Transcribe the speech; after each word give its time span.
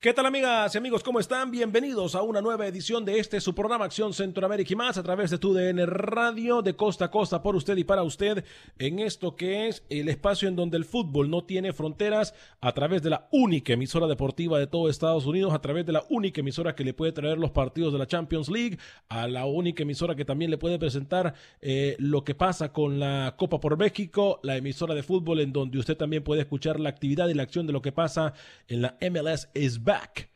¿Qué 0.00 0.14
tal 0.14 0.26
amigas 0.26 0.72
y 0.72 0.78
amigos? 0.78 1.02
¿Cómo 1.02 1.18
están? 1.18 1.50
Bienvenidos 1.50 2.14
a 2.14 2.22
una 2.22 2.40
nueva 2.40 2.68
edición 2.68 3.04
de 3.04 3.18
este 3.18 3.40
su 3.40 3.52
programa 3.52 3.86
Acción 3.86 4.14
Centroamérica 4.14 4.72
y 4.72 4.76
más 4.76 4.96
a 4.96 5.02
través 5.02 5.28
de 5.28 5.38
tu 5.38 5.52
DN 5.52 5.84
Radio 5.86 6.62
de 6.62 6.76
costa 6.76 7.06
a 7.06 7.10
costa 7.10 7.42
por 7.42 7.56
usted 7.56 7.76
y 7.76 7.82
para 7.82 8.04
usted 8.04 8.44
en 8.78 9.00
esto 9.00 9.34
que 9.34 9.66
es 9.66 9.82
el 9.90 10.08
espacio 10.08 10.48
en 10.48 10.54
donde 10.54 10.76
el 10.76 10.84
fútbol 10.84 11.28
no 11.28 11.42
tiene 11.42 11.72
fronteras 11.72 12.32
a 12.60 12.70
través 12.70 13.02
de 13.02 13.10
la 13.10 13.28
única 13.32 13.72
emisora 13.72 14.06
deportiva 14.06 14.60
de 14.60 14.68
todo 14.68 14.88
Estados 14.88 15.26
Unidos, 15.26 15.52
a 15.52 15.60
través 15.60 15.84
de 15.84 15.90
la 15.90 16.04
única 16.10 16.42
emisora 16.42 16.76
que 16.76 16.84
le 16.84 16.94
puede 16.94 17.10
traer 17.10 17.36
los 17.36 17.50
partidos 17.50 17.92
de 17.92 17.98
la 17.98 18.06
Champions 18.06 18.48
League, 18.48 18.78
a 19.08 19.26
la 19.26 19.46
única 19.46 19.82
emisora 19.82 20.14
que 20.14 20.24
también 20.24 20.52
le 20.52 20.58
puede 20.58 20.78
presentar 20.78 21.34
eh, 21.60 21.96
lo 21.98 22.22
que 22.22 22.36
pasa 22.36 22.72
con 22.72 23.00
la 23.00 23.34
Copa 23.36 23.58
por 23.58 23.76
México, 23.76 24.38
la 24.44 24.56
emisora 24.56 24.94
de 24.94 25.02
fútbol 25.02 25.40
en 25.40 25.52
donde 25.52 25.76
usted 25.76 25.96
también 25.96 26.22
puede 26.22 26.42
escuchar 26.42 26.78
la 26.78 26.88
actividad 26.88 27.26
y 27.26 27.34
la 27.34 27.42
acción 27.42 27.66
de 27.66 27.72
lo 27.72 27.82
que 27.82 27.90
pasa 27.90 28.32
en 28.68 28.82
la 28.82 28.96
MLS 29.00 29.48
is 29.54 29.87
back 29.88 30.28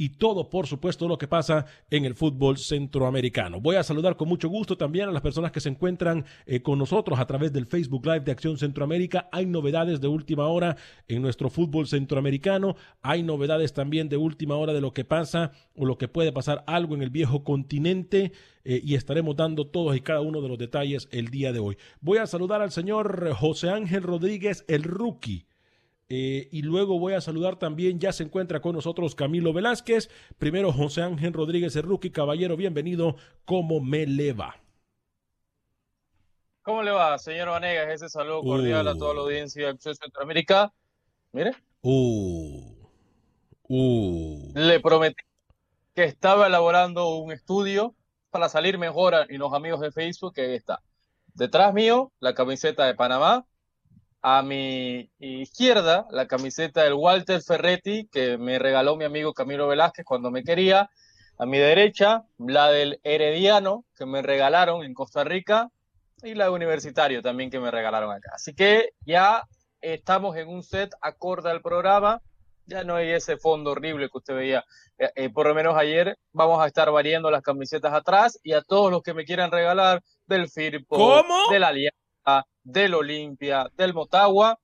y 0.00 0.10
todo, 0.10 0.48
por 0.48 0.68
supuesto, 0.68 1.08
lo 1.08 1.18
que 1.18 1.26
pasa 1.26 1.66
en 1.90 2.04
el 2.04 2.14
fútbol 2.14 2.56
centroamericano. 2.56 3.60
Voy 3.60 3.74
a 3.74 3.82
saludar 3.82 4.16
con 4.16 4.28
mucho 4.28 4.48
gusto 4.48 4.76
también 4.76 5.08
a 5.08 5.12
las 5.12 5.22
personas 5.22 5.50
que 5.50 5.60
se 5.60 5.70
encuentran 5.70 6.24
eh, 6.46 6.62
con 6.62 6.78
nosotros 6.78 7.18
a 7.18 7.26
través 7.26 7.52
del 7.52 7.66
Facebook 7.66 8.06
Live 8.06 8.20
de 8.20 8.30
Acción 8.30 8.56
Centroamérica. 8.58 9.28
Hay 9.32 9.46
novedades 9.46 10.00
de 10.00 10.06
última 10.06 10.46
hora 10.46 10.76
en 11.08 11.20
nuestro 11.20 11.50
fútbol 11.50 11.88
centroamericano. 11.88 12.76
Hay 13.02 13.24
novedades 13.24 13.72
también 13.72 14.08
de 14.08 14.18
última 14.18 14.54
hora 14.54 14.72
de 14.72 14.80
lo 14.80 14.92
que 14.92 15.04
pasa 15.04 15.50
o 15.74 15.84
lo 15.84 15.98
que 15.98 16.06
puede 16.06 16.30
pasar 16.30 16.62
algo 16.68 16.94
en 16.94 17.02
el 17.02 17.10
viejo 17.10 17.42
continente. 17.42 18.30
eh, 18.64 18.80
y 18.84 18.94
estaremos 18.94 19.34
dando 19.34 19.66
todos 19.66 19.96
y 19.96 20.00
cada 20.00 20.20
uno 20.20 20.42
de 20.42 20.48
los 20.48 20.58
detalles 20.58 21.08
el 21.10 21.28
día 21.28 21.52
de 21.52 21.58
hoy. 21.58 21.76
Voy 22.00 22.18
a 22.18 22.26
saludar 22.26 22.60
al 22.60 22.70
señor 22.70 23.32
José 23.32 23.70
Ángel 23.70 24.02
Rodríguez, 24.02 24.64
el 24.68 24.84
rookie. 24.84 25.47
Eh, 26.10 26.48
y 26.50 26.62
luego 26.62 26.98
voy 26.98 27.12
a 27.12 27.20
saludar 27.20 27.58
también, 27.58 28.00
ya 28.00 28.12
se 28.12 28.22
encuentra 28.22 28.60
con 28.60 28.74
nosotros 28.74 29.14
Camilo 29.14 29.52
Velázquez. 29.52 30.08
Primero 30.38 30.72
José 30.72 31.02
Ángel 31.02 31.34
Rodríguez, 31.34 31.76
el 31.76 31.82
rookie. 31.82 32.10
Caballero, 32.10 32.56
bienvenido. 32.56 33.16
¿Cómo 33.44 33.80
me 33.80 34.06
le 34.06 34.32
va? 34.32 34.56
¿Cómo 36.62 36.82
le 36.82 36.90
va, 36.92 37.18
señor 37.18 37.48
Vanegas? 37.50 37.88
Ese 37.88 38.08
saludo 38.08 38.42
cordial 38.42 38.88
a 38.88 38.94
toda 38.96 39.14
la 39.14 39.20
audiencia 39.20 39.64
de 39.64 39.70
Acción 39.70 39.94
Centroamérica. 39.94 40.72
Mire, 41.32 41.52
Uh, 41.82 42.74
uh. 43.68 44.52
le 44.54 44.80
prometí 44.80 45.22
que 45.94 46.04
estaba 46.04 46.46
elaborando 46.48 47.16
un 47.18 47.32
estudio 47.32 47.94
para 48.30 48.48
salir 48.48 48.78
mejor 48.78 49.14
a- 49.14 49.26
y 49.28 49.36
los 49.36 49.52
amigos 49.52 49.80
de 49.80 49.92
Facebook, 49.92 50.34
que 50.34 50.40
ahí 50.42 50.54
está. 50.54 50.82
Detrás 51.34 51.72
mío, 51.74 52.12
la 52.18 52.34
camiseta 52.34 52.86
de 52.86 52.94
Panamá. 52.94 53.46
A 54.30 54.42
mi 54.42 55.10
izquierda, 55.20 56.06
la 56.10 56.26
camiseta 56.26 56.82
del 56.82 56.92
Walter 56.92 57.40
Ferretti, 57.40 58.08
que 58.12 58.36
me 58.36 58.58
regaló 58.58 58.94
mi 58.94 59.06
amigo 59.06 59.32
Camilo 59.32 59.66
Velázquez 59.68 60.04
cuando 60.04 60.30
me 60.30 60.44
quería. 60.44 60.90
A 61.38 61.46
mi 61.46 61.56
derecha, 61.56 62.26
la 62.36 62.68
del 62.68 63.00
Herediano, 63.04 63.86
que 63.96 64.04
me 64.04 64.20
regalaron 64.20 64.84
en 64.84 64.92
Costa 64.92 65.24
Rica. 65.24 65.70
Y 66.22 66.34
la 66.34 66.44
de 66.44 66.50
Universitario 66.50 67.22
también, 67.22 67.48
que 67.48 67.58
me 67.58 67.70
regalaron 67.70 68.12
acá. 68.12 68.32
Así 68.34 68.54
que 68.54 68.90
ya 69.06 69.44
estamos 69.80 70.36
en 70.36 70.48
un 70.48 70.62
set 70.62 70.92
acorde 71.00 71.50
al 71.50 71.62
programa. 71.62 72.20
Ya 72.66 72.84
no 72.84 72.96
hay 72.96 73.08
ese 73.12 73.38
fondo 73.38 73.70
horrible 73.70 74.10
que 74.10 74.18
usted 74.18 74.34
veía. 74.34 74.62
Eh, 74.98 75.10
eh, 75.16 75.30
por 75.30 75.46
lo 75.46 75.54
menos 75.54 75.74
ayer 75.74 76.18
vamos 76.34 76.60
a 76.60 76.66
estar 76.66 76.90
variando 76.90 77.30
las 77.30 77.40
camisetas 77.40 77.94
atrás 77.94 78.38
y 78.42 78.52
a 78.52 78.60
todos 78.60 78.90
los 78.90 79.02
que 79.02 79.14
me 79.14 79.24
quieran 79.24 79.50
regalar 79.50 80.02
del 80.26 80.50
Firpo, 80.50 80.98
¿Cómo? 80.98 81.50
de 81.50 81.58
la 81.60 81.68
Alianza, 81.68 82.46
del 82.68 82.92
Olimpia, 82.92 83.66
del 83.78 83.94
Motagua, 83.94 84.60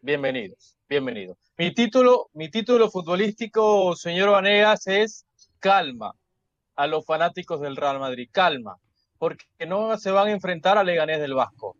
bienvenidos, 0.00 0.76
bienvenidos. 0.88 1.36
Mi 1.58 1.74
título, 1.74 2.30
mi 2.32 2.48
título 2.48 2.88
futbolístico, 2.88 3.96
señor 3.96 4.30
Vanegas, 4.30 4.86
es 4.86 5.26
calma 5.58 6.14
a 6.76 6.86
los 6.86 7.04
fanáticos 7.04 7.60
del 7.60 7.74
Real 7.74 7.98
Madrid, 7.98 8.28
calma, 8.30 8.76
porque 9.18 9.46
no 9.66 9.98
se 9.98 10.12
van 10.12 10.28
a 10.28 10.30
enfrentar 10.30 10.78
al 10.78 10.86
Leganés 10.86 11.18
del 11.18 11.34
Vasco, 11.34 11.76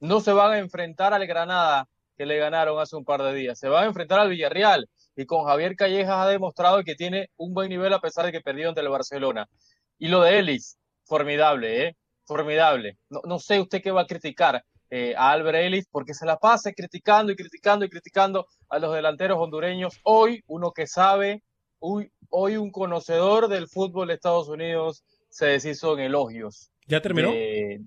no 0.00 0.20
se 0.20 0.32
van 0.32 0.54
a 0.54 0.58
enfrentar 0.58 1.14
al 1.14 1.28
Granada 1.28 1.88
que 2.16 2.26
le 2.26 2.38
ganaron 2.38 2.80
hace 2.80 2.96
un 2.96 3.04
par 3.04 3.22
de 3.22 3.34
días, 3.34 3.60
se 3.60 3.68
van 3.68 3.84
a 3.84 3.86
enfrentar 3.86 4.18
al 4.18 4.30
Villarreal 4.30 4.90
y 5.14 5.26
con 5.26 5.44
Javier 5.44 5.76
Callejas 5.76 6.26
ha 6.26 6.28
demostrado 6.28 6.82
que 6.82 6.96
tiene 6.96 7.30
un 7.36 7.54
buen 7.54 7.68
nivel 7.68 7.92
a 7.92 8.00
pesar 8.00 8.24
de 8.24 8.32
que 8.32 8.40
perdió 8.40 8.68
ante 8.68 8.80
el 8.80 8.88
Barcelona. 8.88 9.48
Y 9.96 10.08
lo 10.08 10.22
de 10.22 10.40
Ellis, 10.40 10.76
formidable, 11.04 11.86
¿eh? 11.86 11.96
Formidable. 12.24 12.98
No 13.08 13.38
sé 13.38 13.60
usted 13.60 13.80
qué 13.80 13.92
va 13.92 14.02
a 14.02 14.06
criticar 14.06 14.64
eh, 14.94 15.14
a 15.16 15.30
Albert 15.30 15.56
Ellis 15.56 15.86
porque 15.90 16.12
se 16.12 16.26
la 16.26 16.36
pasa 16.36 16.70
criticando 16.74 17.32
y 17.32 17.36
criticando 17.36 17.86
y 17.86 17.88
criticando 17.88 18.46
a 18.68 18.78
los 18.78 18.94
delanteros 18.94 19.38
hondureños. 19.40 19.98
Hoy 20.04 20.44
uno 20.46 20.72
que 20.72 20.86
sabe, 20.86 21.42
hoy, 21.78 22.12
hoy 22.28 22.58
un 22.58 22.70
conocedor 22.70 23.48
del 23.48 23.68
fútbol 23.68 24.08
de 24.08 24.14
Estados 24.14 24.48
Unidos 24.48 25.02
se 25.30 25.46
deshizo 25.46 25.94
en 25.94 26.00
elogios 26.00 26.70
¿Ya 26.86 27.00
terminó? 27.00 27.30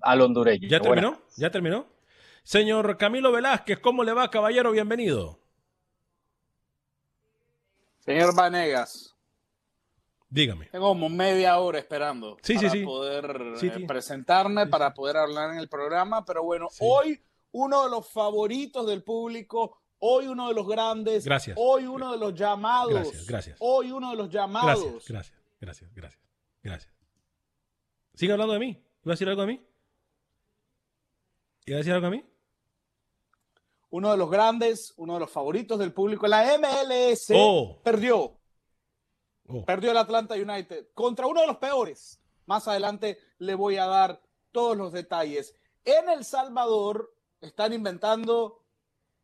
al 0.02 0.20
hondureño. 0.20 0.68
¿Ya 0.68 0.80
Buenas 0.80 1.04
terminó? 1.04 1.22
¿Ya 1.36 1.50
terminó? 1.52 1.86
Señor 2.42 2.96
Camilo 2.96 3.30
Velázquez, 3.30 3.78
¿cómo 3.78 4.02
le 4.02 4.12
va, 4.12 4.28
caballero? 4.28 4.72
Bienvenido. 4.72 5.38
Señor 8.00 8.34
Vanegas, 8.34 9.15
Dígame. 10.28 10.66
tengo 10.66 10.88
como 10.88 11.08
media 11.08 11.58
hora 11.58 11.78
esperando 11.78 12.36
Sí, 12.42 12.54
para 12.54 12.70
sí. 12.70 12.84
poder 12.84 13.54
eh, 13.62 13.86
presentarme, 13.86 14.66
para 14.66 14.92
poder 14.92 15.16
hablar 15.18 15.52
en 15.52 15.58
el 15.58 15.68
programa, 15.68 16.24
pero 16.24 16.42
bueno, 16.42 16.68
hoy 16.80 17.22
uno 17.52 17.84
de 17.84 17.90
los 17.90 18.08
favoritos 18.10 18.86
del 18.86 19.02
público, 19.04 19.78
hoy 20.00 20.26
uno 20.26 20.48
de 20.48 20.54
los 20.54 20.66
grandes, 20.66 21.24
Gracias. 21.24 21.56
hoy 21.60 21.86
uno 21.86 22.12
de 22.12 22.18
los 22.18 22.34
llamados, 22.34 22.92
Gracias, 22.92 23.26
gracias. 23.26 23.56
hoy 23.60 23.92
uno 23.92 24.10
de 24.10 24.16
los 24.16 24.28
llamados. 24.28 24.82
Gracias, 24.82 25.08
gracias, 25.08 25.38
gracias, 25.60 25.90
gracias, 25.94 26.22
gracias. 26.62 26.94
¿Sigue 28.14 28.32
hablando 28.32 28.54
de 28.54 28.60
mí? 28.60 28.68
¿Iba 29.04 29.12
a 29.12 29.14
decir 29.14 29.28
algo 29.28 29.42
de 29.42 29.46
mí? 29.46 29.66
¿Iba 31.66 31.76
a 31.76 31.78
decir 31.78 31.92
algo 31.92 32.10
de 32.10 32.16
mí? 32.16 32.24
Uno 33.90 34.10
de 34.10 34.16
los 34.16 34.30
grandes, 34.30 34.92
uno 34.96 35.14
de 35.14 35.20
los 35.20 35.30
favoritos 35.30 35.78
del 35.78 35.92
público, 35.92 36.26
la 36.26 36.44
MLS 36.58 37.30
Oh. 37.34 37.78
perdió, 37.82 38.35
Oh. 39.48 39.64
perdió 39.64 39.90
el 39.90 39.98
Atlanta 39.98 40.34
United 40.34 40.88
contra 40.94 41.26
uno 41.26 41.40
de 41.40 41.46
los 41.46 41.58
peores. 41.58 42.20
Más 42.46 42.68
adelante 42.68 43.18
le 43.38 43.54
voy 43.54 43.76
a 43.76 43.86
dar 43.86 44.22
todos 44.52 44.76
los 44.76 44.92
detalles. 44.92 45.54
En 45.84 46.08
El 46.08 46.24
Salvador 46.24 47.14
están 47.40 47.72
inventando 47.72 48.64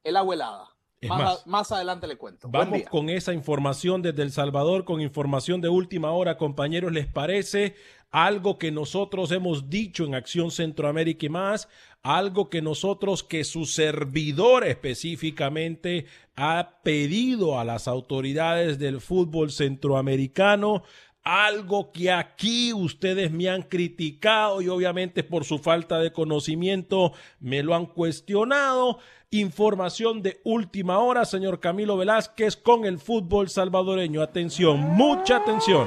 el. 0.05 0.17
Es 0.17 0.72
Más, 1.08 1.19
más, 1.19 1.38
a- 1.44 1.49
más 1.49 1.72
adelante 1.72 2.06
le 2.06 2.16
cuento. 2.16 2.49
Vamos 2.50 2.82
con 2.90 3.08
esa 3.10 3.32
información 3.32 4.02
desde 4.02 4.22
El 4.22 4.31
Salvador, 4.32 4.84
con 4.84 5.00
información 5.00 5.60
de 5.60 5.69
última 5.69 6.12
hora, 6.12 6.37
compañeros. 6.37 6.93
¿Les 6.93 7.06
parece 7.06 7.75
algo 8.10 8.58
que 8.58 8.70
nosotros 8.70 9.32
hemos 9.32 9.69
dicho 9.70 10.04
en 10.04 10.14
Acción 10.14 10.50
Centroamérica 10.50 11.26
y 11.26 11.28
más? 11.31 11.69
Algo 12.02 12.50
que 12.50 12.62
nosotros, 12.62 13.22
que 13.22 13.44
su 13.44 13.64
servidor 13.64 14.64
específicamente 14.66 16.06
ha 16.37 16.81
pedido 16.82 17.58
a 17.58 17.64
las 17.64 17.87
autoridades 17.88 18.78
del 18.78 19.00
fútbol 19.00 19.50
centroamericano. 19.52 20.82
Algo 21.25 21.93
que 21.93 22.11
aquí 22.11 22.73
ustedes 22.73 23.31
me 23.31 23.49
han 23.49 23.63
criticado 23.63 24.61
y 24.61 24.69
obviamente 24.69 25.23
por 25.23 25.45
su 25.45 25.61
falta 25.61 26.01
de 26.01 26.13
conocimiento 26.13 27.13
me 27.39 27.63
lo 27.63 27.77
han 27.77 27.87
cuestionado. 27.87 28.99
Información 29.31 30.21
de 30.21 30.41
última 30.43 30.99
hora, 30.99 31.25
señor 31.25 31.61
Camilo 31.61 31.97
Velázquez, 31.97 32.57
con 32.57 32.85
el 32.85 32.99
fútbol 32.99 33.49
salvadoreño. 33.49 34.21
Atención, 34.21 34.81
mucha 34.81 35.37
atención. 35.37 35.87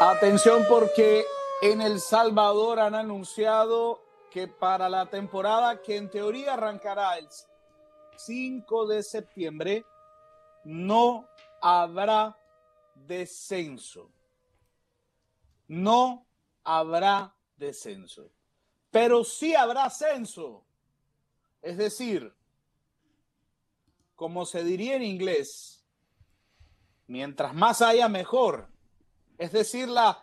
Atención 0.00 0.64
porque 0.68 1.24
en 1.62 1.82
El 1.82 2.00
Salvador 2.00 2.80
han 2.80 2.96
anunciado 2.96 4.02
que 4.30 4.48
para 4.48 4.88
la 4.88 5.06
temporada 5.06 5.82
que 5.82 5.96
en 5.96 6.10
teoría 6.10 6.54
arrancará 6.54 7.16
el 7.16 7.28
5 8.24 8.86
de 8.86 9.02
septiembre 9.02 9.84
no 10.64 11.28
habrá 11.60 12.36
descenso. 12.94 14.10
No 15.68 16.26
habrá 16.64 17.34
descenso. 17.56 18.30
Pero 18.90 19.24
sí 19.24 19.54
habrá 19.54 19.84
ascenso. 19.84 20.64
Es 21.62 21.76
decir, 21.76 22.34
como 24.16 24.44
se 24.44 24.64
diría 24.64 24.96
en 24.96 25.02
inglés, 25.02 25.84
mientras 27.06 27.54
más 27.54 27.82
haya 27.82 28.08
mejor. 28.08 28.68
Es 29.38 29.52
decir, 29.52 29.88
la, 29.88 30.22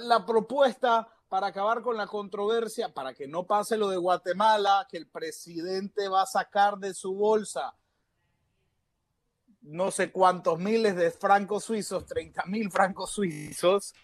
la 0.00 0.26
propuesta 0.26 1.08
para 1.32 1.46
acabar 1.46 1.80
con 1.80 1.96
la 1.96 2.06
controversia, 2.06 2.92
para 2.92 3.14
que 3.14 3.26
no 3.26 3.46
pase 3.46 3.78
lo 3.78 3.88
de 3.88 3.96
Guatemala, 3.96 4.86
que 4.86 4.98
el 4.98 5.08
presidente 5.08 6.06
va 6.06 6.20
a 6.20 6.26
sacar 6.26 6.76
de 6.76 6.92
su 6.92 7.14
bolsa 7.14 7.74
no 9.62 9.90
sé 9.90 10.12
cuántos 10.12 10.58
miles 10.58 10.94
de 10.94 11.10
francos 11.10 11.64
suizos, 11.64 12.04
30 12.04 12.44
mil 12.48 12.70
francos 12.70 13.12
suizos. 13.12 13.94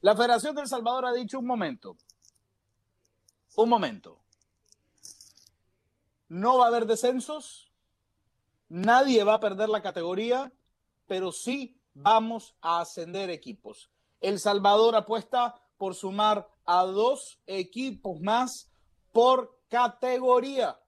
La 0.00 0.16
Federación 0.16 0.56
del 0.56 0.66
Salvador 0.66 1.04
ha 1.04 1.12
dicho 1.12 1.38
un 1.40 1.44
momento, 1.44 1.98
un 3.56 3.68
momento, 3.68 4.22
no 6.28 6.56
va 6.56 6.64
a 6.64 6.68
haber 6.68 6.86
descensos, 6.86 7.70
nadie 8.70 9.24
va 9.24 9.34
a 9.34 9.40
perder 9.40 9.68
la 9.68 9.82
categoría, 9.82 10.50
pero 11.06 11.32
sí 11.32 11.78
vamos 11.92 12.56
a 12.62 12.80
ascender 12.80 13.28
equipos. 13.28 13.90
El 14.22 14.40
Salvador 14.40 14.96
apuesta 14.96 15.67
por 15.78 15.94
sumar 15.94 16.48
a 16.66 16.82
dos 16.82 17.40
equipos 17.46 18.20
más 18.20 18.70
por 19.12 19.58
categoría. 19.68 20.78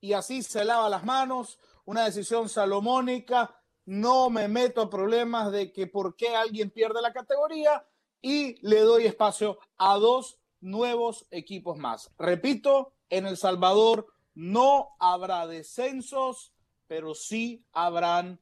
Y 0.00 0.12
así 0.12 0.42
se 0.42 0.64
lava 0.64 0.90
las 0.90 1.04
manos, 1.04 1.58
una 1.84 2.04
decisión 2.04 2.48
salomónica. 2.48 3.56
No 3.86 4.28
me 4.30 4.48
meto 4.48 4.82
a 4.82 4.90
problemas 4.90 5.50
de 5.52 5.72
que 5.72 5.86
por 5.86 6.16
qué 6.16 6.36
alguien 6.36 6.70
pierde 6.70 7.00
la 7.00 7.12
categoría 7.12 7.86
y 8.20 8.56
le 8.66 8.80
doy 8.80 9.06
espacio 9.06 9.58
a 9.78 9.96
dos 9.96 10.38
nuevos 10.60 11.26
equipos 11.30 11.78
más. 11.78 12.12
Repito, 12.18 12.94
en 13.10 13.26
El 13.26 13.36
Salvador 13.36 14.06
no 14.34 14.90
habrá 14.98 15.46
descensos, 15.46 16.52
pero 16.86 17.14
sí 17.14 17.64
habrán 17.72 18.40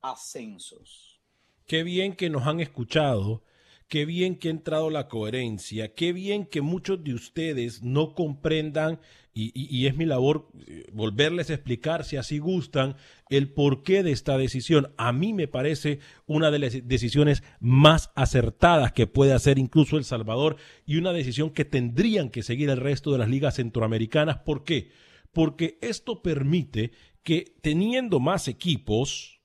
ascensos. 0.00 1.20
Qué 1.66 1.82
bien 1.82 2.16
que 2.16 2.30
nos 2.30 2.46
han 2.46 2.60
escuchado, 2.60 3.42
qué 3.90 4.06
bien 4.06 4.36
que 4.36 4.48
ha 4.48 4.52
entrado 4.52 4.88
la 4.88 5.08
coherencia, 5.08 5.94
qué 5.94 6.12
bien 6.12 6.46
que 6.46 6.60
muchos 6.60 7.02
de 7.02 7.12
ustedes 7.12 7.82
no 7.82 8.14
comprendan, 8.14 9.00
y, 9.32 9.86
es 9.86 9.96
mi 9.96 10.06
labor 10.06 10.48
eh, 10.66 10.86
volverles 10.92 11.50
a 11.50 11.54
explicar, 11.54 12.04
si 12.04 12.16
así 12.16 12.38
gustan, 12.38 12.96
el 13.30 13.52
porqué 13.52 14.02
de 14.02 14.12
esta 14.12 14.36
decisión. 14.36 14.92
A 14.96 15.12
mí 15.12 15.32
me 15.32 15.48
parece 15.48 16.00
una 16.26 16.50
de 16.50 16.58
las 16.58 16.86
decisiones 16.86 17.42
más 17.58 18.10
acertadas 18.14 18.92
que 18.92 19.06
puede 19.06 19.32
hacer 19.32 19.58
incluso 19.58 19.96
El 19.96 20.04
Salvador 20.04 20.56
y 20.84 20.96
una 20.96 21.12
decisión 21.12 21.50
que 21.50 21.64
tendrían 21.64 22.28
que 22.28 22.42
seguir 22.42 22.70
el 22.70 22.76
resto 22.76 23.12
de 23.12 23.18
las 23.18 23.28
ligas 23.28 23.56
centroamericanas. 23.56 24.38
¿Por 24.38 24.64
qué? 24.64 24.90
Porque 25.32 25.78
esto 25.80 26.22
permite 26.22 26.90
que 27.22 27.54
teniendo 27.62 28.20
más 28.20 28.46
equipos, 28.46 29.39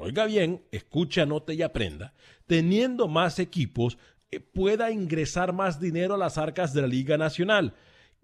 oiga 0.00 0.24
bien, 0.26 0.62
escuche, 0.72 1.20
anote 1.20 1.54
y 1.54 1.62
aprenda, 1.62 2.14
teniendo 2.46 3.06
más 3.06 3.38
equipos, 3.38 3.98
eh, 4.30 4.40
pueda 4.40 4.90
ingresar 4.90 5.52
más 5.52 5.80
dinero 5.80 6.14
a 6.14 6.18
las 6.18 6.38
arcas 6.38 6.72
de 6.72 6.82
la 6.82 6.88
Liga 6.88 7.18
Nacional. 7.18 7.74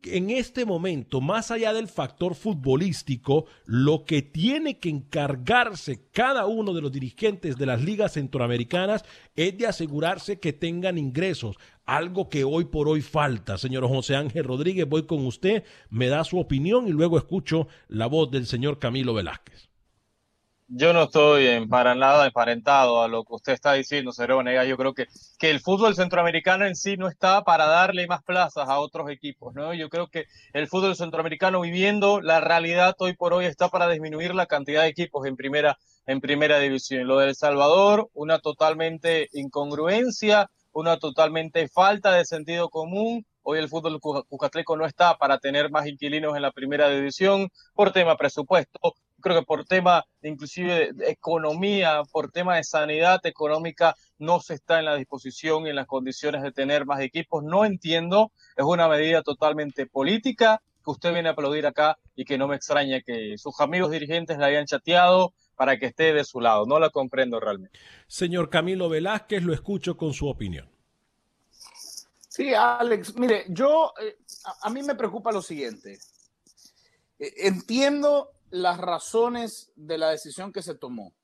En 0.02 0.30
este 0.30 0.64
momento, 0.64 1.21
más 1.21 1.50
allá 1.50 1.73
del 1.73 1.88
factor 1.88 2.35
futbolístico, 2.35 3.47
lo 3.64 4.04
que 4.04 4.23
tiene 4.23 4.78
que 4.78 4.88
encargarse 4.88 6.09
cada 6.12 6.47
uno 6.47 6.75
de 6.75 6.83
los 6.83 6.92
dirigentes 6.92 7.56
de 7.56 7.66
las 7.66 7.83
ligas 7.83 8.12
centroamericanas 8.12 9.04
es 9.35 9.56
de 9.59 9.66
asegurarse 9.66 10.38
que 10.38 10.52
tengan 10.52 10.99
ingresos, 10.99 11.56
algo 11.87 12.28
que 12.28 12.45
hoy 12.45 12.66
por 12.66 12.88
hoy 12.88 13.00
falta. 13.00 13.59
Señor 13.59 13.88
José 13.88 14.16
Ángel 14.16 14.45
Rodríguez, 14.45 14.88
voy 14.88 15.06
con 15.06 15.26
usted, 15.26 15.64
me 15.90 16.09
da 16.09 16.25
su 16.25 16.38
opinión 16.38 16.87
y 16.87 16.92
luego 16.92 17.18
escucho 17.18 17.66
la 17.88 18.06
voz 18.06 18.30
del 18.30 18.47
señor 18.47 18.78
Camilo 18.78 19.14
Velázquez. 19.14 19.65
Yo 20.68 20.92
no 20.92 21.04
estoy 21.04 21.64
para 21.68 21.94
nada 21.94 22.26
emparentado 22.26 23.00
a 23.02 23.06
lo 23.08 23.25
que 23.25 23.35
usted 23.35 23.52
está 23.52 23.75
diciendo, 23.75 24.11
señor 24.12 24.38
Venegas. 24.38 24.66
Yo 24.66 24.76
creo 24.76 24.94
que, 24.94 25.06
que 25.38 25.50
el 25.50 25.61
fútbol 25.61 25.94
centroamericano 25.94 26.66
en 26.66 26.75
sí 26.75 26.96
no 26.96 27.06
está 27.08 27.44
para 27.44 27.66
darle 27.66 28.06
más 28.08 28.23
plazas 28.25 28.68
a 28.68 28.80
otros 28.80 29.08
equipos, 29.11 29.54
¿no? 29.54 29.75
Yo 29.75 29.88
creo 29.88 30.08
que 30.08 30.25
el 30.52 30.66
fútbol 30.66 30.96
centroamericano 30.96 31.61
viviendo 31.61 32.20
la 32.20 32.40
realidad 32.40 32.96
hoy 32.99 33.14
por 33.14 33.32
hoy 33.32 33.44
está 33.46 33.68
para 33.68 33.88
disminuir 33.88 34.35
la 34.35 34.46
cantidad 34.46 34.82
de 34.82 34.88
equipos 34.88 35.25
en 35.26 35.37
primera, 35.37 35.78
en 36.06 36.20
primera 36.20 36.58
división. 36.58 37.06
Lo 37.06 37.18
de 37.18 37.28
El 37.28 37.37
Salvador, 37.37 38.11
una 38.12 38.40
totalmente 38.40 39.28
incongruencia, 39.35 40.50
una 40.73 40.99
totalmente 40.99 41.68
falta 41.68 42.11
de 42.12 42.25
sentido 42.25 42.70
común. 42.70 43.25
Hoy 43.42 43.61
el 43.61 43.68
fútbol 43.68 44.00
cu- 44.00 44.25
cucatleco 44.28 44.76
no 44.76 44.85
está 44.87 45.16
para 45.16 45.38
tener 45.38 45.70
más 45.70 45.87
inquilinos 45.87 46.35
en 46.35 46.42
la 46.42 46.50
primera 46.50 46.88
división 46.88 47.49
por 47.75 47.92
tema 47.92 48.16
presupuesto, 48.16 48.94
creo 49.20 49.40
que 49.40 49.46
por 49.46 49.64
tema 49.64 50.04
de 50.20 50.28
inclusive 50.28 50.92
de 50.92 51.11
economía, 51.11 52.02
por 52.12 52.30
tema 52.30 52.56
de 52.56 52.64
sanidad 52.64 53.25
económica, 53.25 53.94
no 54.18 54.40
se 54.40 54.54
está 54.54 54.78
en 54.78 54.87
la 54.87 54.96
disposición 54.96 55.66
y 55.66 55.70
en 55.70 55.76
las 55.76 55.87
condiciones 55.87 56.42
de 56.42 56.52
tener 56.52 56.87
más 56.87 57.00
equipos. 57.00 57.44
No 57.44 57.64
entiendo, 57.64 58.32
es 58.56 58.64
una 58.64 58.88
medida 58.88 59.23
totalmente 59.23 59.87
política 59.87 60.62
que 60.85 60.90
usted 60.90 61.12
viene 61.12 61.28
a 61.28 61.32
aplaudir 61.32 61.66
acá 61.66 61.99
y 62.14 62.25
que 62.25 62.38
no 62.38 62.46
me 62.49 62.56
extraña 62.56 63.00
que 63.00 63.37
sus 63.38 63.61
amigos 63.61 63.90
dirigentes 63.90 64.38
la 64.38 64.46
hayan 64.46 64.66
chateado 64.66 65.35
para 65.56 65.78
que 65.78 65.87
esté 65.87 66.12
de 66.12 66.25
su 66.25 66.40
lado. 66.40 66.66
No 66.66 66.78
la 66.78 66.90
comprendo 66.90 67.40
realmente. 67.40 67.78
Señor 68.06 68.50
Camilo 68.50 68.88
Velázquez, 68.88 69.42
lo 69.42 69.52
escucho 69.52 69.96
con 69.96 70.12
su 70.12 70.28
opinión. 70.28 70.70
Sí, 72.28 72.52
Alex, 72.52 73.16
mire, 73.16 73.46
yo, 73.49 73.94
eh, 74.00 74.18
a, 74.44 74.68
a 74.68 74.70
mí 74.70 74.82
me 74.82 74.94
preocupa 74.94 75.32
lo 75.32 75.40
siguiente. 75.40 75.99
Eh, 77.18 77.32
entiendo 77.38 78.36
las 78.57 78.79
razones 78.79 79.73
de 79.77 79.99
la 79.99 80.11
decisión 80.11 80.53
que 80.53 80.63
se 80.63 80.75
tomó. 80.75 81.15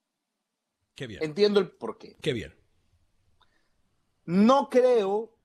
Qué 0.95 1.07
bien. 1.07 1.23
Entiendo 1.23 1.61
el 1.61 1.71
porqué. 1.71 2.17
Qué 2.21 2.33
bien. 2.33 2.55
No 4.25 4.69
creo 4.69 5.37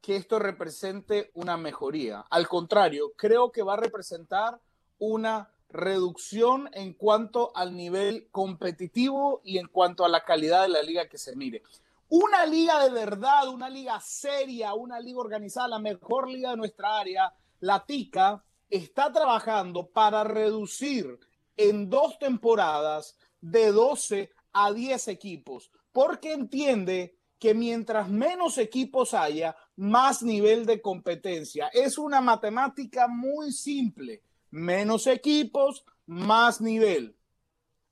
que 0.00 0.16
esto 0.16 0.38
represente 0.38 1.30
una 1.34 1.56
mejoría. 1.56 2.24
Al 2.30 2.48
contrario, 2.48 3.12
creo 3.16 3.50
que 3.50 3.62
va 3.62 3.74
a 3.74 3.78
representar 3.78 4.60
una 4.98 5.52
reducción 5.68 6.70
en 6.72 6.94
cuanto 6.94 7.54
al 7.54 7.76
nivel 7.76 8.28
competitivo 8.30 9.42
y 9.44 9.58
en 9.58 9.66
cuanto 9.66 10.04
a 10.04 10.08
la 10.08 10.24
calidad 10.24 10.62
de 10.62 10.68
la 10.68 10.82
liga 10.82 11.08
que 11.08 11.18
se 11.18 11.36
mire. 11.36 11.62
Una 12.08 12.46
liga 12.46 12.82
de 12.82 12.90
verdad, 12.90 13.48
una 13.48 13.68
liga 13.68 14.00
seria, 14.00 14.72
una 14.72 14.98
liga 14.98 15.18
organizada, 15.18 15.68
la 15.68 15.78
mejor 15.78 16.30
liga 16.30 16.50
de 16.50 16.56
nuestra 16.56 16.98
área, 16.98 17.34
la 17.60 17.84
TICA, 17.84 18.42
está 18.70 19.12
trabajando 19.12 19.88
para 19.88 20.24
reducir 20.24 21.18
en 21.56 21.88
dos 21.88 22.18
temporadas 22.18 23.16
de 23.40 23.72
12 23.72 24.30
a 24.52 24.72
10 24.72 25.08
equipos, 25.08 25.70
porque 25.92 26.32
entiende 26.32 27.18
que 27.38 27.54
mientras 27.54 28.08
menos 28.08 28.58
equipos 28.58 29.14
haya, 29.14 29.56
más 29.76 30.22
nivel 30.22 30.66
de 30.66 30.82
competencia. 30.82 31.68
Es 31.72 31.98
una 31.98 32.20
matemática 32.20 33.06
muy 33.06 33.52
simple. 33.52 34.22
Menos 34.50 35.06
equipos, 35.06 35.84
más 36.06 36.60
nivel. 36.60 37.16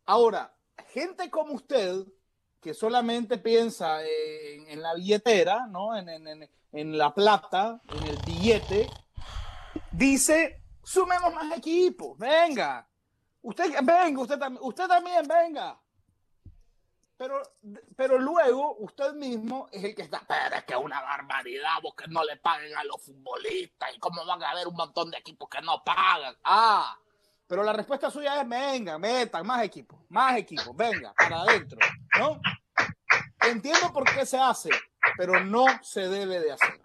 Ahora, 0.04 0.52
gente 0.88 1.30
como 1.30 1.52
usted, 1.54 2.04
que 2.61 2.75
solamente 2.75 3.38
piensa 3.38 4.00
en, 4.04 4.83
la 4.83 4.95
billetera, 4.95 5.66
¿no? 5.68 5.97
En, 5.97 6.09
en, 6.09 6.49
en, 6.73 6.99
la 6.99 7.14
plata, 7.14 7.80
en 7.88 8.02
el 8.02 8.18
billete, 8.26 8.88
dice, 9.92 10.62
sumemos 10.86 11.34
más 11.34 11.58
equipos, 11.58 12.16
venga. 12.16 12.88
Usted, 13.42 13.74
venga, 13.82 14.20
usted, 14.22 14.40
usted 14.60 14.86
también, 14.86 15.26
venga. 15.26 15.78
Pero, 17.16 17.42
pero 17.96 18.18
luego 18.18 18.76
usted 18.78 19.14
mismo 19.14 19.68
es 19.72 19.82
el 19.82 19.94
que 19.94 20.02
está, 20.02 20.20
pero 20.28 20.56
es 20.56 20.64
que 20.64 20.74
es 20.74 20.80
una 20.80 21.00
barbaridad, 21.00 21.78
porque 21.82 22.06
no 22.08 22.22
le 22.24 22.36
paguen 22.36 22.76
a 22.76 22.84
los 22.84 23.02
futbolistas 23.02 23.94
y 23.94 23.98
cómo 23.98 24.24
van 24.26 24.42
a 24.42 24.50
haber 24.50 24.68
un 24.68 24.74
montón 24.74 25.10
de 25.10 25.18
equipos 25.18 25.48
que 25.48 25.60
no 25.62 25.82
pagan. 25.82 26.36
Ah, 26.44 26.96
pero 27.46 27.62
la 27.62 27.72
respuesta 27.72 28.10
suya 28.10 28.40
es, 28.40 28.48
venga, 28.48 28.98
metan 28.98 29.46
más 29.46 29.62
equipos, 29.64 29.98
más 30.08 30.36
equipos, 30.36 30.76
venga, 30.76 31.12
para 31.14 31.40
adentro, 31.40 31.78
¿no? 32.18 32.40
Entiendo 33.40 33.92
por 33.92 34.04
qué 34.12 34.26
se 34.26 34.38
hace, 34.38 34.70
pero 35.16 35.42
no 35.42 35.64
se 35.82 36.08
debe 36.08 36.40
de 36.40 36.52
hacer. 36.52 36.80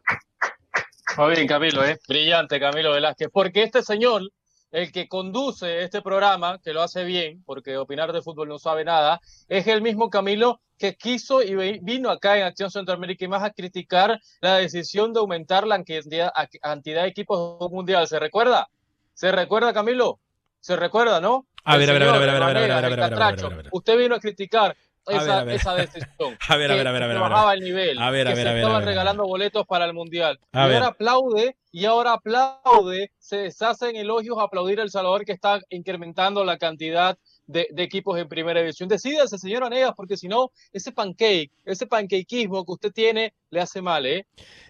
Muy 1.17 1.31
bien, 1.35 1.47
Camilo, 1.47 1.83
¿eh? 1.83 1.99
brillante 2.07 2.59
Camilo 2.59 2.91
Velázquez, 2.93 3.29
porque 3.31 3.63
este 3.63 3.83
señor 3.83 4.31
el 4.71 4.91
que 4.91 5.09
conduce 5.09 5.83
este 5.83 6.01
programa, 6.01 6.59
que 6.63 6.73
lo 6.73 6.81
hace 6.81 7.03
bien, 7.03 7.43
porque 7.45 7.77
opinar 7.77 8.13
de 8.13 8.21
fútbol 8.21 8.47
no 8.47 8.57
sabe 8.57 8.85
nada, 8.85 9.19
es 9.49 9.67
el 9.67 9.81
mismo 9.81 10.09
Camilo 10.09 10.61
que 10.77 10.95
quiso 10.95 11.43
y 11.43 11.79
vino 11.79 12.09
acá 12.09 12.37
en 12.37 12.43
Acción 12.43 12.71
Centroamérica 12.71 13.25
y 13.25 13.27
más 13.27 13.43
a 13.43 13.51
criticar 13.51 14.19
la 14.39 14.55
decisión 14.57 15.13
de 15.13 15.19
aumentar 15.19 15.67
la 15.67 15.83
cantidad, 15.83 17.03
de 17.03 17.07
equipos 17.07 17.69
mundial. 17.69 18.07
¿Se 18.07 18.17
recuerda? 18.17 18.69
¿Se 19.13 19.31
recuerda, 19.31 19.73
Camilo? 19.73 20.19
¿Se 20.59 20.75
recuerda, 20.75 21.19
no? 21.19 21.45
A 21.63 21.77
ver, 21.77 21.89
a 21.89 21.93
ver, 21.93 22.03
a 22.03 22.17
ver, 22.17 22.29
a 22.29 22.33
ver, 22.33 22.43
a 22.43 22.47
ver, 22.47 22.71
a 22.71 22.81
ver, 22.81 22.99
a 23.01 23.09
ver, 23.09 23.21
a 23.21 23.49
ver, 23.49 23.69
Usted 23.71 23.97
vino 23.97 24.15
a 24.15 24.19
criticar 24.19 24.75
esa, 25.07 25.51
esa 25.51 25.75
decisión. 25.75 26.37
A 26.47 26.57
ver, 26.57 26.71
a 26.71 26.75
ver, 26.75 26.87
a 26.87 26.91
ver, 26.91 27.03
a 27.03 27.07
ver. 27.07 27.19
bajaba 27.19 27.53
el 27.53 27.61
nivel. 27.61 27.97
A 27.99 28.11
ver, 28.11 28.27
a 28.27 28.31
que 28.31 28.35
ver, 28.35 28.45
se 28.45 28.49
a 28.49 28.53
ver. 28.53 28.63
estaban 28.63 28.85
regalando 28.85 29.25
boletos 29.25 29.65
para 29.65 29.85
el 29.85 29.93
mundial. 29.93 30.39
A 30.51 30.65
y 30.65 30.69
ver. 30.69 30.77
ahora 30.77 30.87
aplaude, 30.87 31.55
y 31.71 31.85
ahora 31.85 32.13
aplaude, 32.13 33.11
se 33.17 33.37
deshacen 33.37 33.95
elogios 33.95 34.37
a 34.37 34.43
aplaudir 34.43 34.79
a 34.79 34.83
El 34.83 34.89
Salvador 34.91 35.25
que 35.25 35.31
está 35.31 35.59
incrementando 35.69 36.43
la 36.45 36.57
cantidad 36.57 37.17
de, 37.47 37.67
de 37.71 37.83
equipos 37.83 38.17
en 38.19 38.27
primera 38.27 38.59
división. 38.61 38.89
Decídase, 38.89 39.37
señor 39.37 39.63
Anegas, 39.63 39.93
porque 39.95 40.17
si 40.17 40.27
no, 40.27 40.51
ese 40.71 40.91
pancake, 40.91 41.51
ese 41.65 41.87
pancakeismo 41.87 42.65
que 42.65 42.71
usted 42.71 42.91
tiene, 42.91 43.33
le 43.49 43.61
hace 43.61 43.81
mal, 43.81 44.05
¿eh? 44.05 44.27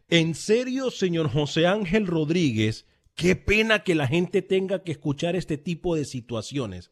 En 0.10 0.36
serio, 0.36 0.92
señor 0.92 1.32
José 1.32 1.68
Ángel 1.68 2.08
Rodríguez, 2.08 2.86
qué 3.16 3.36
pena 3.36 3.84
que 3.84 3.96
la 3.96 4.08
gente 4.08 4.42
tenga 4.42 4.84
que 4.84 4.92
escuchar 4.92 5.36
este 5.36 5.58
tipo 5.58 5.96
de 5.96 6.06
situaciones. 6.06 6.92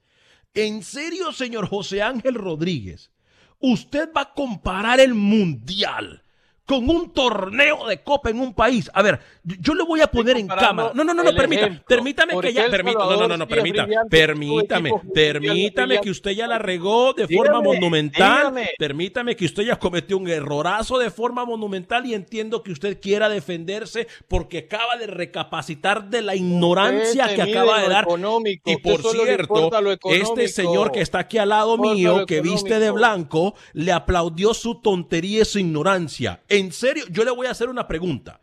En 0.54 0.84
serio, 0.84 1.32
señor 1.32 1.68
José 1.68 2.02
Ángel 2.02 2.36
Rodríguez, 2.36 3.12
usted 3.60 4.10
va 4.16 4.22
a 4.22 4.34
comparar 4.34 5.00
el 5.00 5.14
mundial 5.14 6.24
con 6.70 6.88
un 6.88 7.12
torneo 7.12 7.88
de 7.88 8.04
copa 8.04 8.30
en 8.30 8.40
un 8.40 8.54
país. 8.54 8.92
A 8.94 9.02
ver, 9.02 9.20
yo, 9.44 9.74
le 9.74 9.84
voy 9.84 10.02
a 10.02 10.08
poner 10.08 10.38
en 10.38 10.48
cámara. 10.48 10.92
No, 10.94 11.04
no, 11.04 11.16
no, 11.16 11.24
no, 11.24 11.34
permita, 11.34 11.64
ejemplo. 11.64 11.84
permítame 11.88 12.34
¿Por 12.34 12.44
que 12.46 12.54
ya, 12.54 12.70
permita, 12.70 13.00
no, 13.00 13.18
no, 13.18 13.28
no, 13.28 13.38
no, 13.38 13.48
permita, 13.48 13.88
permítame, 14.08 14.92
permítame 15.12 16.00
que 16.00 16.12
usted 16.12 16.30
ya 16.30 16.46
la 16.46 16.60
regó 16.60 17.14
de 17.14 17.26
Dígame, 17.26 17.50
forma 17.50 17.62
monumental, 17.64 18.38
dígame. 18.54 18.70
permítame 18.78 19.36
que 19.36 19.46
usted 19.46 19.64
ya 19.64 19.80
cometió 19.80 20.16
un 20.20 20.30
errorazo 20.30 21.00
de 21.00 21.10
forma 21.10 21.44
monumental 21.44 22.06
y 22.06 22.14
entiendo 22.14 22.62
que 22.62 22.72
usted 22.72 23.00
quiera 23.02 23.30
defenderse 23.30 24.08
porque 24.28 24.60
acaba 24.60 24.96
de 24.98 25.08
recapacitar 25.08 26.08
de 26.08 26.22
la 26.22 26.36
ignorancia 26.36 27.24
Usted 27.26 27.36
que 27.36 27.42
acaba 27.42 27.80
de 27.80 27.88
lo 27.88 27.90
dar. 27.90 28.04
económico, 28.04 28.70
Y 28.70 28.78
por 28.78 29.02
cierto, 29.02 29.72
lo 29.82 29.92
este 29.92 30.48
señor 30.50 30.92
que 30.92 31.02
está 31.02 31.18
aquí 31.18 31.40
al 31.40 31.50
lado 31.50 31.80
mío, 31.80 32.20
lo 32.20 32.26
que 32.28 32.42
viste 32.42 32.80
de 32.80 32.92
blanco, 32.92 33.56
le 33.74 33.92
aplaudió 33.92 34.54
su 34.54 34.76
tontería 34.76 35.42
y 35.42 35.46
su 35.46 35.58
ignorancia. 35.58 36.42
En 36.60 36.72
serio, 36.72 37.06
yo 37.10 37.24
le 37.24 37.32
voy 37.32 37.48
a 37.48 37.52
hacer 37.52 37.70
una 37.70 37.88
pregunta. 37.88 38.40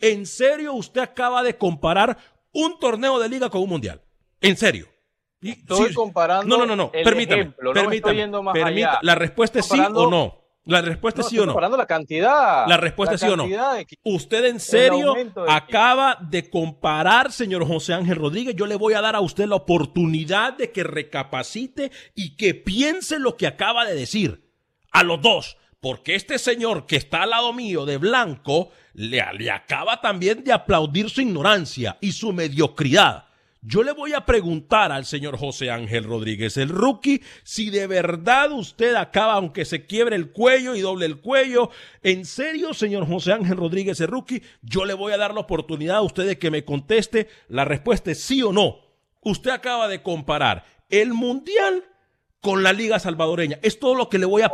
¿En 0.00 0.26
serio 0.26 0.74
usted 0.74 1.00
acaba 1.00 1.42
de 1.42 1.56
comparar 1.56 2.16
un 2.52 2.78
torneo 2.78 3.18
de 3.18 3.28
liga 3.28 3.50
con 3.50 3.62
un 3.62 3.68
mundial? 3.68 4.00
¿En 4.40 4.56
serio? 4.56 4.86
Estoy 5.42 5.88
sí- 5.88 5.94
comparando 5.94 6.46
No, 6.56 6.64
no, 6.64 6.66
no, 6.66 6.76
no. 6.84 6.90
el 6.94 7.04
Permítame. 7.04 7.40
ejemplo, 7.42 7.70
no 7.70 7.74
permítame, 7.74 7.96
estoy 8.12 8.16
yendo 8.16 8.42
más 8.42 8.56
allá. 8.56 8.98
La 9.02 9.14
respuesta 9.14 9.58
es 9.60 9.66
sí 9.66 9.78
o 9.78 10.10
no. 10.10 10.34
La 10.64 10.82
respuesta 10.82 11.20
No, 11.22 11.26
es 11.26 11.30
sí 11.30 11.38
o 11.38 11.46
no. 11.46 11.52
comparando 11.52 11.76
la 11.78 11.86
cantidad. 11.86 12.66
La 12.66 12.76
respuesta 12.76 13.14
es 13.14 13.20
sí 13.22 13.28
o 13.28 13.36
no. 13.36 13.44
de. 13.48 13.86
Usted 14.04 14.44
en 14.44 14.60
serio 14.60 15.14
de 15.14 15.30
acaba 15.48 16.18
de 16.20 16.50
comparar, 16.50 17.32
señor 17.32 17.66
José 17.66 17.94
Ángel 17.94 18.16
Rodríguez. 18.16 18.54
Yo 18.54 18.66
le 18.66 18.74
voy 18.76 18.92
a 18.94 19.00
dar 19.00 19.16
a 19.16 19.20
usted 19.20 19.46
la 19.46 19.54
oportunidad 19.56 20.54
de 20.58 20.70
que 20.72 20.84
recapacite 20.84 21.90
y 22.14 22.36
que 22.36 22.54
piense 22.54 23.18
lo 23.18 23.36
que 23.36 23.46
acaba 23.46 23.84
de 23.86 23.94
decir. 23.94 24.44
A 24.90 25.02
los 25.04 25.20
dos. 25.22 25.56
Porque 25.80 26.16
este 26.16 26.38
señor 26.38 26.86
que 26.86 26.96
está 26.96 27.22
al 27.22 27.30
lado 27.30 27.52
mío 27.52 27.86
de 27.86 27.98
blanco 27.98 28.70
le, 28.94 29.20
acaba 29.50 30.00
también 30.00 30.42
de 30.42 30.52
aplaudir 30.52 31.08
su 31.08 31.20
ignorancia 31.20 31.98
y 32.00 32.12
su 32.12 32.32
mediocridad. 32.32 33.26
Yo 33.60 33.82
le 33.82 33.92
voy 33.92 34.12
a 34.12 34.24
preguntar 34.24 34.90
al 34.90 35.04
señor 35.04 35.36
José 35.36 35.70
Ángel 35.70 36.04
Rodríguez, 36.04 36.56
el 36.56 36.68
rookie, 36.68 37.22
si 37.42 37.70
de 37.70 37.86
verdad 37.86 38.52
usted 38.52 38.94
acaba, 38.94 39.34
aunque 39.34 39.64
se 39.64 39.84
quiebre 39.84 40.16
el 40.16 40.30
cuello 40.30 40.74
y 40.74 40.80
doble 40.80 41.06
el 41.06 41.20
cuello, 41.20 41.70
en 42.02 42.24
serio, 42.24 42.72
señor 42.72 43.06
José 43.06 43.32
Ángel 43.32 43.56
Rodríguez, 43.56 44.00
el 44.00 44.08
rookie, 44.08 44.42
yo 44.62 44.84
le 44.84 44.94
voy 44.94 45.12
a 45.12 45.16
dar 45.18 45.34
la 45.34 45.40
oportunidad 45.40 45.96
a 45.96 46.02
usted 46.02 46.26
de 46.26 46.38
que 46.38 46.52
me 46.52 46.64
conteste. 46.64 47.28
La 47.48 47.64
respuesta 47.64 48.12
es 48.12 48.20
sí 48.20 48.42
o 48.42 48.52
no. 48.52 48.78
Usted 49.22 49.50
acaba 49.50 49.88
de 49.88 50.02
comparar 50.02 50.64
el 50.88 51.12
Mundial 51.12 51.84
con 52.40 52.62
la 52.62 52.72
Liga 52.72 52.98
Salvadoreña. 52.98 53.58
Es 53.62 53.78
todo 53.78 53.94
lo 53.94 54.08
que 54.08 54.18
le 54.18 54.26
voy 54.26 54.42
a 54.42 54.46
a 54.46 54.50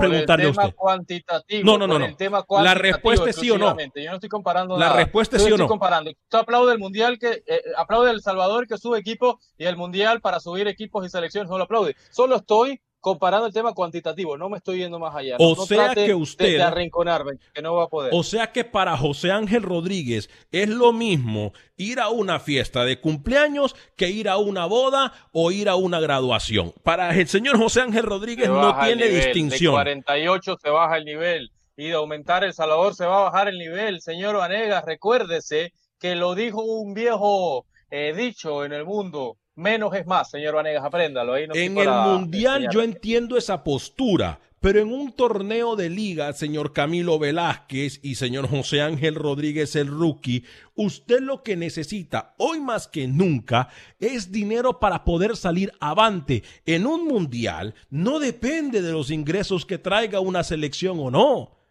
tema 0.52 0.64
usted. 0.64 0.74
cuantitativo. 0.76 1.64
No, 1.64 1.78
no, 1.78 1.86
no, 1.86 1.98
no. 1.98 2.06
el 2.06 2.16
tema 2.16 2.44
La 2.62 2.74
respuesta 2.74 3.30
es 3.30 3.36
sí 3.36 3.50
o 3.50 3.58
no. 3.58 3.76
Yo 3.78 4.10
no 4.10 4.14
estoy 4.14 4.28
comparando 4.28 4.78
La 4.78 4.86
nada. 4.86 4.96
respuesta 4.98 5.36
es 5.36 5.44
sí 5.44 5.52
o 5.52 5.58
no. 5.58 5.66
comparando. 5.68 6.10
Usted 6.10 6.38
aplaude 6.38 6.72
el 6.72 6.78
mundial 6.78 7.18
que 7.18 7.42
eh, 7.46 7.62
aplaude 7.76 8.10
el 8.10 8.22
Salvador 8.22 8.66
que 8.66 8.78
sube 8.78 8.98
equipo 8.98 9.38
y 9.58 9.64
el 9.64 9.76
mundial 9.76 10.20
para 10.20 10.40
subir 10.40 10.66
equipos 10.68 11.04
y 11.06 11.10
selecciones 11.10 11.50
no 11.50 11.58
lo 11.58 11.64
aplaude. 11.64 11.94
Solo 12.10 12.36
estoy 12.36 12.80
comparando 13.04 13.46
el 13.46 13.52
tema 13.52 13.74
cuantitativo. 13.74 14.38
No 14.38 14.48
me 14.48 14.56
estoy 14.56 14.78
yendo 14.78 14.98
más 14.98 15.14
allá. 15.14 15.36
O 15.38 15.54
No- 15.54 15.66
sea 15.66 15.94
que 15.94 16.14
usted- 16.14 16.46
de, 16.46 16.52
de 16.52 16.62
arrinconarme, 16.62 17.32
que 17.52 17.60
no 17.60 17.74
va 17.74 17.84
a 17.84 17.88
poder. 17.88 18.10
O 18.14 18.22
sea 18.22 18.50
que 18.50 18.64
para 18.64 18.96
José 18.96 19.30
Ángel 19.30 19.62
Rodríguez 19.62 20.30
es 20.50 20.70
lo 20.70 20.94
mismo 20.94 21.52
ir 21.76 22.00
a 22.00 22.08
una 22.08 22.40
fiesta 22.40 22.86
de 22.86 22.98
cumpleaños 23.00 23.76
que 23.94 24.08
ir 24.08 24.30
a 24.30 24.38
una 24.38 24.64
boda 24.64 25.12
o 25.32 25.50
ir 25.52 25.68
a 25.68 25.76
una 25.76 26.00
graduación. 26.00 26.72
Para 26.82 27.14
el 27.14 27.28
señor 27.28 27.58
José 27.58 27.82
Ángel 27.82 28.04
Rodríguez 28.04 28.48
no 28.48 28.74
tiene 28.80 29.04
nivel. 29.06 29.24
distinción. 29.34 29.72
De 29.74 29.80
48 30.02 30.56
se 30.62 30.70
baja 30.70 30.96
el 30.96 31.04
nivel. 31.04 31.50
Y 31.76 31.88
de 31.88 31.94
aumentar 31.94 32.42
El 32.42 32.54
Salvador 32.54 32.94
se 32.94 33.04
va 33.04 33.18
a 33.18 33.24
bajar 33.30 33.48
el 33.48 33.58
nivel. 33.58 34.00
Señor 34.00 34.36
Vanegas, 34.36 34.84
recuérdese 34.86 35.72
que 36.00 36.14
lo 36.14 36.34
dijo 36.34 36.62
un 36.62 36.94
viejo 36.94 37.66
eh, 37.90 38.14
dicho 38.16 38.64
en 38.64 38.72
el 38.72 38.84
mundo. 38.86 39.36
Menos 39.56 39.94
es 39.94 40.04
más, 40.06 40.30
señor 40.30 40.56
Vanegas, 40.56 40.84
apréndalo. 40.84 41.34
Ahí 41.34 41.46
no 41.46 41.54
En 41.54 41.78
el 41.78 41.88
mundial 41.88 42.68
yo 42.72 42.82
entiendo 42.82 43.36
esa 43.36 43.62
postura, 43.62 44.40
pero 44.58 44.80
en 44.80 44.92
un 44.92 45.12
torneo 45.12 45.76
de 45.76 45.90
liga, 45.90 46.32
señor 46.32 46.72
Camilo 46.72 47.20
Velázquez 47.20 48.00
y 48.02 48.16
señor 48.16 48.48
José 48.48 48.80
Ángel 48.80 49.14
Rodríguez 49.14 49.76
el 49.76 49.86
rookie, 49.86 50.44
usted 50.74 51.20
lo 51.20 51.44
que 51.44 51.54
necesita 51.54 52.34
hoy 52.38 52.58
más 52.58 52.88
que 52.88 53.06
nunca 53.06 53.68
es 54.00 54.32
dinero 54.32 54.80
para 54.80 55.04
poder 55.04 55.36
salir 55.36 55.70
avante. 55.78 56.42
En 56.66 56.86
un 56.86 57.06
mundial 57.06 57.74
no 57.90 58.18
depende 58.18 58.82
de 58.82 58.90
los 58.90 59.12
ingresos 59.12 59.64
que 59.66 59.78
traiga 59.78 60.18
una 60.18 60.42
selección 60.42 60.98
o 60.98 61.12
no. 61.12 61.63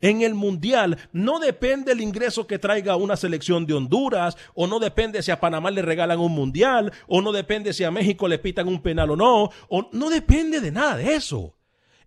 En 0.00 0.22
el 0.22 0.34
Mundial 0.34 0.98
no 1.12 1.38
depende 1.38 1.92
el 1.92 2.00
ingreso 2.00 2.46
que 2.46 2.58
traiga 2.58 2.96
una 2.96 3.16
selección 3.16 3.66
de 3.66 3.74
Honduras, 3.74 4.36
o 4.54 4.66
no 4.66 4.78
depende 4.78 5.22
si 5.22 5.30
a 5.30 5.40
Panamá 5.40 5.70
le 5.70 5.82
regalan 5.82 6.18
un 6.18 6.32
Mundial, 6.32 6.92
o 7.06 7.20
no 7.20 7.32
depende 7.32 7.72
si 7.72 7.84
a 7.84 7.90
México 7.90 8.26
le 8.26 8.38
pitan 8.38 8.68
un 8.68 8.82
penal 8.82 9.10
o 9.10 9.16
no, 9.16 9.50
o 9.68 9.88
no 9.92 10.10
depende 10.10 10.60
de 10.60 10.72
nada 10.72 10.96
de 10.96 11.14
eso. 11.14 11.54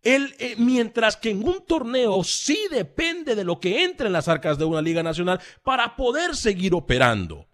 El, 0.01 0.35
eh, 0.39 0.55
mientras 0.57 1.15
que 1.15 1.29
en 1.29 1.47
un 1.47 1.65
torneo 1.65 2.23
sí 2.23 2.59
depende 2.69 3.35
de 3.35 3.45
lo 3.45 3.59
que 3.59 3.85
entre 3.85 4.07
en 4.07 4.13
las 4.13 4.27
arcas 4.27 4.57
de 4.57 4.65
una 4.65 4.81
liga 4.81 5.01
nacional 5.01 5.39
para 5.63 5.95
poder 5.95 6.35
seguir 6.35 6.73
operando. 6.73 7.47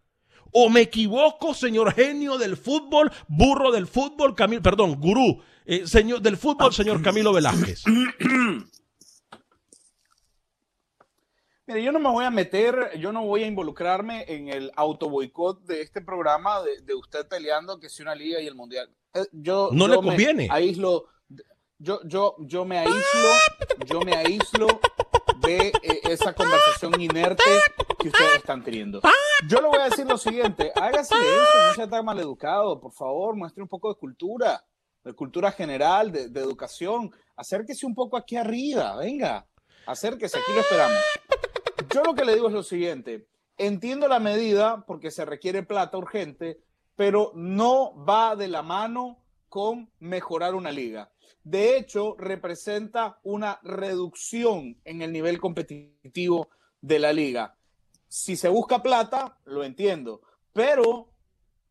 ¿O 0.51 0.67
me 0.69 0.81
equivoco, 0.81 1.53
señor 1.53 1.93
genio 1.93 2.39
del 2.39 2.57
fútbol, 2.57 3.11
burro 3.27 3.71
del 3.71 3.85
fútbol, 3.85 4.33
Camilo, 4.33 4.63
perdón, 4.63 4.99
gurú 4.99 5.43
eh, 5.63 5.85
señor, 5.85 6.21
del 6.21 6.37
fútbol, 6.37 6.73
señor 6.73 7.03
Camilo 7.03 7.33
Velázquez? 7.33 7.83
Mire, 11.69 11.83
yo 11.83 11.91
no 11.91 11.99
me 11.99 12.09
voy 12.09 12.25
a 12.25 12.31
meter, 12.31 12.97
yo 12.97 13.11
no 13.11 13.23
voy 13.27 13.43
a 13.43 13.45
involucrarme 13.45 14.25
en 14.27 14.47
el 14.47 14.71
auto 14.75 15.07
boicot 15.07 15.61
de 15.65 15.81
este 15.83 16.01
programa 16.01 16.63
de, 16.63 16.81
de 16.81 16.95
usted 16.95 17.27
peleando 17.27 17.79
que 17.79 17.89
si 17.89 18.01
una 18.01 18.15
liga 18.15 18.41
y 18.41 18.47
el 18.47 18.55
mundial. 18.55 18.89
Eh, 19.13 19.27
Yo, 19.31 19.69
No 19.71 19.85
yo 19.85 19.93
le 19.93 20.01
me 20.01 20.07
conviene. 20.07 20.47
Aíslo, 20.49 21.05
yo, 21.77 21.99
yo, 22.05 22.35
yo 22.39 22.65
me 22.65 22.79
aíslo, 22.79 23.29
yo 23.85 24.01
me 24.01 24.15
aíslo 24.15 24.65
de 25.41 25.67
eh, 25.83 25.99
esa 26.09 26.33
conversación 26.33 26.99
inerte 26.99 27.43
que 27.99 28.07
ustedes 28.07 28.37
están 28.37 28.63
teniendo. 28.63 28.99
Yo 29.47 29.61
le 29.61 29.67
voy 29.67 29.77
a 29.77 29.89
decir 29.89 30.07
lo 30.07 30.17
siguiente, 30.17 30.71
hágase 30.75 31.13
eso, 31.13 31.67
no 31.67 31.73
sea 31.75 31.87
tan 31.87 32.03
maleducado, 32.03 32.79
por 32.81 32.93
favor, 32.93 33.35
muestre 33.35 33.61
un 33.61 33.69
poco 33.69 33.93
de 33.93 33.99
cultura, 33.99 34.65
de 35.03 35.13
cultura 35.13 35.51
general, 35.51 36.11
de, 36.11 36.29
de 36.29 36.39
educación, 36.39 37.11
acérquese 37.35 37.85
un 37.85 37.93
poco 37.93 38.17
aquí 38.17 38.37
arriba, 38.37 38.95
venga, 38.95 39.45
acérquese, 39.85 40.39
aquí 40.39 40.51
lo 40.51 40.61
esperamos. 40.61 40.97
Yo 41.91 42.03
lo 42.03 42.13
que 42.13 42.23
le 42.23 42.35
digo 42.35 42.47
es 42.47 42.53
lo 42.53 42.61
siguiente, 42.61 43.27
entiendo 43.57 44.07
la 44.07 44.19
medida 44.19 44.85
porque 44.85 45.09
se 45.09 45.25
requiere 45.25 45.63
plata 45.63 45.97
urgente, 45.97 46.61
pero 46.95 47.31
no 47.33 48.05
va 48.05 48.35
de 48.35 48.47
la 48.47 48.61
mano 48.61 49.23
con 49.47 49.91
mejorar 49.99 50.53
una 50.53 50.71
liga. 50.71 51.11
De 51.43 51.77
hecho, 51.77 52.15
representa 52.19 53.19
una 53.23 53.59
reducción 53.63 54.79
en 54.83 55.01
el 55.01 55.11
nivel 55.11 55.39
competitivo 55.39 56.49
de 56.79 56.99
la 56.99 57.11
liga. 57.11 57.57
Si 58.07 58.35
se 58.35 58.49
busca 58.49 58.83
plata, 58.83 59.39
lo 59.45 59.63
entiendo, 59.63 60.21
pero, 60.53 61.09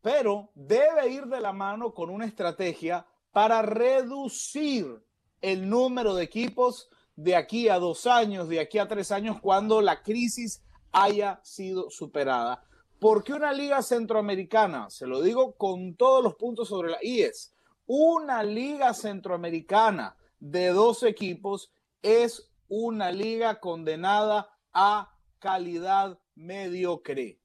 pero 0.01 0.51
debe 0.53 1.09
ir 1.09 1.27
de 1.27 1.39
la 1.39 1.53
mano 1.53 1.93
con 1.93 2.09
una 2.09 2.25
estrategia 2.25 3.05
para 3.31 3.61
reducir 3.61 5.01
el 5.39 5.69
número 5.69 6.13
de 6.13 6.23
equipos 6.23 6.89
de 7.21 7.35
aquí 7.35 7.67
a 7.67 7.79
dos 7.79 8.07
años, 8.07 8.47
de 8.47 8.61
aquí 8.61 8.77
a 8.77 8.87
tres 8.87 9.11
años, 9.11 9.41
cuando 9.41 9.81
la 9.81 10.01
crisis 10.01 10.63
haya 10.93 11.41
sido 11.43 11.89
superada. 11.89 12.63
Porque 12.97 13.33
una 13.33 13.51
liga 13.51 13.81
centroamericana, 13.81 14.89
se 14.89 15.05
lo 15.05 15.21
digo 15.21 15.55
con 15.55 15.95
todos 15.95 16.23
los 16.23 16.35
puntos 16.35 16.69
sobre 16.69 16.91
la 16.91 16.97
IES, 17.01 17.53
una 17.87 18.41
liga 18.43 18.93
centroamericana 18.93 20.15
de 20.39 20.67
dos 20.67 21.03
equipos 21.03 21.71
es 22.01 22.49
una 22.69 23.11
liga 23.11 23.59
condenada 23.59 24.47
a 24.73 25.13
calidad 25.39 26.19
mediocre. 26.35 27.39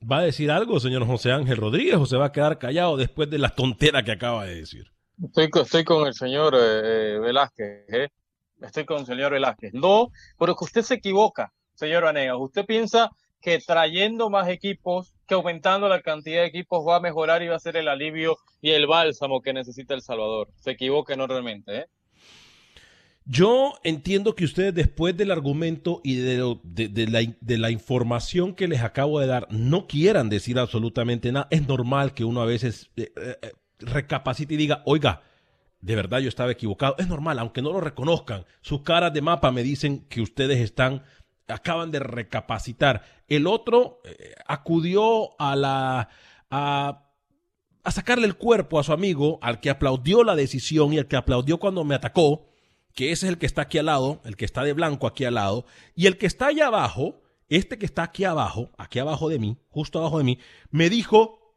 ¿Va 0.00 0.18
a 0.18 0.22
decir 0.22 0.52
algo, 0.52 0.78
señor 0.78 1.06
José 1.06 1.32
Ángel 1.32 1.56
Rodríguez, 1.56 1.96
o 1.96 2.06
se 2.06 2.16
va 2.16 2.26
a 2.26 2.32
quedar 2.32 2.58
callado 2.58 2.96
después 2.96 3.28
de 3.30 3.38
la 3.38 3.48
tontera 3.48 4.04
que 4.04 4.12
acaba 4.12 4.44
de 4.46 4.56
decir? 4.56 4.92
Estoy, 5.20 5.50
co- 5.50 5.62
estoy 5.62 5.84
con 5.84 6.06
el 6.06 6.14
señor 6.14 6.54
eh, 6.54 7.14
eh, 7.14 7.18
Velázquez, 7.18 7.84
¿eh? 7.88 8.08
Estoy 8.60 8.84
con 8.84 9.00
el 9.00 9.06
señor 9.06 9.32
Velázquez. 9.32 9.74
No, 9.74 10.10
pero 10.38 10.54
que 10.54 10.64
usted 10.64 10.82
se 10.82 10.94
equivoca, 10.94 11.52
señor 11.74 12.04
Vanegas. 12.04 12.36
Usted 12.38 12.64
piensa 12.64 13.10
que 13.40 13.58
trayendo 13.58 14.30
más 14.30 14.48
equipos, 14.48 15.14
que 15.26 15.34
aumentando 15.34 15.88
la 15.88 16.00
cantidad 16.00 16.42
de 16.42 16.46
equipos 16.46 16.86
va 16.86 16.96
a 16.96 17.00
mejorar 17.00 17.42
y 17.42 17.48
va 17.48 17.56
a 17.56 17.60
ser 17.60 17.76
el 17.76 17.88
alivio 17.88 18.38
y 18.60 18.70
el 18.70 18.86
bálsamo 18.86 19.42
que 19.42 19.52
necesita 19.52 19.94
El 19.94 20.02
Salvador. 20.02 20.48
Se 20.56 20.70
equivoca 20.70 21.14
enormemente, 21.14 21.78
¿eh? 21.78 21.86
Yo 23.24 23.74
entiendo 23.84 24.34
que 24.34 24.44
ustedes 24.44 24.74
después 24.74 25.16
del 25.16 25.30
argumento 25.30 26.00
y 26.02 26.16
de, 26.16 27.56
la, 27.56 27.70
información 27.70 28.52
que 28.52 28.66
les 28.66 28.82
acabo 28.82 29.20
de 29.20 29.28
dar 29.28 29.46
no 29.50 29.86
quieran 29.86 30.28
decir 30.28 30.58
absolutamente 30.58 31.30
nada. 31.30 31.46
Es 31.50 31.68
normal 31.68 32.14
que 32.14 32.24
uno 32.24 32.40
a 32.40 32.46
veces 32.46 32.90
eh, 32.96 33.12
eh, 33.16 33.52
recapacite 33.82 34.54
y 34.54 34.56
diga, 34.56 34.82
oiga, 34.86 35.22
de 35.80 35.96
verdad 35.96 36.20
yo 36.20 36.28
estaba 36.28 36.52
equivocado. 36.52 36.94
Es 36.98 37.08
normal, 37.08 37.38
aunque 37.38 37.62
no 37.62 37.72
lo 37.72 37.80
reconozcan. 37.80 38.46
Sus 38.60 38.82
caras 38.82 39.12
de 39.12 39.22
mapa 39.22 39.50
me 39.52 39.62
dicen 39.62 40.06
que 40.08 40.20
ustedes 40.20 40.60
están, 40.60 41.02
acaban 41.48 41.90
de 41.90 41.98
recapacitar. 41.98 43.02
El 43.28 43.46
otro 43.46 44.00
eh, 44.04 44.34
acudió 44.46 45.40
a 45.40 45.56
la... 45.56 46.08
A, 46.50 47.08
a 47.84 47.90
sacarle 47.90 48.26
el 48.26 48.36
cuerpo 48.36 48.78
a 48.78 48.84
su 48.84 48.92
amigo, 48.92 49.38
al 49.42 49.58
que 49.58 49.70
aplaudió 49.70 50.22
la 50.22 50.36
decisión 50.36 50.92
y 50.92 50.98
al 50.98 51.08
que 51.08 51.16
aplaudió 51.16 51.58
cuando 51.58 51.82
me 51.82 51.94
atacó, 51.94 52.46
que 52.94 53.10
ese 53.10 53.26
es 53.26 53.32
el 53.32 53.38
que 53.38 53.46
está 53.46 53.62
aquí 53.62 53.78
al 53.78 53.86
lado, 53.86 54.20
el 54.24 54.36
que 54.36 54.44
está 54.44 54.62
de 54.62 54.72
blanco 54.72 55.06
aquí 55.06 55.24
al 55.24 55.34
lado, 55.34 55.66
y 55.94 56.06
el 56.06 56.18
que 56.18 56.26
está 56.26 56.46
allá 56.46 56.68
abajo, 56.68 57.22
este 57.48 57.78
que 57.78 57.86
está 57.86 58.04
aquí 58.04 58.24
abajo, 58.24 58.70
aquí 58.78 58.98
abajo 58.98 59.28
de 59.28 59.38
mí, 59.38 59.58
justo 59.68 59.98
abajo 59.98 60.18
de 60.18 60.24
mí, 60.24 60.38
me 60.70 60.90
dijo 60.90 61.56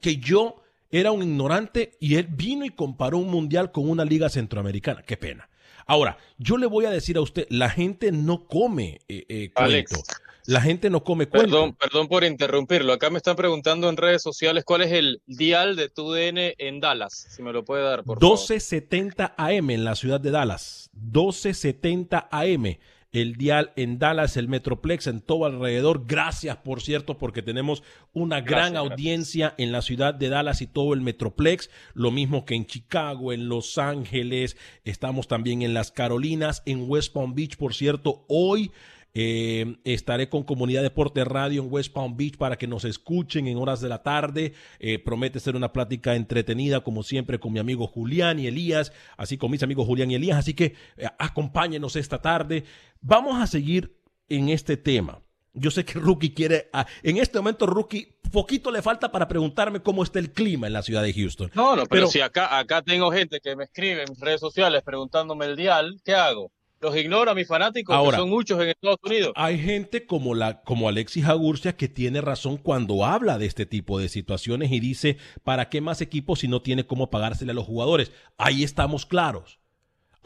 que 0.00 0.16
yo 0.16 0.62
era 0.90 1.12
un 1.12 1.22
ignorante 1.22 1.96
y 2.00 2.16
él 2.16 2.28
vino 2.30 2.64
y 2.64 2.70
comparó 2.70 3.18
un 3.18 3.28
mundial 3.28 3.72
con 3.72 3.88
una 3.88 4.04
liga 4.04 4.28
centroamericana. 4.28 5.02
Qué 5.02 5.16
pena. 5.16 5.48
Ahora, 5.86 6.18
yo 6.38 6.56
le 6.56 6.66
voy 6.66 6.84
a 6.84 6.90
decir 6.90 7.16
a 7.16 7.20
usted, 7.20 7.46
la 7.48 7.70
gente 7.70 8.10
no 8.10 8.46
come 8.46 9.00
eh, 9.08 9.24
eh, 9.28 9.52
Alex. 9.54 9.92
cuento. 9.92 10.12
La 10.46 10.60
gente 10.60 10.90
no 10.90 11.02
come 11.02 11.26
cuento. 11.26 11.50
Perdón, 11.50 11.74
perdón 11.74 12.08
por 12.08 12.22
interrumpirlo. 12.22 12.92
Acá 12.92 13.10
me 13.10 13.16
están 13.16 13.34
preguntando 13.34 13.88
en 13.88 13.96
redes 13.96 14.22
sociales 14.22 14.64
cuál 14.64 14.82
es 14.82 14.92
el 14.92 15.20
dial 15.26 15.74
de 15.74 15.88
tu 15.88 16.12
DN 16.12 16.54
en 16.58 16.80
Dallas. 16.80 17.26
Si 17.30 17.42
me 17.42 17.52
lo 17.52 17.64
puede 17.64 17.82
dar, 17.82 18.04
por 18.04 18.20
favor. 18.20 18.38
1270 18.38 19.34
AM 19.36 19.70
en 19.70 19.84
la 19.84 19.96
ciudad 19.96 20.20
de 20.20 20.30
Dallas. 20.30 20.90
1270 20.92 22.28
AM. 22.30 22.78
El 23.16 23.36
dial 23.36 23.72
en 23.76 23.98
Dallas, 23.98 24.36
el 24.36 24.46
Metroplex 24.46 25.06
en 25.06 25.22
todo 25.22 25.46
alrededor. 25.46 26.04
Gracias, 26.06 26.58
por 26.58 26.82
cierto, 26.82 27.16
porque 27.16 27.40
tenemos 27.40 27.82
una 28.12 28.42
gran 28.42 28.74
gracias. 28.74 28.92
audiencia 28.92 29.54
en 29.56 29.72
la 29.72 29.80
ciudad 29.80 30.12
de 30.12 30.28
Dallas 30.28 30.60
y 30.60 30.66
todo 30.66 30.92
el 30.92 31.00
Metroplex. 31.00 31.70
Lo 31.94 32.10
mismo 32.10 32.44
que 32.44 32.56
en 32.56 32.66
Chicago, 32.66 33.32
en 33.32 33.48
Los 33.48 33.78
Ángeles. 33.78 34.58
Estamos 34.84 35.28
también 35.28 35.62
en 35.62 35.72
las 35.72 35.92
Carolinas, 35.92 36.62
en 36.66 36.90
West 36.90 37.14
Palm 37.14 37.34
Beach, 37.34 37.56
por 37.56 37.72
cierto. 37.72 38.26
Hoy 38.28 38.70
eh, 39.18 39.76
estaré 39.84 40.28
con 40.28 40.42
Comunidad 40.42 40.82
Deporte 40.82 41.24
Radio 41.24 41.62
en 41.62 41.72
West 41.72 41.90
Palm 41.90 42.18
Beach 42.18 42.36
para 42.36 42.58
que 42.58 42.66
nos 42.66 42.84
escuchen 42.84 43.46
en 43.46 43.56
horas 43.56 43.80
de 43.80 43.88
la 43.88 44.02
tarde. 44.02 44.52
Eh, 44.78 44.98
promete 44.98 45.40
ser 45.40 45.56
una 45.56 45.72
plática 45.72 46.14
entretenida, 46.16 46.80
como 46.82 47.02
siempre, 47.02 47.40
con 47.40 47.50
mi 47.54 47.58
amigo 47.58 47.86
Julián 47.86 48.38
y 48.38 48.46
Elías, 48.46 48.92
así 49.16 49.38
con 49.38 49.50
mis 49.50 49.62
amigos 49.62 49.86
Julián 49.86 50.10
y 50.10 50.16
Elías. 50.16 50.36
Así 50.36 50.52
que 50.52 50.74
eh, 50.98 51.06
acompáñenos 51.18 51.96
esta 51.96 52.20
tarde. 52.20 52.64
Vamos 53.00 53.40
a 53.40 53.46
seguir 53.46 53.96
en 54.28 54.50
este 54.50 54.76
tema. 54.76 55.22
Yo 55.54 55.70
sé 55.70 55.86
que 55.86 55.94
Rookie 55.98 56.34
quiere. 56.34 56.68
ah, 56.74 56.86
en 57.02 57.16
este 57.16 57.38
momento, 57.38 57.64
Rookie, 57.64 58.18
poquito 58.30 58.70
le 58.70 58.82
falta 58.82 59.10
para 59.10 59.28
preguntarme 59.28 59.80
cómo 59.80 60.02
está 60.02 60.18
el 60.18 60.30
clima 60.30 60.66
en 60.66 60.74
la 60.74 60.82
ciudad 60.82 61.02
de 61.02 61.14
Houston. 61.14 61.50
No, 61.54 61.70
no, 61.70 61.84
pero, 61.84 61.88
Pero- 61.88 62.06
si 62.08 62.20
acá, 62.20 62.58
acá 62.58 62.82
tengo 62.82 63.10
gente 63.10 63.40
que 63.40 63.56
me 63.56 63.64
escribe 63.64 64.02
en 64.02 64.10
mis 64.10 64.20
redes 64.20 64.40
sociales 64.40 64.82
preguntándome 64.82 65.46
el 65.46 65.56
dial, 65.56 66.02
¿qué 66.04 66.12
hago? 66.14 66.52
¿Los 66.86 66.96
ignoro 66.96 67.32
a 67.32 67.34
mis 67.34 67.48
fanáticos, 67.48 67.96
Ahora- 67.96 68.16
que 68.16 68.20
son 68.22 68.30
muchos 68.30 68.60
en 68.62 68.68
Estados 68.68 68.98
Unidos? 69.02 69.32
Hay 69.34 69.58
gente 69.58 70.06
como, 70.06 70.36
la, 70.36 70.62
como 70.62 70.88
Alexis 70.88 71.24
Agurcia 71.24 71.76
que 71.76 71.88
tiene 71.88 72.20
razón 72.20 72.58
cuando 72.58 73.04
habla 73.04 73.38
de 73.38 73.46
este 73.46 73.66
tipo 73.66 73.98
de 73.98 74.08
situaciones 74.08 74.70
y 74.70 74.78
dice, 74.78 75.16
¿para 75.42 75.68
qué 75.68 75.80
más 75.80 76.00
equipos 76.00 76.38
si 76.38 76.46
no 76.46 76.62
tiene 76.62 76.86
cómo 76.86 77.10
pagársele 77.10 77.50
a 77.50 77.54
los 77.54 77.64
jugadores? 77.64 78.12
Ahí 78.38 78.62
estamos 78.62 79.04
claros. 79.04 79.58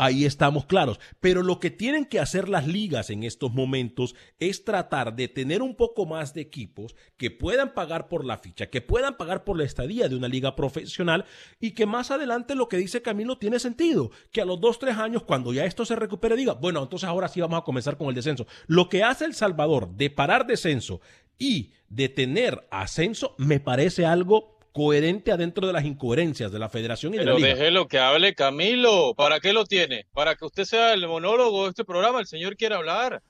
Ahí 0.02 0.24
estamos 0.24 0.64
claros. 0.64 0.98
Pero 1.20 1.42
lo 1.42 1.60
que 1.60 1.70
tienen 1.70 2.06
que 2.06 2.20
hacer 2.20 2.48
las 2.48 2.66
ligas 2.66 3.10
en 3.10 3.22
estos 3.22 3.52
momentos 3.52 4.14
es 4.38 4.64
tratar 4.64 5.14
de 5.14 5.28
tener 5.28 5.60
un 5.60 5.74
poco 5.74 6.06
más 6.06 6.32
de 6.32 6.40
equipos 6.40 6.96
que 7.18 7.30
puedan 7.30 7.74
pagar 7.74 8.08
por 8.08 8.24
la 8.24 8.38
ficha, 8.38 8.70
que 8.70 8.80
puedan 8.80 9.18
pagar 9.18 9.44
por 9.44 9.58
la 9.58 9.64
estadía 9.64 10.08
de 10.08 10.16
una 10.16 10.26
liga 10.26 10.56
profesional 10.56 11.26
y 11.60 11.72
que 11.72 11.84
más 11.84 12.10
adelante 12.10 12.54
lo 12.54 12.66
que 12.66 12.78
dice 12.78 13.02
Camilo 13.02 13.36
tiene 13.36 13.58
sentido. 13.58 14.10
Que 14.32 14.40
a 14.40 14.46
los 14.46 14.58
dos, 14.58 14.78
tres 14.78 14.96
años, 14.96 15.24
cuando 15.24 15.52
ya 15.52 15.66
esto 15.66 15.84
se 15.84 15.96
recupere, 15.96 16.34
diga, 16.34 16.54
bueno, 16.54 16.82
entonces 16.82 17.06
ahora 17.06 17.28
sí 17.28 17.42
vamos 17.42 17.58
a 17.58 17.64
comenzar 17.64 17.98
con 17.98 18.08
el 18.08 18.14
descenso. 18.14 18.46
Lo 18.68 18.88
que 18.88 19.04
hace 19.04 19.26
El 19.26 19.34
Salvador 19.34 19.90
de 19.90 20.08
parar 20.08 20.46
descenso 20.46 21.02
y 21.38 21.72
de 21.90 22.08
tener 22.08 22.66
ascenso 22.70 23.34
me 23.36 23.60
parece 23.60 24.06
algo 24.06 24.59
coherente 24.72 25.32
adentro 25.32 25.66
de 25.66 25.72
las 25.72 25.84
incoherencias 25.84 26.52
de 26.52 26.58
la 26.58 26.68
federación 26.68 27.14
y 27.14 27.18
de 27.18 27.24
Pero 27.24 27.38
la 27.38 27.46
liga. 27.46 27.54
déjelo 27.54 27.88
que 27.88 27.98
hable 27.98 28.34
Camilo. 28.34 29.14
¿Para 29.14 29.40
qué 29.40 29.52
lo 29.52 29.64
tiene? 29.64 30.06
Para 30.12 30.36
que 30.36 30.44
usted 30.44 30.64
sea 30.64 30.92
el 30.92 31.06
monólogo 31.06 31.64
de 31.64 31.70
este 31.70 31.84
programa. 31.84 32.20
El 32.20 32.26
señor 32.26 32.56
quiere 32.56 32.74
hablar. 32.74 33.22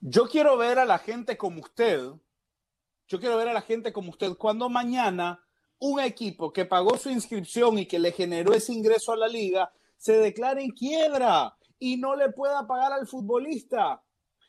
Yo 0.00 0.28
quiero 0.28 0.56
ver 0.56 0.78
a 0.78 0.84
la 0.84 0.98
gente 0.98 1.36
como 1.36 1.60
usted. 1.60 2.00
Yo 3.08 3.20
quiero 3.20 3.36
ver 3.36 3.48
a 3.48 3.52
la 3.52 3.62
gente 3.62 3.92
como 3.92 4.10
usted 4.10 4.34
cuando 4.36 4.68
mañana 4.68 5.44
un 5.78 6.00
equipo 6.00 6.52
que 6.52 6.64
pagó 6.64 6.96
su 6.96 7.10
inscripción 7.10 7.78
y 7.78 7.86
que 7.86 7.98
le 7.98 8.12
generó 8.12 8.52
ese 8.52 8.72
ingreso 8.72 9.12
a 9.12 9.16
la 9.16 9.28
liga 9.28 9.72
se 9.96 10.18
declare 10.18 10.62
en 10.62 10.70
quiebra 10.70 11.54
y 11.78 11.96
no 11.96 12.16
le 12.16 12.30
pueda 12.30 12.66
pagar 12.66 12.92
al 12.92 13.06
futbolista. 13.06 14.02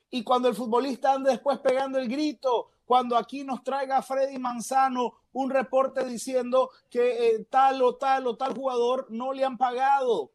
Y 0.10 0.24
cuando 0.24 0.48
el 0.48 0.56
futbolista 0.56 1.14
ande 1.14 1.32
después 1.32 1.60
pegando 1.60 1.98
el 2.00 2.08
grito 2.08 2.72
cuando 2.92 3.16
aquí 3.16 3.46
nos 3.46 3.64
traiga 3.64 4.02
Freddy 4.02 4.38
Manzano 4.38 5.14
un 5.32 5.50
reporte 5.50 6.04
diciendo 6.04 6.72
que 6.90 7.30
eh, 7.30 7.48
tal 7.50 7.82
o 7.84 7.96
tal 7.96 8.28
o 8.28 8.36
tal 8.36 8.54
jugador 8.54 9.08
no 9.10 9.32
le 9.32 9.46
han 9.46 9.58
pagado? 9.58 10.34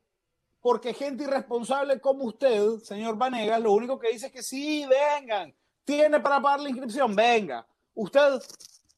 Porque 0.63 0.95
gente 0.95 1.25
irresponsable 1.25 2.01
como 2.01 2.25
usted, 2.25 2.79
señor 2.79 3.19
Vanegas, 3.19 3.61
lo 3.61 3.73
único 3.73 3.99
que 3.99 4.11
dice 4.11 4.29
es 4.29 4.33
que 4.33 4.43
sí, 4.43 4.87
vengan, 4.89 5.55
tiene 5.85 6.19
para 6.19 6.41
pagar 6.41 6.61
la 6.61 6.71
inscripción, 6.71 7.15
venga. 7.15 7.67
Usted, 7.93 8.41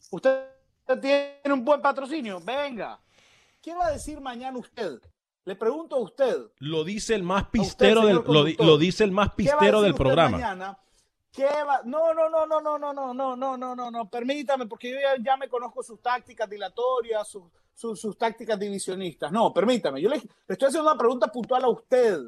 usted 0.09 0.45
tiene 1.03 1.53
un 1.53 1.65
buen 1.65 1.83
patrocinio, 1.83 2.41
venga. 2.41 3.01
¿Qué 3.61 3.75
va 3.75 3.87
a 3.87 3.91
decir 3.91 4.21
mañana 4.21 4.57
usted? 4.57 5.01
Le 5.45 5.57
pregunto 5.57 5.97
a 5.97 5.99
usted. 5.99 6.37
Lo 6.61 6.85
dice 6.85 7.17
el 7.17 7.25
más 7.25 7.49
pistero 7.49 8.07
del 8.07 8.23
lo, 8.25 8.45
lo, 8.65 8.79
dice 8.79 9.03
el 9.03 9.11
más 9.11 9.35
pistero 9.35 9.83
del 9.83 9.97
programa. 9.97 10.39
Mañana? 10.39 10.79
¿Qué 11.33 11.45
va? 11.45 11.83
No, 11.85 12.15
no, 12.15 12.29
no, 12.29 12.47
no, 12.47 12.61
no, 12.61 12.79
no, 12.79 12.93
no, 12.93 13.15
no, 13.15 13.37
no, 13.37 13.57
no, 13.57 13.77
no, 13.77 13.91
no. 13.91 14.11
Permítame, 14.11 14.67
porque 14.67 14.91
yo 14.91 14.97
ya, 15.01 15.23
ya 15.23 15.37
me 15.37 15.49
conozco 15.49 15.83
sus 15.83 16.01
tácticas 16.01 16.49
dilatorias, 16.49 17.29
sus, 17.29 17.45
sus, 17.75 18.01
sus 18.01 18.17
tácticas 18.17 18.59
divisionistas. 18.59 19.31
No, 19.31 19.53
permítame. 19.53 20.01
Yo 20.01 20.09
le, 20.09 20.17
le, 20.17 20.23
estoy 20.49 20.69
haciendo 20.69 20.91
una 20.91 20.99
pregunta 20.99 21.29
puntual 21.29 21.65
a 21.65 21.69
usted. 21.69 22.19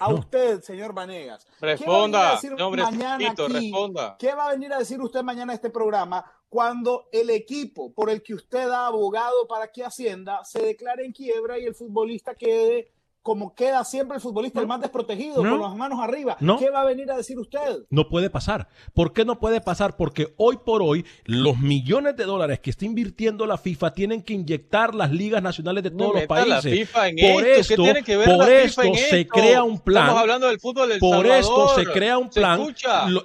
A 0.00 0.12
usted, 0.14 0.62
señor 0.62 0.92
Vanegas. 0.92 1.44
Responda, 1.60 2.38
¿Qué 2.40 2.50
va, 2.50 2.88
aquí, 2.88 3.52
responda. 3.52 4.16
¿Qué 4.16 4.32
va 4.32 4.48
a 4.48 4.52
venir 4.52 4.72
a 4.72 4.78
decir 4.78 5.00
usted 5.00 5.22
mañana 5.22 5.52
a 5.52 5.56
este 5.56 5.70
programa 5.70 6.24
cuando 6.48 7.08
el 7.12 7.30
equipo 7.30 7.92
por 7.92 8.08
el 8.08 8.22
que 8.22 8.34
usted 8.34 8.68
ha 8.70 8.86
abogado 8.86 9.48
para 9.48 9.72
que 9.72 9.84
Hacienda 9.84 10.44
se 10.44 10.62
declare 10.62 11.04
en 11.04 11.12
quiebra 11.12 11.58
y 11.58 11.64
el 11.64 11.74
futbolista 11.74 12.34
quede 12.34 12.92
como 13.22 13.54
queda 13.54 13.84
siempre 13.84 14.16
el 14.16 14.22
futbolista, 14.22 14.60
el 14.60 14.66
más 14.66 14.80
desprotegido, 14.80 15.42
No. 15.44 15.50
con 15.50 15.60
las 15.60 15.76
manos 15.76 15.98
arriba. 16.00 16.36
No. 16.40 16.58
¿Qué 16.58 16.70
va 16.70 16.80
a 16.80 16.84
venir 16.84 17.10
a 17.10 17.16
decir 17.16 17.38
usted? 17.38 17.84
No 17.90 18.08
puede 18.08 18.30
pasar. 18.30 18.68
¿Por 18.94 19.12
qué 19.12 19.24
no 19.24 19.38
puede 19.38 19.60
pasar? 19.60 19.96
Porque 19.96 20.32
hoy 20.38 20.58
por 20.64 20.82
hoy 20.82 21.04
los 21.24 21.58
millones 21.58 22.16
de 22.16 22.24
dólares 22.24 22.60
que 22.60 22.70
está 22.70 22.86
invirtiendo 22.86 23.44
la 23.46 23.58
FIFA 23.58 23.92
tienen 23.92 24.22
que 24.22 24.32
inyectar 24.32 24.94
las 24.94 25.10
ligas 25.10 25.42
nacionales 25.42 25.84
de 25.84 25.90
No 25.90 25.96
todos 25.98 26.14
los 26.14 26.26
países. 26.26 26.72
FIFA 26.72 27.08
en 27.08 27.16
por 27.34 27.44
esto. 27.44 27.60
esto, 27.60 27.76
¿Qué 27.76 27.82
tiene 27.82 28.02
que 28.02 28.16
ver 28.16 28.28
por 28.28 28.38
la 28.38 28.44
FIFA 28.46 28.62
esto 28.64 28.82
en 28.82 28.94
se 28.96 29.20
esto? 29.20 29.34
crea 29.34 29.62
un 29.62 29.78
plan. 29.80 30.04
Estamos 30.04 30.22
hablando 30.22 30.46
del 30.48 30.60
fútbol 30.60 30.88
del 30.88 30.98
Por 30.98 31.26
esto 31.26 31.68
Salvador. 31.68 31.84
se 31.84 31.86
crea 31.92 32.18
un 32.18 32.32
¿Se 32.32 32.40
plan. 32.40 32.60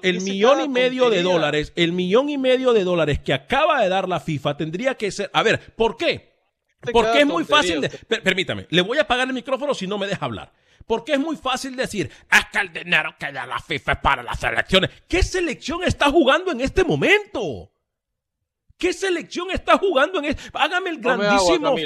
el 0.02 0.22
millón 0.22 0.62
y 0.62 0.68
medio 0.70 1.10
de 1.10 1.22
dólares, 1.24 1.72
el 1.76 1.92
millón 1.94 2.30
y 2.30 2.38
medio 2.38 2.74
de 2.74 2.84
dólares 2.84 3.20
que 3.20 3.34
acaba 3.34 3.82
de 3.82 3.90
dar 3.90 4.10
la 4.10 4.20
FIFA 4.20 4.58
tendría 4.58 4.96
que 4.96 5.12
ser. 5.12 5.30
A 5.34 5.44
ver, 5.44 5.74
¿por 5.76 5.96
qué? 5.98 6.33
Porque 6.92 7.20
es 7.20 7.26
muy 7.26 7.44
fácil 7.46 7.82
de. 7.82 7.90
permítame, 8.22 8.68
le 8.70 8.82
voy 8.82 8.98
a 8.98 9.02
apagar 9.02 9.28
el 9.28 9.34
micrófono 9.34 9.74
si 9.74 9.88
no 9.88 9.98
me 9.98 10.08
deja 10.08 10.26
hablar. 10.26 10.52
Porque 10.86 11.14
es 11.14 11.20
muy 11.20 11.38
fácil 11.38 11.76
decir, 11.78 12.10
es 12.30 12.46
que 12.52 12.60
el 12.60 12.74
dinero 12.74 13.16
que 13.18 13.32
da 13.32 13.46
la 13.46 13.60
FIFA 13.60 13.92
es 13.94 13.98
para 14.00 14.22
las 14.24 14.40
selecciones. 14.40 14.90
¿Qué 15.08 15.24
selección 15.24 15.84
está 15.84 16.12
jugando 16.12 16.52
en 16.52 16.60
este 16.60 16.84
momento? 16.84 17.72
¿Qué 18.78 18.92
selección 18.92 19.50
está 19.52 19.78
jugando 19.78 20.20
en 20.20 20.26
este? 20.26 20.44
Hágame 20.54 20.90
el 20.90 20.98
grandísimo 21.00 21.68
agua, 21.68 21.70
Camilo, 21.72 21.86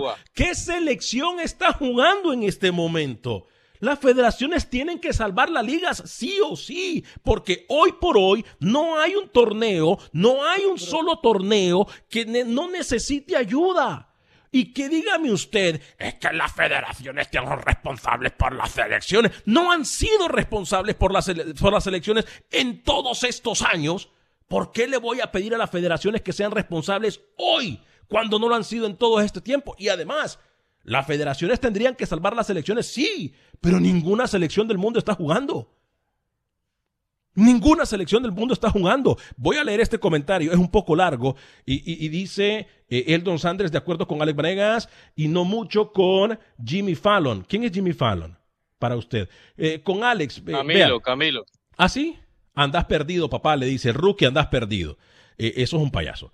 favor. 0.00 0.14
¿Qué 0.34 0.54
selección 0.54 1.40
está 1.40 1.72
jugando 1.72 2.32
en 2.34 2.42
este 2.42 2.70
momento? 2.70 3.46
Las 3.80 3.98
federaciones 3.98 4.68
tienen 4.68 4.98
que 4.98 5.12
salvar 5.12 5.48
las 5.50 5.64
ligas 5.64 6.02
sí 6.06 6.38
o 6.44 6.56
sí, 6.56 7.04
porque 7.22 7.64
hoy 7.68 7.92
por 8.00 8.16
hoy 8.18 8.44
no 8.58 8.98
hay 9.00 9.14
un 9.14 9.28
torneo, 9.28 9.98
no 10.12 10.44
hay 10.44 10.64
un 10.64 10.78
solo 10.78 11.18
torneo 11.20 11.86
que 12.08 12.24
ne- 12.26 12.44
no 12.44 12.70
necesite 12.70 13.36
ayuda. 13.36 14.13
Y 14.54 14.72
que 14.72 14.88
dígame 14.88 15.32
usted, 15.32 15.82
es 15.98 16.14
que 16.14 16.32
las 16.32 16.52
federaciones 16.52 17.26
son 17.32 17.60
responsables 17.60 18.30
por 18.30 18.54
las 18.54 18.70
selecciones. 18.70 19.32
No 19.46 19.72
han 19.72 19.84
sido 19.84 20.28
responsables 20.28 20.94
por 20.94 21.12
las, 21.12 21.28
por 21.60 21.72
las 21.72 21.84
elecciones 21.88 22.24
en 22.52 22.84
todos 22.84 23.24
estos 23.24 23.62
años. 23.62 24.10
¿Por 24.46 24.70
qué 24.70 24.86
le 24.86 24.98
voy 24.98 25.20
a 25.20 25.32
pedir 25.32 25.56
a 25.56 25.58
las 25.58 25.70
federaciones 25.70 26.22
que 26.22 26.32
sean 26.32 26.52
responsables 26.52 27.20
hoy, 27.36 27.80
cuando 28.06 28.38
no 28.38 28.48
lo 28.48 28.54
han 28.54 28.62
sido 28.62 28.86
en 28.86 28.96
todo 28.96 29.20
este 29.20 29.40
tiempo? 29.40 29.74
Y 29.76 29.88
además, 29.88 30.38
las 30.84 31.04
federaciones 31.04 31.58
tendrían 31.58 31.96
que 31.96 32.06
salvar 32.06 32.36
las 32.36 32.48
elecciones, 32.48 32.86
sí, 32.86 33.34
pero 33.60 33.80
ninguna 33.80 34.28
selección 34.28 34.68
del 34.68 34.78
mundo 34.78 35.00
está 35.00 35.14
jugando. 35.14 35.74
Ninguna 37.34 37.84
selección 37.86 38.22
del 38.22 38.32
mundo 38.32 38.54
está 38.54 38.70
jugando. 38.70 39.16
Voy 39.36 39.56
a 39.56 39.64
leer 39.64 39.80
este 39.80 39.98
comentario, 39.98 40.52
es 40.52 40.58
un 40.58 40.70
poco 40.70 40.94
largo, 40.94 41.36
y, 41.66 41.74
y- 41.74 42.04
y 42.04 42.08
dice 42.08 42.68
eh, 42.88 43.04
Eldon 43.08 43.38
Sanders 43.38 43.72
de 43.72 43.78
acuerdo 43.78 44.06
con 44.06 44.22
Alex 44.22 44.36
Vanegas 44.36 44.88
y 45.16 45.28
no 45.28 45.44
mucho 45.44 45.90
con 45.92 46.38
Jimmy 46.64 46.94
Fallon. 46.94 47.44
¿Quién 47.48 47.64
es 47.64 47.72
Jimmy 47.72 47.92
Fallon 47.92 48.38
para 48.78 48.96
usted? 48.96 49.28
Eh, 49.56 49.80
con 49.82 50.04
Alex. 50.04 50.38
eh, 50.46 50.52
Camilo. 50.52 51.00
Camilo. 51.00 51.44
¿Ah, 51.76 51.88
sí? 51.88 52.16
Andás 52.54 52.84
perdido, 52.84 53.28
papá, 53.28 53.56
le 53.56 53.66
dice. 53.66 53.92
Rookie, 53.92 54.26
andás 54.26 54.46
perdido. 54.46 54.96
Eh, 55.36 55.54
eso 55.56 55.76
es 55.76 55.82
un 55.82 55.90
payaso. 55.90 56.30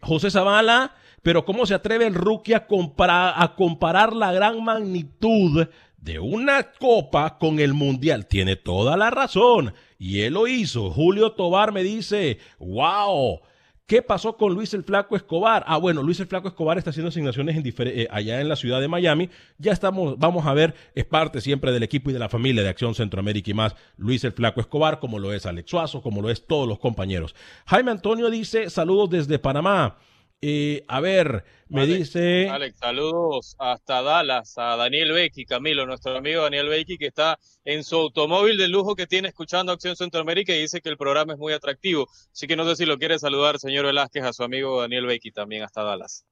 José 0.00 0.30
Zavala, 0.30 0.94
pero 1.22 1.44
¿cómo 1.44 1.66
se 1.66 1.74
atreve 1.74 2.06
el 2.06 2.14
rookie 2.14 2.54
a, 2.54 2.66
compara- 2.66 3.34
a 3.36 3.54
comparar 3.54 4.14
la 4.14 4.32
gran 4.32 4.64
magnitud 4.64 5.66
de 6.02 6.18
una 6.18 6.72
copa 6.72 7.38
con 7.38 7.60
el 7.60 7.72
mundial? 7.72 8.26
Tiene 8.26 8.56
toda 8.56 8.96
la 8.96 9.08
razón. 9.10 9.72
Y 9.98 10.20
él 10.20 10.34
lo 10.34 10.46
hizo. 10.48 10.90
Julio 10.90 11.32
Tobar 11.32 11.72
me 11.72 11.82
dice, 11.82 12.38
wow. 12.58 13.40
¿Qué 13.86 14.00
pasó 14.00 14.36
con 14.36 14.54
Luis 14.54 14.72
el 14.74 14.84
Flaco 14.84 15.16
Escobar? 15.16 15.64
Ah, 15.66 15.76
bueno, 15.76 16.02
Luis 16.02 16.18
el 16.18 16.26
Flaco 16.26 16.48
Escobar 16.48 16.78
está 16.78 16.90
haciendo 16.90 17.10
asignaciones 17.10 17.56
en 17.56 17.64
eh, 17.88 18.08
allá 18.10 18.40
en 18.40 18.48
la 18.48 18.56
ciudad 18.56 18.80
de 18.80 18.88
Miami. 18.88 19.28
Ya 19.58 19.72
estamos, 19.72 20.18
vamos 20.18 20.46
a 20.46 20.54
ver, 20.54 20.74
es 20.94 21.04
parte 21.04 21.40
siempre 21.40 21.72
del 21.72 21.82
equipo 21.82 22.10
y 22.10 22.12
de 22.12 22.18
la 22.18 22.28
familia 22.28 22.62
de 22.62 22.68
Acción 22.68 22.94
Centroamérica 22.94 23.50
y 23.50 23.54
más. 23.54 23.76
Luis 23.96 24.24
el 24.24 24.32
Flaco 24.32 24.60
Escobar, 24.60 24.98
como 24.98 25.18
lo 25.18 25.32
es 25.32 25.46
Alex 25.46 25.70
Suazo, 25.70 26.00
como 26.00 26.22
lo 26.22 26.30
es 26.30 26.46
todos 26.46 26.66
los 26.66 26.78
compañeros. 26.78 27.34
Jaime 27.66 27.90
Antonio 27.90 28.30
dice, 28.30 28.70
saludos 28.70 29.10
desde 29.10 29.38
Panamá. 29.38 29.98
Eh, 30.44 30.82
a 30.88 30.98
ver, 30.98 31.44
me 31.68 31.82
Alex, 31.82 31.98
dice... 31.98 32.48
Alex, 32.48 32.76
saludos 32.76 33.54
hasta 33.60 34.02
Dallas, 34.02 34.58
a 34.58 34.74
Daniel 34.74 35.12
Becky, 35.12 35.44
Camilo, 35.44 35.86
nuestro 35.86 36.16
amigo 36.16 36.42
Daniel 36.42 36.66
Becky, 36.66 36.98
que 36.98 37.06
está 37.06 37.38
en 37.64 37.84
su 37.84 37.94
automóvil 37.94 38.56
de 38.56 38.66
lujo 38.66 38.96
que 38.96 39.06
tiene 39.06 39.28
escuchando 39.28 39.70
Acción 39.70 39.94
Centroamérica 39.94 40.52
y 40.52 40.62
dice 40.62 40.80
que 40.80 40.88
el 40.88 40.96
programa 40.96 41.34
es 41.34 41.38
muy 41.38 41.52
atractivo. 41.52 42.08
Así 42.32 42.48
que 42.48 42.56
no 42.56 42.68
sé 42.68 42.74
si 42.74 42.86
lo 42.86 42.98
quiere 42.98 43.20
saludar, 43.20 43.60
señor 43.60 43.86
Velázquez, 43.86 44.24
a 44.24 44.32
su 44.32 44.42
amigo 44.42 44.80
Daniel 44.80 45.06
Becky 45.06 45.30
también 45.30 45.62
hasta 45.62 45.84
Dallas. 45.84 46.26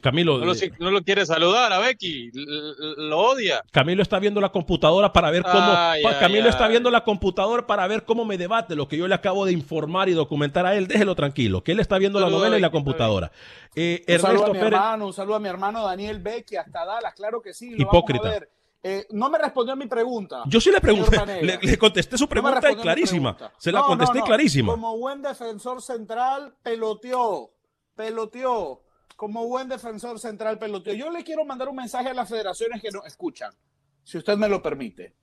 Camilo, 0.00 0.38
No 0.38 0.44
lo, 0.46 0.52
eh, 0.54 0.72
no 0.78 0.92
lo 0.92 1.02
quiere 1.02 1.26
saludar 1.26 1.72
a 1.72 1.78
Becky, 1.80 2.30
lo 2.32 3.18
odia. 3.18 3.64
Camilo 3.72 4.00
está 4.02 4.20
viendo 4.20 4.40
la 4.40 4.50
computadora 4.52 5.12
para 5.12 5.32
ver 5.32 5.42
cómo. 5.42 5.56
Ay, 5.76 6.04
pa- 6.04 6.10
ay, 6.10 6.16
Camilo 6.20 6.48
está 6.48 6.68
viendo 6.68 6.88
la 6.88 7.02
computadora 7.02 7.66
para 7.66 7.88
ver 7.88 8.04
cómo 8.04 8.24
me 8.24 8.38
debate 8.38 8.76
lo 8.76 8.86
que 8.86 8.96
yo 8.96 9.08
le 9.08 9.14
acabo 9.16 9.44
de 9.44 9.50
informar 9.52 10.08
y 10.08 10.12
documentar 10.12 10.66
a 10.66 10.76
él. 10.76 10.86
Déjelo 10.86 11.16
tranquilo, 11.16 11.64
que 11.64 11.72
él 11.72 11.80
está 11.80 11.98
viendo 11.98 12.20
la 12.20 12.26
Saludo, 12.26 12.38
novela 12.38 12.58
y 12.58 12.60
la 12.60 12.70
computadora. 12.70 13.32
Eh, 13.74 14.04
Un 14.06 14.18
saludo 14.20 14.26
a 14.26 14.30
Ernesto 14.30 14.52
mi 14.54 14.58
Pérez. 14.60 14.72
hermano, 14.74 15.06
un 15.06 15.12
saludo 15.12 15.34
a 15.34 15.40
mi 15.40 15.48
hermano 15.48 15.84
Daniel 15.84 16.18
Becky 16.20 16.54
hasta 16.56 16.84
Dallas, 16.84 17.14
claro 17.14 17.42
que 17.42 17.52
sí. 17.52 17.70
lo 17.70 17.82
Hipócrita. 17.82 18.22
vamos 18.22 18.36
a 18.36 18.40
ver. 18.40 18.50
Eh, 18.84 19.06
no 19.10 19.30
me 19.30 19.38
respondió 19.38 19.72
a 19.72 19.76
mi 19.76 19.86
pregunta. 19.86 20.42
Yo 20.46 20.60
sí 20.60 20.70
le 20.70 20.80
pregunté, 20.80 21.16
le, 21.42 21.58
le 21.60 21.78
contesté 21.78 22.16
su 22.16 22.24
No 22.24 22.28
pregunta 22.28 22.68
mi 22.68 22.76
clarísima. 22.76 23.36
pregunta. 23.36 23.56
Se 23.58 23.72
la 23.72 23.80
No, 23.80 23.86
contesté 23.86 24.18
no, 24.18 24.20
no. 24.20 24.26
clarísima. 24.26 24.72
Como 24.74 24.96
buen 24.96 25.22
defensor 25.22 25.82
central, 25.82 26.54
peloteó, 26.62 27.50
peloteó. 27.96 28.81
Como 29.22 29.46
buen 29.46 29.68
defensor 29.68 30.18
central, 30.18 30.58
peloteó. 30.58 30.94
Yo 30.94 31.08
le 31.08 31.22
quiero 31.22 31.44
mandar 31.44 31.68
un 31.68 31.76
mensaje 31.76 32.08
a 32.08 32.12
las 32.12 32.28
federaciones 32.28 32.82
que 32.82 32.90
nos 32.90 33.06
escuchan, 33.06 33.54
si 34.02 34.18
usted 34.18 34.36
me 34.36 34.48
lo 34.48 34.60
permite. 34.60 35.14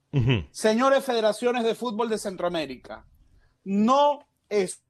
Señores 0.52 1.04
federaciones 1.04 1.66
de 1.66 1.76
fútbol 1.76 2.08
de 2.08 2.18
Centroamérica, 2.18 3.06
no 3.66 4.26
es- 4.48 4.82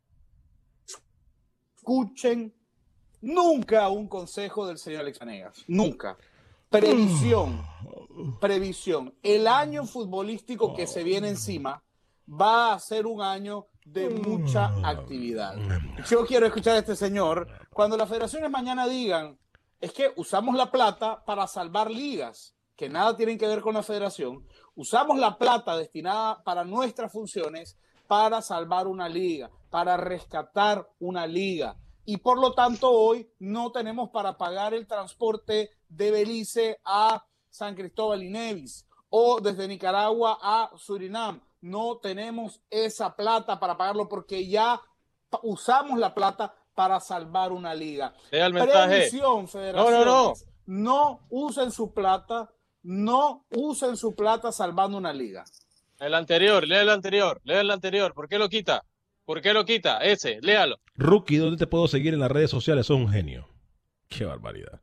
escuchen 1.75 2.53
nunca 3.21 3.89
un 3.89 4.07
consejo 4.07 4.67
del 4.67 4.77
señor 4.77 5.01
Alex 5.01 5.17
Vanegas. 5.17 5.63
Nunca. 5.67 6.15
Previsión. 6.69 7.65
Previsión. 8.39 9.15
El 9.23 9.47
año 9.47 9.85
futbolístico 9.87 10.75
que 10.75 10.85
se 10.85 11.03
viene 11.03 11.29
encima 11.29 11.81
va 12.29 12.73
a 12.73 12.79
ser 12.79 13.07
un 13.07 13.21
año 13.21 13.67
de 13.85 14.09
mucha 14.09 14.73
actividad. 14.83 15.55
Yo 16.07 16.25
quiero 16.25 16.45
escuchar 16.45 16.75
a 16.75 16.79
este 16.79 16.95
señor 16.95 17.47
cuando 17.71 17.97
las 17.97 18.09
federaciones 18.09 18.51
mañana 18.51 18.87
digan, 18.87 19.37
es 19.79 19.93
que 19.93 20.11
usamos 20.15 20.55
la 20.55 20.69
plata 20.69 21.23
para 21.25 21.47
salvar 21.47 21.89
ligas, 21.89 22.55
que 22.75 22.89
nada 22.89 23.15
tienen 23.15 23.37
que 23.37 23.47
ver 23.47 23.61
con 23.61 23.73
la 23.73 23.83
federación, 23.83 24.45
usamos 24.75 25.17
la 25.17 25.37
plata 25.37 25.75
destinada 25.75 26.43
para 26.43 26.63
nuestras 26.63 27.11
funciones 27.11 27.77
para 28.07 28.41
salvar 28.41 28.87
una 28.87 29.07
liga, 29.07 29.51
para 29.69 29.95
rescatar 29.97 30.87
una 30.99 31.27
liga. 31.27 31.77
Y 32.05 32.17
por 32.17 32.39
lo 32.39 32.53
tanto 32.53 32.89
hoy 32.89 33.29
no 33.37 33.71
tenemos 33.71 34.09
para 34.09 34.37
pagar 34.37 34.73
el 34.73 34.87
transporte 34.87 35.69
de 35.87 36.11
Belice 36.11 36.79
a 36.83 37.23
San 37.49 37.75
Cristóbal 37.75 38.23
y 38.23 38.29
Nevis 38.29 38.87
o 39.09 39.39
desde 39.39 39.67
Nicaragua 39.67 40.39
a 40.41 40.71
Surinam. 40.75 41.39
No 41.61 41.97
tenemos 41.97 42.61
esa 42.69 43.15
plata 43.15 43.59
para 43.59 43.77
pagarlo 43.77 44.07
porque 44.07 44.47
ya 44.47 44.81
usamos 45.43 45.99
la 45.99 46.13
plata 46.13 46.55
para 46.73 46.99
salvar 46.99 47.51
una 47.51 47.75
liga. 47.75 48.13
Lea 48.31 48.45
el 48.45 48.53
mensaje. 48.53 49.09
No, 49.13 49.91
no, 49.91 50.05
no. 50.05 50.33
No 50.65 51.25
usen 51.29 51.71
su 51.71 51.93
plata, 51.93 52.53
no 52.83 53.45
usen 53.49 53.97
su 53.97 54.15
plata 54.15 54.51
salvando 54.51 54.97
una 54.97 55.11
liga. 55.11 55.43
El 55.99 56.13
anterior, 56.13 56.65
lea 56.65 56.81
el 56.81 56.89
anterior, 56.89 57.41
lea 57.43 57.61
el 57.61 57.71
anterior. 57.71 58.13
¿Por 58.13 58.29
qué 58.29 58.37
lo 58.37 58.47
quita? 58.47 58.85
¿Por 59.25 59.41
qué 59.41 59.53
lo 59.53 59.65
quita? 59.65 59.97
Ese, 59.97 60.39
léalo. 60.41 60.77
Rookie, 60.95 61.37
¿dónde 61.37 61.57
te 61.57 61.67
puedo 61.67 61.87
seguir 61.87 62.13
en 62.13 62.19
las 62.19 62.31
redes 62.31 62.49
sociales? 62.49 62.85
Sos 62.85 62.97
un 62.97 63.09
genio. 63.09 63.47
Qué 64.07 64.25
barbaridad. 64.25 64.81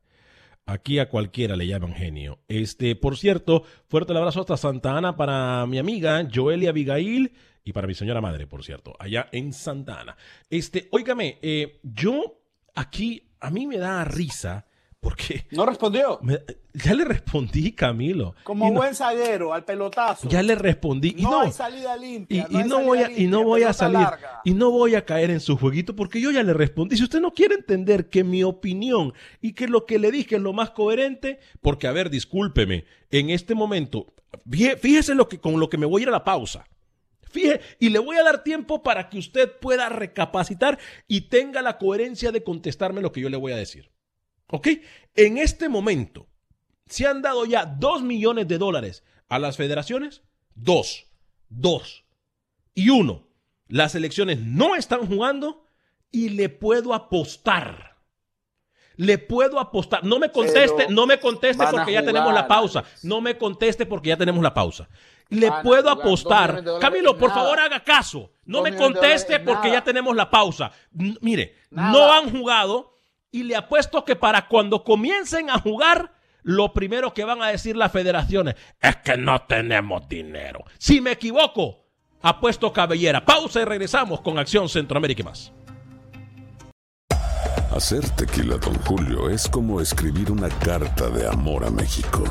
Aquí 0.69 0.99
a 0.99 1.09
cualquiera 1.09 1.55
le 1.55 1.69
llaman 1.69 1.95
genio. 1.95 2.41
Este, 2.49 2.97
por 2.97 3.17
cierto, 3.17 3.63
fuerte 3.87 4.13
el 4.13 4.19
abrazo 4.19 4.41
hasta 4.41 4.57
Santa 4.57 4.97
Ana 4.97 5.17
para 5.17 5.65
mi 5.67 5.79
amiga 5.79 6.29
Joelia 6.33 6.71
Abigail 6.71 7.33
y 7.63 7.73
para 7.73 7.87
mi 7.87 7.95
señora 7.95 8.21
madre, 8.21 8.49
por 8.49 8.65
cierto, 8.65 8.97
allá 8.99 9.29
en 9.31 9.53
Santa 9.53 10.01
Ana. 10.01 10.17
Este, 10.51 10.89
óigame, 10.91 11.39
eh, 11.41 11.79
yo 11.85 12.41
aquí, 12.75 13.31
a 13.39 13.53
mí 13.53 13.69
me 13.69 13.79
da 13.79 14.05
risa 14.05 14.67
porque... 15.09 15.47
No 15.53 15.65
respondió. 15.65 16.19
me- 16.21 16.41
ya 16.75 16.93
le 16.95 17.05
respondí, 17.05 17.71
Camilo. 17.73 18.35
Como 18.43 18.67
Y 18.67 18.71
no- 18.73 18.79
buen 18.81 18.93
zaguero, 18.95 19.55
al 19.55 19.65
pelotazo. 19.65 20.29
ya 20.29 20.43
le 20.43 20.57
respondí. 20.57 21.15
Y 21.17 21.23
no, 21.23 21.31
no, 21.31 21.41
hay 21.43 21.53
salida 21.53 21.97
y, 21.97 22.01
limpia. 22.01 22.49
y 22.51 22.55
no 22.65 22.83
voy 22.83 22.99
a, 22.99 23.03
y 23.05 23.09
limpia, 23.11 23.29
no 23.29 23.45
voy 23.45 23.63
a 23.63 23.73
salir 23.73 24.01
larga. 24.01 24.41
y 24.45 24.53
no 24.55 24.73
voy 24.73 24.97
a 24.97 25.05
caer 25.05 25.31
en 25.31 25.39
su 25.39 25.57
jueguito 25.57 25.95
porque 25.95 26.21
yo 26.21 26.33
ya 26.33 26.43
le 26.43 26.53
respondí. 26.55 26.97
Si 26.97 27.05
usted 27.05 27.21
no 27.21 27.31
quiere 27.31 27.55
entender 27.55 28.09
que 28.11 28.25
mi 28.25 28.43
opinión 28.43 29.15
y 29.41 29.53
que 29.53 29.69
lo 29.69 29.87
que 29.87 30.01
le 30.01 30.11
dije 30.11 30.35
es 30.37 30.43
lo 30.43 30.53
más 30.53 30.71
coherente, 30.71 31.39
porque 31.61 31.87
a 31.87 31.93
ver, 31.93 32.11
discúlpeme, 32.11 32.85
en 33.13 33.31
este 33.31 33.55
momento, 33.55 34.13
fíjese, 34.51 34.77
fíjese 34.79 35.15
lo 35.15 35.29
que, 35.29 35.39
con 35.39 35.61
lo 35.61 35.71
que 35.71 35.79
me 35.79 35.87
voy 35.87 36.01
a 36.01 36.05
ir 36.05 36.09
a 36.09 36.13
la 36.13 36.25
pausa. 36.25 36.67
Fíjese, 37.31 37.61
y 37.79 37.91
le 37.91 38.01
voy 38.01 38.17
a 38.17 38.23
dar 38.25 38.43
tiempo 38.43 38.83
para 38.83 39.09
que 39.09 39.19
usted 39.19 39.53
pueda 39.61 39.89
recapacitar 39.89 40.79
y 41.07 41.23
tenga 41.29 41.63
la 41.63 41.79
coherencia 41.79 42.33
de 42.33 42.43
contestarme 42.43 43.01
lo 43.03 43.13
que 43.13 43.21
yo 43.21 43.29
le 43.31 43.37
voy 43.37 43.53
a 43.53 43.57
decir. 43.57 43.91
¿Ok? 44.49 44.69
En 45.15 45.39
este 45.39 45.69
momento, 45.69 46.29
se 46.87 47.07
han 47.07 47.23
dado 47.23 47.45
ya 47.47 47.65
dos 47.67 48.03
millones 48.03 48.47
de 48.49 48.59
dólares 48.59 49.03
a 49.29 49.39
las 49.39 49.57
federaciones. 49.57 50.23
Dos. 50.55 51.07
Dos. 51.49 52.05
Y 52.75 52.91
uno, 52.91 53.27
las 53.69 53.95
elecciones 53.95 54.39
no 54.41 54.77
están 54.77 55.07
jugando 55.07 55.65
y 56.13 56.31
le 56.31 56.49
puedo 56.49 56.95
apostar. 56.95 57.97
Le 58.97 59.19
puedo 59.19 59.59
apostar. 59.61 60.05
No 60.05 60.19
me 60.19 60.31
conteste, 60.31 60.75
Pero 60.85 60.91
no 60.91 61.07
me 61.07 61.19
conteste 61.21 61.65
porque 61.71 61.93
ya 61.93 62.03
tenemos 62.05 62.33
la 62.33 62.49
pausa. 62.49 62.85
No 63.03 63.21
me 63.21 63.37
conteste 63.37 63.85
porque 63.85 64.09
ya 64.11 64.17
tenemos 64.17 64.43
la 64.43 64.55
pausa. 64.55 64.89
Le 65.29 65.51
puedo 65.63 65.91
jugar 65.91 65.99
apostar. 66.01 66.65
Camilo, 66.81 67.19
por 67.19 67.29
nada. 67.31 67.43
favor, 67.43 67.59
haga 67.61 67.83
caso. 67.83 68.33
No 68.45 68.63
me 68.63 68.75
conteste 68.75 69.41
porque 69.41 69.71
ya 69.71 69.83
tenemos 69.83 70.15
la 70.17 70.31
pausa. 70.31 70.71
N- 70.99 71.19
mire, 71.21 71.57
Nada. 71.71 71.93
no 71.93 72.13
han 72.13 72.31
jugado 72.31 72.96
y 73.37 73.43
le 73.43 73.55
apuesto 73.55 74.03
que 74.03 74.17
para 74.17 74.49
cuando 74.49 74.83
comiencen 74.83 75.51
a 75.51 75.59
jugar, 75.59 76.11
lo 76.43 76.73
primero 76.73 77.13
que 77.13 77.23
van 77.23 77.43
a 77.43 77.49
decir 77.49 77.77
las 77.77 77.93
federaciones 77.93 78.55
es 78.81 78.97
que 78.97 79.19
no 79.19 79.43
tenemos 79.43 80.09
dinero. 80.09 80.65
Si 80.79 81.03
me 81.03 81.13
equivoco, 81.13 81.85
apuesto 82.23 82.73
cabellera. 82.73 83.27
Pausa 83.27 83.61
y 83.61 83.65
regresamos 83.67 84.23
con 84.23 84.39
Acción 84.39 84.71
Centroamérica 84.71 85.21
y 85.21 85.25
más. 85.25 85.53
Hacer 87.75 88.09
tequila, 88.17 88.57
Don 88.57 88.75
Julio, 88.87 89.29
es 89.29 89.47
como 89.51 89.83
escribir 89.83 90.33
una 90.33 90.49
carta 90.49 91.11
de 91.11 91.29
amor 91.29 91.67
a 91.67 91.71
México. 91.71 92.25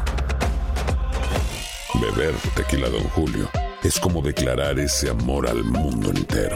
Beber 2.02 2.34
tequila, 2.56 2.90
Don 2.90 3.04
Julio, 3.10 3.48
es 3.84 4.00
como 4.00 4.24
declarar 4.24 4.80
ese 4.80 5.12
amor 5.12 5.48
al 5.48 5.64
mundo 5.64 6.10
entero. 6.10 6.56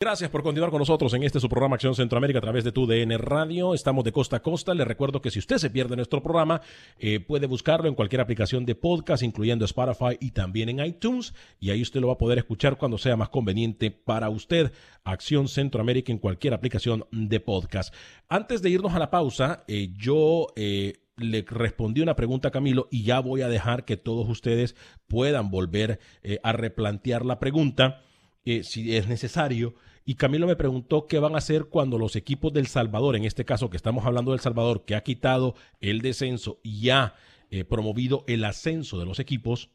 Gracias 0.00 0.30
por 0.30 0.44
continuar 0.44 0.70
con 0.70 0.78
nosotros 0.78 1.12
en 1.14 1.24
este 1.24 1.40
su 1.40 1.48
programa 1.48 1.74
Acción 1.74 1.96
Centroamérica 1.96 2.38
a 2.38 2.42
través 2.42 2.62
de 2.62 2.70
tu 2.70 2.86
DN 2.86 3.18
Radio. 3.18 3.74
Estamos 3.74 4.04
de 4.04 4.12
costa 4.12 4.36
a 4.36 4.42
costa. 4.42 4.72
Le 4.72 4.84
recuerdo 4.84 5.20
que 5.20 5.32
si 5.32 5.40
usted 5.40 5.58
se 5.58 5.70
pierde 5.70 5.96
nuestro 5.96 6.22
programa, 6.22 6.60
eh, 7.00 7.18
puede 7.18 7.48
buscarlo 7.48 7.88
en 7.88 7.96
cualquier 7.96 8.20
aplicación 8.20 8.64
de 8.64 8.76
podcast, 8.76 9.24
incluyendo 9.24 9.64
Spotify 9.64 10.16
y 10.20 10.30
también 10.30 10.68
en 10.68 10.86
iTunes. 10.86 11.34
Y 11.58 11.70
ahí 11.70 11.82
usted 11.82 12.00
lo 12.00 12.06
va 12.06 12.12
a 12.12 12.18
poder 12.18 12.38
escuchar 12.38 12.78
cuando 12.78 12.96
sea 12.96 13.16
más 13.16 13.30
conveniente 13.30 13.90
para 13.90 14.30
usted. 14.30 14.72
Acción 15.02 15.48
Centroamérica 15.48 16.12
en 16.12 16.18
cualquier 16.18 16.54
aplicación 16.54 17.04
de 17.10 17.40
podcast. 17.40 17.92
Antes 18.28 18.62
de 18.62 18.70
irnos 18.70 18.94
a 18.94 19.00
la 19.00 19.10
pausa, 19.10 19.64
eh, 19.66 19.88
yo 19.98 20.46
eh, 20.54 20.92
le 21.16 21.44
respondí 21.44 22.02
una 22.02 22.14
pregunta 22.14 22.46
a 22.46 22.52
Camilo 22.52 22.86
y 22.92 23.02
ya 23.02 23.18
voy 23.18 23.42
a 23.42 23.48
dejar 23.48 23.84
que 23.84 23.96
todos 23.96 24.28
ustedes 24.28 24.76
puedan 25.08 25.50
volver 25.50 25.98
eh, 26.22 26.38
a 26.44 26.52
replantear 26.52 27.26
la 27.26 27.40
pregunta 27.40 28.04
eh, 28.52 28.64
si 28.64 28.96
es 28.96 29.08
necesario. 29.08 29.74
Y 30.04 30.14
Camilo 30.14 30.46
me 30.46 30.56
preguntó 30.56 31.06
qué 31.06 31.18
van 31.18 31.34
a 31.34 31.38
hacer 31.38 31.66
cuando 31.66 31.98
los 31.98 32.16
equipos 32.16 32.52
del 32.52 32.66
Salvador, 32.66 33.14
en 33.16 33.24
este 33.24 33.44
caso 33.44 33.68
que 33.68 33.76
estamos 33.76 34.06
hablando 34.06 34.30
del 34.32 34.40
Salvador, 34.40 34.84
que 34.86 34.94
ha 34.94 35.02
quitado 35.02 35.54
el 35.80 36.00
descenso 36.00 36.60
y 36.62 36.88
ha 36.88 37.14
eh, 37.50 37.64
promovido 37.64 38.24
el 38.26 38.44
ascenso 38.44 38.98
de 38.98 39.06
los 39.06 39.18
equipos, 39.18 39.70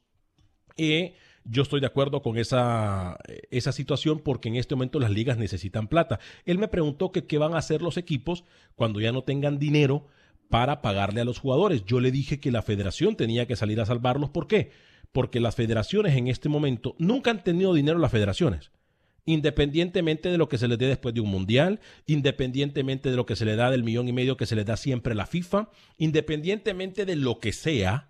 eh, 0.77 1.15
yo 1.45 1.61
estoy 1.61 1.81
de 1.81 1.87
acuerdo 1.87 2.21
con 2.21 2.37
esa, 2.37 3.17
eh, 3.27 3.41
esa 3.51 3.71
situación 3.71 4.19
porque 4.19 4.49
en 4.49 4.55
este 4.55 4.75
momento 4.75 4.99
las 4.99 5.11
ligas 5.11 5.37
necesitan 5.37 5.87
plata. 5.87 6.19
Él 6.45 6.57
me 6.57 6.67
preguntó 6.67 7.11
qué 7.11 7.37
van 7.37 7.53
a 7.53 7.57
hacer 7.57 7.81
los 7.81 7.97
equipos 7.97 8.43
cuando 8.75 9.01
ya 9.01 9.11
no 9.11 9.23
tengan 9.23 9.59
dinero 9.59 10.07
para 10.49 10.81
pagarle 10.81 11.21
a 11.21 11.25
los 11.25 11.39
jugadores. 11.39 11.83
Yo 11.85 11.99
le 11.99 12.11
dije 12.11 12.39
que 12.39 12.51
la 12.51 12.61
federación 12.61 13.15
tenía 13.15 13.45
que 13.45 13.55
salir 13.55 13.81
a 13.81 13.85
salvarlos. 13.85 14.29
¿Por 14.29 14.47
qué? 14.47 14.71
Porque 15.13 15.39
las 15.39 15.55
federaciones 15.55 16.17
en 16.17 16.27
este 16.27 16.49
momento 16.49 16.95
nunca 16.99 17.31
han 17.31 17.43
tenido 17.43 17.73
dinero 17.73 17.97
las 17.99 18.11
federaciones. 18.11 18.71
Independientemente 19.25 20.29
de 20.29 20.37
lo 20.37 20.49
que 20.49 20.57
se 20.57 20.67
les 20.67 20.77
dé 20.77 20.87
después 20.87 21.15
de 21.15 21.21
un 21.21 21.29
mundial, 21.29 21.79
independientemente 22.05 23.09
de 23.09 23.15
lo 23.15 23.25
que 23.25 23.37
se 23.37 23.45
le 23.45 23.55
da 23.55 23.71
del 23.71 23.83
millón 23.83 24.09
y 24.09 24.11
medio 24.11 24.35
que 24.35 24.45
se 24.45 24.57
le 24.57 24.65
da 24.65 24.75
siempre 24.75 25.13
a 25.13 25.15
la 25.15 25.25
FIFA, 25.25 25.69
independientemente 25.97 27.05
de 27.05 27.15
lo 27.15 27.39
que 27.39 27.53
sea, 27.53 28.09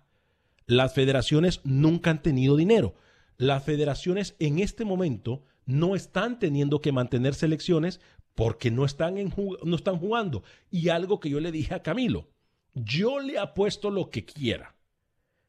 las 0.66 0.92
federaciones 0.92 1.60
nunca 1.62 2.10
han 2.10 2.22
tenido 2.22 2.56
dinero. 2.56 2.96
Las 3.36 3.62
federaciones 3.62 4.34
en 4.40 4.58
este 4.58 4.84
momento 4.84 5.44
no 5.66 5.94
están 5.94 6.38
teniendo 6.38 6.80
que 6.80 6.92
mantener 6.92 7.34
selecciones 7.34 8.00
porque 8.34 8.70
no 8.70 8.84
están, 8.84 9.14
no 9.62 9.76
están 9.76 9.98
jugando. 9.98 10.42
Y 10.70 10.88
algo 10.88 11.20
que 11.20 11.30
yo 11.30 11.40
le 11.40 11.52
dije 11.52 11.74
a 11.74 11.82
Camilo, 11.82 12.28
yo 12.74 13.20
le 13.20 13.38
apuesto 13.38 13.90
lo 13.90 14.10
que 14.10 14.24
quiera, 14.24 14.73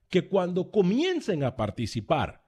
que 0.10 0.28
cuando 0.28 0.72
comiencen 0.72 1.44
a 1.44 1.56
participar, 1.56 2.44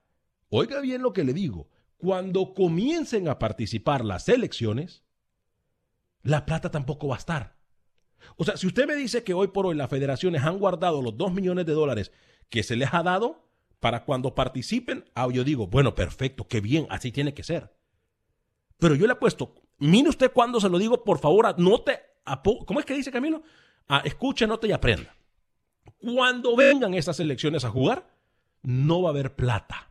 oiga 0.48 0.80
bien 0.80 1.02
lo 1.02 1.12
que 1.12 1.24
le 1.24 1.32
digo, 1.32 1.68
cuando 1.96 2.54
comiencen 2.54 3.28
a 3.28 3.38
participar 3.38 4.04
las 4.04 4.28
elecciones, 4.28 5.02
la 6.22 6.46
plata 6.46 6.70
tampoco 6.70 7.08
va 7.08 7.16
a 7.16 7.18
estar. 7.18 7.58
O 8.36 8.44
sea, 8.44 8.56
si 8.56 8.66
usted 8.66 8.86
me 8.86 8.96
dice 8.96 9.24
que 9.24 9.34
hoy 9.34 9.48
por 9.48 9.66
hoy 9.66 9.74
las 9.74 9.90
federaciones 9.90 10.42
han 10.42 10.58
guardado 10.58 11.02
los 11.02 11.16
2 11.16 11.32
millones 11.32 11.66
de 11.66 11.72
dólares 11.72 12.12
que 12.48 12.62
se 12.62 12.76
les 12.76 12.92
ha 12.92 13.02
dado 13.02 13.48
para 13.80 14.04
cuando 14.04 14.34
participen, 14.34 15.04
ah, 15.14 15.28
yo 15.32 15.44
digo, 15.44 15.66
bueno, 15.66 15.94
perfecto, 15.94 16.46
qué 16.48 16.60
bien, 16.60 16.86
así 16.90 17.12
tiene 17.12 17.34
que 17.34 17.44
ser. 17.44 17.74
Pero 18.78 18.94
yo 18.94 19.06
le 19.06 19.12
apuesto, 19.12 19.54
mire 19.78 20.08
usted 20.08 20.32
cuando 20.32 20.60
se 20.60 20.68
lo 20.68 20.78
digo, 20.78 21.04
por 21.04 21.18
favor, 21.18 21.46
anote, 21.46 22.00
¿cómo 22.66 22.80
es 22.80 22.86
que 22.86 22.94
dice 22.94 23.12
Camilo? 23.12 23.42
Ah, 23.88 24.02
escuche, 24.04 24.46
y 24.62 24.72
aprenda. 24.72 25.17
Cuando 25.98 26.54
vengan 26.56 26.94
esas 26.94 27.18
elecciones 27.20 27.64
a 27.64 27.70
jugar, 27.70 28.14
no 28.62 29.02
va 29.02 29.08
a 29.10 29.12
haber 29.12 29.34
plata. 29.34 29.90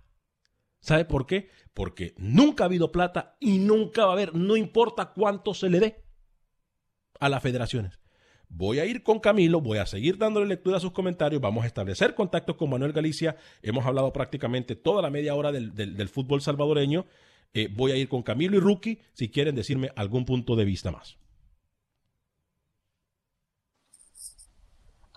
¿Sabe 0.79 1.05
por 1.05 1.25
qué? 1.25 1.49
Porque 1.73 2.13
nunca 2.17 2.63
ha 2.63 2.67
habido 2.67 2.91
plata 2.91 3.35
y 3.39 3.57
nunca 3.57 4.05
va 4.05 4.11
a 4.11 4.13
haber, 4.13 4.35
no 4.35 4.55
importa 4.55 5.13
cuánto 5.13 5.53
se 5.53 5.69
le 5.69 5.79
dé 5.79 6.03
a 7.19 7.29
las 7.29 7.41
federaciones. 7.41 7.99
Voy 8.49 8.79
a 8.79 8.85
ir 8.85 9.03
con 9.03 9.19
Camilo, 9.19 9.59
voy 9.59 9.79
a 9.79 9.85
seguir 9.85 10.17
dándole 10.17 10.45
lectura 10.45 10.77
a 10.77 10.79
sus 10.79 10.91
comentarios, 10.93 11.41
vamos 11.41 11.63
a 11.65 11.67
establecer 11.67 12.15
contactos 12.15 12.55
con 12.55 12.69
Manuel 12.69 12.93
Galicia, 12.93 13.35
hemos 13.61 13.85
hablado 13.85 14.13
prácticamente 14.13 14.75
toda 14.75 15.01
la 15.01 15.09
media 15.09 15.35
hora 15.35 15.51
del, 15.51 15.73
del- 15.75 15.97
del 15.97 16.09
fútbol 16.09 16.41
salvadoreño, 16.41 17.05
Eh, 17.53 17.69
voy 17.71 17.91
a 17.91 17.95
ir 17.95 18.09
con 18.09 18.23
Camilo 18.23 18.57
y 18.57 18.59
Rookie 18.59 18.99
si 19.13 19.29
quieren 19.29 19.55
decirme 19.55 19.89
algún 19.95 20.25
punto 20.25 20.55
de 20.57 20.65
vista 20.65 20.91
más. 20.91 21.17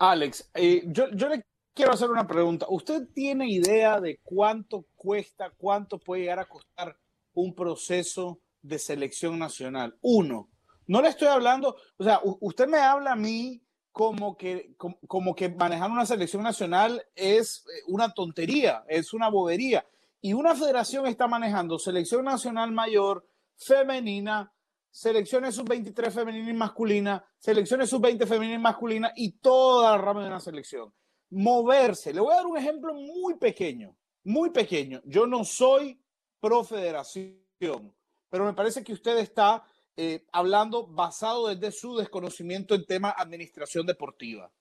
Alex, 0.01 0.49
eh, 0.55 0.81
yo, 0.87 1.11
yo 1.11 1.29
le 1.29 1.45
quiero 1.75 1.91
hacer 1.91 2.09
una 2.09 2.25
pregunta. 2.25 2.65
¿Usted 2.69 3.07
tiene 3.13 3.47
idea 3.47 4.01
de 4.01 4.19
cuánto 4.23 4.87
cuesta, 4.95 5.51
cuánto 5.55 5.99
puede 5.99 6.23
llegar 6.23 6.39
a 6.39 6.49
costar 6.49 6.97
un 7.35 7.53
proceso 7.53 8.41
de 8.63 8.79
selección 8.79 9.37
nacional? 9.37 9.95
Uno, 10.01 10.49
no 10.87 11.03
le 11.03 11.09
estoy 11.09 11.27
hablando, 11.27 11.75
o 11.97 12.03
sea, 12.03 12.19
usted 12.23 12.67
me 12.67 12.79
habla 12.79 13.11
a 13.11 13.15
mí 13.15 13.61
como 13.91 14.35
que, 14.37 14.73
como 14.75 15.35
que 15.35 15.49
manejar 15.49 15.91
una 15.91 16.07
selección 16.07 16.41
nacional 16.41 17.05
es 17.13 17.63
eh, 17.67 17.83
una 17.87 18.11
tontería, 18.11 18.83
es 18.87 19.13
una 19.13 19.29
bobería. 19.29 19.85
Y 20.19 20.33
una 20.33 20.55
federación 20.55 21.05
está 21.05 21.27
manejando 21.27 21.77
selección 21.77 22.25
nacional 22.25 22.71
mayor, 22.71 23.27
femenina, 23.55 24.51
selecciones 24.91 25.55
sub-23 25.55 26.11
femenina 26.11 26.49
y 26.49 26.53
masculina, 26.53 27.25
selecciones 27.37 27.89
sub-20 27.89 28.27
femenina 28.27 28.55
y 28.55 28.61
masculina 28.61 29.11
y 29.15 29.31
toda 29.39 29.91
la 29.91 29.97
rama 29.97 30.21
de 30.21 30.27
una 30.27 30.39
selección. 30.39 30.93
Moverse. 31.29 32.13
Le 32.13 32.19
voy 32.19 32.33
a 32.33 32.37
dar 32.37 32.45
un 32.45 32.57
ejemplo 32.57 32.93
muy 32.93 33.35
pequeño, 33.35 33.95
muy 34.25 34.49
pequeño. 34.49 35.01
Yo 35.05 35.25
no 35.25 35.45
soy 35.45 35.99
pro 36.41 36.63
federación, 36.63 37.95
pero 38.29 38.45
me 38.45 38.53
parece 38.53 38.83
que 38.83 38.93
usted 38.93 39.17
está 39.17 39.63
eh, 39.95 40.25
hablando 40.33 40.87
basado 40.87 41.47
desde 41.47 41.71
su 41.71 41.95
desconocimiento 41.95 42.75
en 42.75 42.85
tema 42.85 43.15
administración 43.17 43.85
deportiva. 43.85 44.51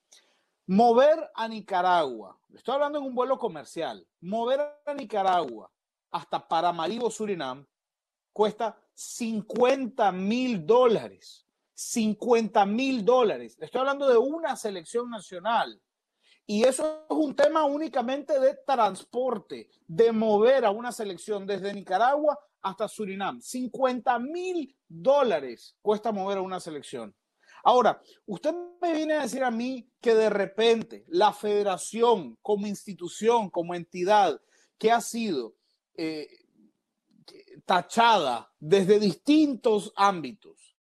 Mover 0.66 1.30
a 1.34 1.48
Nicaragua, 1.48 2.38
estoy 2.54 2.74
hablando 2.74 2.98
en 2.98 3.04
un 3.04 3.14
vuelo 3.14 3.36
comercial, 3.38 4.06
mover 4.20 4.60
a 4.60 4.94
Nicaragua 4.94 5.72
hasta 6.12 6.46
Paramaribo, 6.46 7.10
Surinam, 7.10 7.66
cuesta 8.32 8.79
50 9.00 10.12
mil 10.12 10.66
dólares. 10.66 11.46
50 11.72 12.66
mil 12.66 13.02
dólares. 13.02 13.56
Estoy 13.58 13.78
hablando 13.78 14.06
de 14.06 14.18
una 14.18 14.56
selección 14.56 15.08
nacional. 15.08 15.80
Y 16.46 16.64
eso 16.64 17.06
es 17.08 17.16
un 17.16 17.34
tema 17.34 17.64
únicamente 17.64 18.38
de 18.38 18.58
transporte, 18.66 19.70
de 19.86 20.12
mover 20.12 20.66
a 20.66 20.70
una 20.70 20.92
selección 20.92 21.46
desde 21.46 21.72
Nicaragua 21.72 22.38
hasta 22.60 22.88
Surinam. 22.88 23.40
50 23.40 24.18
mil 24.18 24.76
dólares 24.86 25.76
cuesta 25.80 26.12
mover 26.12 26.36
a 26.36 26.42
una 26.42 26.60
selección. 26.60 27.14
Ahora, 27.64 28.02
usted 28.26 28.54
me 28.82 28.92
viene 28.92 29.14
a 29.14 29.22
decir 29.22 29.44
a 29.44 29.50
mí 29.50 29.90
que 30.02 30.14
de 30.14 30.28
repente 30.28 31.04
la 31.08 31.32
federación 31.32 32.36
como 32.42 32.66
institución, 32.66 33.48
como 33.48 33.74
entidad 33.74 34.38
que 34.76 34.92
ha 34.92 35.00
sido 35.00 35.54
eh, 35.94 36.28
tachada 37.64 38.52
desde 38.58 38.98
distintos 38.98 39.92
ámbitos 39.96 40.76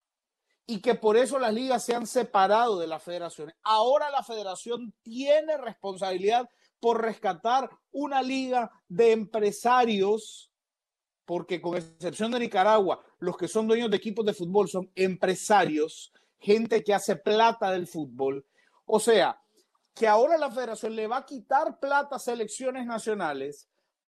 y 0.67 0.81
que 0.81 0.97
por 0.97 1.17
eso 1.17 1.39
las 1.39 1.55
ligas 1.55 1.85
se 1.85 1.95
han 1.95 2.07
separado 2.07 2.79
de 2.79 2.89
las 2.89 3.03
federaciones. 3.03 3.55
Ahora 3.63 4.11
la 4.11 4.23
federación 4.23 4.93
tiene 5.03 5.57
responsabilidad 5.57 6.49
por 6.81 7.01
rescatar 7.01 7.71
una 7.93 8.23
liga 8.23 8.71
de 8.89 9.13
empresarios, 9.13 10.51
porque 11.25 11.61
con 11.61 11.77
excepción 11.77 12.33
de 12.33 12.41
Nicaragua, 12.41 13.03
los 13.19 13.37
que 13.37 13.49
son 13.49 13.67
dueños 13.67 13.91
de 13.91 13.97
equipos 13.97 14.27
de 14.27 14.35
fútbol 14.35 14.69
son 14.69 14.91
empresarios, 14.95 16.13
gente 16.39 16.83
que 16.83 16.95
hace 16.95 17.17
plata 17.17 17.71
del 17.71 17.87
fútbol. 17.87 18.45
O 18.85 19.01
sea, 19.01 19.41
que 19.95 20.07
ahora 20.07 20.37
la 20.37 20.51
federación 20.51 20.95
le 20.95 21.07
va 21.07 21.19
a 21.19 21.27
quitar 21.27 21.79
plata 21.81 22.17
a 22.17 22.21
selecciones 22.21 22.87
nacionales 22.87 23.69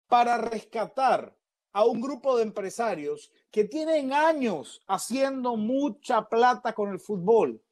para 0.06 0.38
rescatar 0.38 1.34
a 1.72 1.84
un 1.84 2.00
grupo 2.00 2.36
de 2.36 2.42
empresarios 2.42 3.32
que 3.50 3.64
tienen 3.64 4.12
años 4.12 4.82
haciendo 4.86 5.56
mucha 5.56 6.28
plata 6.28 6.74
con 6.74 6.90
el 6.90 7.00
fútbol. 7.00 7.62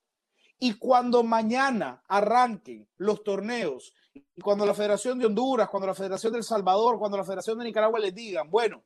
Y 0.58 0.74
cuando 0.74 1.22
mañana 1.22 2.02
arranquen 2.06 2.86
los 2.98 3.22
torneos, 3.24 3.94
cuando 4.42 4.66
la 4.66 4.74
Federación 4.74 5.18
de 5.18 5.26
Honduras, 5.26 5.68
cuando 5.68 5.86
la 5.86 5.94
Federación 5.94 6.32
de 6.32 6.38
El 6.38 6.44
Salvador, 6.44 6.98
cuando 6.98 7.16
la 7.16 7.24
Federación 7.24 7.58
de 7.58 7.64
Nicaragua 7.64 7.98
les 7.98 8.14
digan, 8.14 8.50
bueno, 8.50 8.84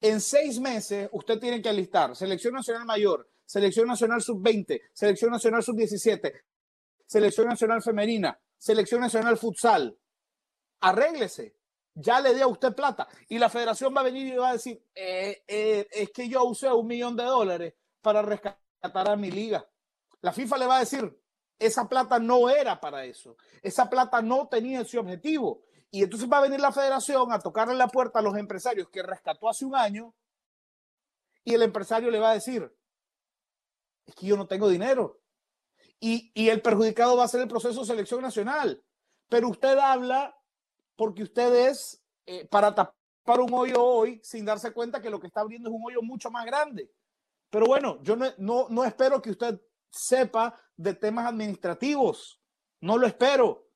en 0.00 0.20
seis 0.20 0.58
meses 0.58 1.08
usted 1.12 1.38
tiene 1.38 1.62
que 1.62 1.68
alistar 1.68 2.16
Selección 2.16 2.54
Nacional 2.54 2.84
Mayor, 2.84 3.28
Selección 3.44 3.86
Nacional 3.86 4.20
Sub-20, 4.20 4.80
Selección 4.92 5.30
Nacional 5.30 5.62
Sub-17, 5.62 6.32
Selección 7.06 7.46
Nacional 7.46 7.82
Femenina, 7.82 8.40
Selección 8.58 9.00
Nacional 9.00 9.36
Futsal. 9.36 9.96
Arréglese, 10.80 11.54
ya 11.94 12.20
le 12.20 12.34
di 12.34 12.40
a 12.40 12.46
usted 12.46 12.74
plata. 12.74 13.08
Y 13.28 13.38
la 13.38 13.48
federación 13.48 13.94
va 13.94 14.00
a 14.00 14.04
venir 14.04 14.26
y 14.32 14.36
va 14.36 14.50
a 14.50 14.54
decir, 14.54 14.82
eh, 14.94 15.42
eh, 15.46 15.86
es 15.90 16.10
que 16.10 16.28
yo 16.28 16.44
usé 16.44 16.70
un 16.72 16.86
millón 16.86 17.16
de 17.16 17.24
dólares 17.24 17.74
para 18.00 18.22
rescatar 18.22 19.08
a 19.08 19.16
mi 19.16 19.30
liga. 19.30 19.66
La 20.20 20.32
FIFA 20.32 20.58
le 20.58 20.66
va 20.66 20.76
a 20.76 20.80
decir, 20.80 21.18
esa 21.58 21.88
plata 21.88 22.18
no 22.18 22.48
era 22.48 22.80
para 22.80 23.04
eso. 23.04 23.36
Esa 23.62 23.88
plata 23.88 24.22
no 24.22 24.48
tenía 24.48 24.80
ese 24.80 24.98
objetivo. 24.98 25.62
Y 25.90 26.02
entonces 26.02 26.28
va 26.30 26.38
a 26.38 26.42
venir 26.42 26.60
la 26.60 26.72
federación 26.72 27.32
a 27.32 27.38
tocarle 27.38 27.74
la 27.74 27.88
puerta 27.88 28.18
a 28.18 28.22
los 28.22 28.36
empresarios 28.36 28.88
que 28.88 29.02
rescató 29.02 29.48
hace 29.48 29.64
un 29.64 29.76
año 29.76 30.14
y 31.44 31.54
el 31.54 31.62
empresario 31.62 32.10
le 32.10 32.20
va 32.20 32.30
a 32.30 32.34
decir, 32.34 32.72
es 34.06 34.14
que 34.14 34.26
yo 34.26 34.36
no 34.36 34.46
tengo 34.46 34.68
dinero. 34.68 35.20
Y, 36.00 36.32
y 36.34 36.48
el 36.48 36.62
perjudicado 36.62 37.16
va 37.16 37.24
a 37.24 37.28
ser 37.28 37.42
el 37.42 37.48
proceso 37.48 37.80
de 37.80 37.86
selección 37.86 38.22
nacional. 38.22 38.82
Pero 39.28 39.48
usted 39.48 39.78
habla 39.78 40.36
porque 41.02 41.24
ustedes 41.24 42.00
eh, 42.26 42.46
para 42.46 42.72
tapar 42.72 43.40
un 43.40 43.52
hoyo 43.52 43.82
hoy 43.82 44.20
sin 44.22 44.44
darse 44.44 44.72
cuenta 44.72 45.02
que 45.02 45.10
lo 45.10 45.18
que 45.18 45.26
está 45.26 45.40
abriendo 45.40 45.68
es 45.68 45.74
un 45.74 45.82
hoyo 45.84 46.00
mucho 46.00 46.30
más 46.30 46.46
grande. 46.46 46.92
Pero 47.50 47.66
bueno, 47.66 48.00
yo 48.04 48.14
no, 48.14 48.26
no, 48.38 48.68
no 48.70 48.84
espero 48.84 49.20
que 49.20 49.32
usted 49.32 49.60
sepa 49.90 50.56
de 50.76 50.94
temas 50.94 51.26
administrativos. 51.26 52.40
No 52.80 52.98
lo 52.98 53.08
espero. 53.08 53.68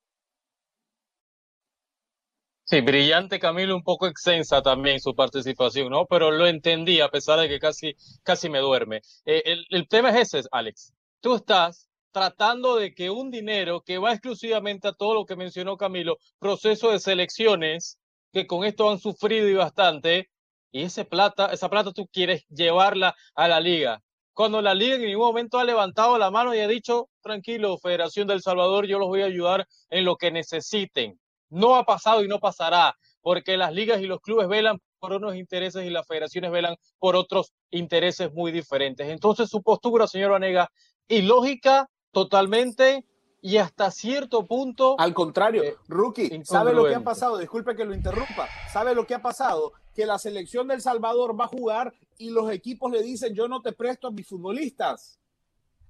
Sí, 2.63 2.81
brillante 2.81 3.41
Camilo, 3.41 3.75
un 3.75 3.83
poco 3.83 4.07
extensa 4.07 4.63
también 4.63 5.01
su 5.01 5.13
participación, 5.13 5.91
¿no? 5.91 6.07
Pero 6.07 6.31
lo 6.31 6.47
entendí 6.47 7.01
a 7.01 7.09
pesar 7.09 7.41
de 7.41 7.49
que 7.49 7.59
casi, 7.59 7.97
casi 8.23 8.49
me 8.49 8.61
duerme. 8.61 9.01
Eh, 9.25 9.43
el, 9.47 9.67
el 9.71 9.89
tema 9.89 10.11
es 10.11 10.33
ese, 10.33 10.49
Alex. 10.53 10.95
Tú 11.21 11.35
estás 11.35 11.86
tratando 12.17 12.77
de 12.77 12.95
que 12.95 13.11
un 13.11 13.31
dinero 13.31 13.83
que 13.83 13.99
va 13.99 14.13
exclusivamente 14.13 14.89
a 14.89 14.95
todo 14.95 15.13
lo 15.13 15.27
que 15.27 15.37
mencionó 15.37 15.77
Camilo, 15.77 16.17
proceso 16.39 16.91
de 16.91 16.99
selecciones, 16.99 17.99
que 18.33 18.47
con 18.47 18.65
esto 18.65 18.91
han 18.91 18.99
sufrido 18.99 19.47
y 19.51 19.53
bastante, 19.53 20.31
y 20.73 20.85
ese 20.85 21.05
plata, 21.05 21.53
esa 21.53 21.69
plata 21.69 21.93
tú 21.93 22.07
quieres 22.11 22.47
llevarla 22.49 23.15
a 23.35 23.49
la 23.49 23.61
liga. 23.61 24.03
Cuando 24.33 24.63
la 24.63 24.73
liga 24.73 24.95
en 24.95 25.03
ningún 25.03 25.27
momento 25.27 25.59
ha 25.59 25.65
levantado 25.65 26.17
la 26.17 26.31
mano 26.31 26.55
y 26.55 26.61
ha 26.61 26.67
dicho, 26.67 27.11
tranquilo, 27.21 27.77
Federación 27.77 28.27
del 28.27 28.41
Salvador, 28.41 28.87
yo 28.87 28.99
los 28.99 29.09
voy 29.09 29.21
a 29.21 29.27
ayudar 29.27 29.67
en 29.91 30.07
lo 30.07 30.17
que 30.17 30.31
necesiten. 30.31 31.21
No 31.51 31.77
ha 31.77 31.85
pasado 31.85 32.25
y 32.25 32.29
no 32.29 32.39
pasará, 32.39 32.97
porque 33.21 33.59
las 33.59 33.75
ligas 33.75 34.01
y 34.01 34.07
los 34.07 34.21
clubes 34.21 34.49
velan 34.49 34.79
por 35.01 35.13
unos 35.13 35.37
intereses 35.37 35.85
y 35.85 35.91
las 35.91 36.07
federaciones 36.07 36.51
velan 36.51 36.77
por 36.99 37.15
otros 37.15 37.53
intereses 37.71 38.33
muy 38.33 38.53
diferentes. 38.53 39.07
Entonces 39.07 39.51
su 39.51 39.63
postura, 39.63 40.07
señor 40.07 40.31
Vanega, 40.31 40.71
ilógica 41.09 41.91
totalmente 42.17 43.05
y 43.43 43.59
hasta 43.59 43.91
cierto 43.91 44.47
punto. 44.47 44.99
Al 44.99 45.13
contrario, 45.13 45.63
eh, 45.63 45.77
Rookie, 45.87 46.43
¿sabe 46.47 46.73
lo 46.73 46.87
que 46.87 46.95
ha 46.95 47.05
pasado? 47.05 47.37
Disculpe 47.37 47.77
que 47.77 47.85
lo 47.85 47.95
interrumpa. 47.95 48.49
¿Sabe 48.73 48.95
lo 48.95 49.07
que 49.07 49.15
ha 49.15 49.21
pasado? 49.21 49.75
Que 49.95 50.07
la 50.07 50.19
selección 50.19 50.67
del 50.67 50.81
Salvador 50.81 51.39
va 51.39 51.45
a 51.45 51.49
jugar 51.49 51.93
y 52.17 52.31
los 52.31 52.51
equipos 52.51 52.91
le 52.91 53.03
dicen: 53.03 53.35
Yo 53.35 53.49
no 53.49 53.61
te 53.61 53.73
presto 53.73 54.09
a 54.09 54.13
mis 54.13 54.27
futbolistas. 54.27 55.21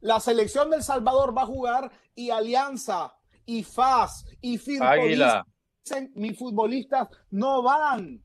La 0.01 0.19
selección 0.19 0.69
del 0.69 0.83
Salvador 0.83 1.33
va 1.37 1.43
a 1.43 1.47
jugar 1.47 1.93
y 2.17 2.31
Alianza 2.31 3.15
y 3.45 3.62
FAS 3.62 4.25
y 4.41 4.59
Firpo 4.59 4.85
dicen: 5.07 6.11
Mis 6.17 6.37
futbolistas 6.37 7.07
no 7.31 7.62
van. 7.62 8.21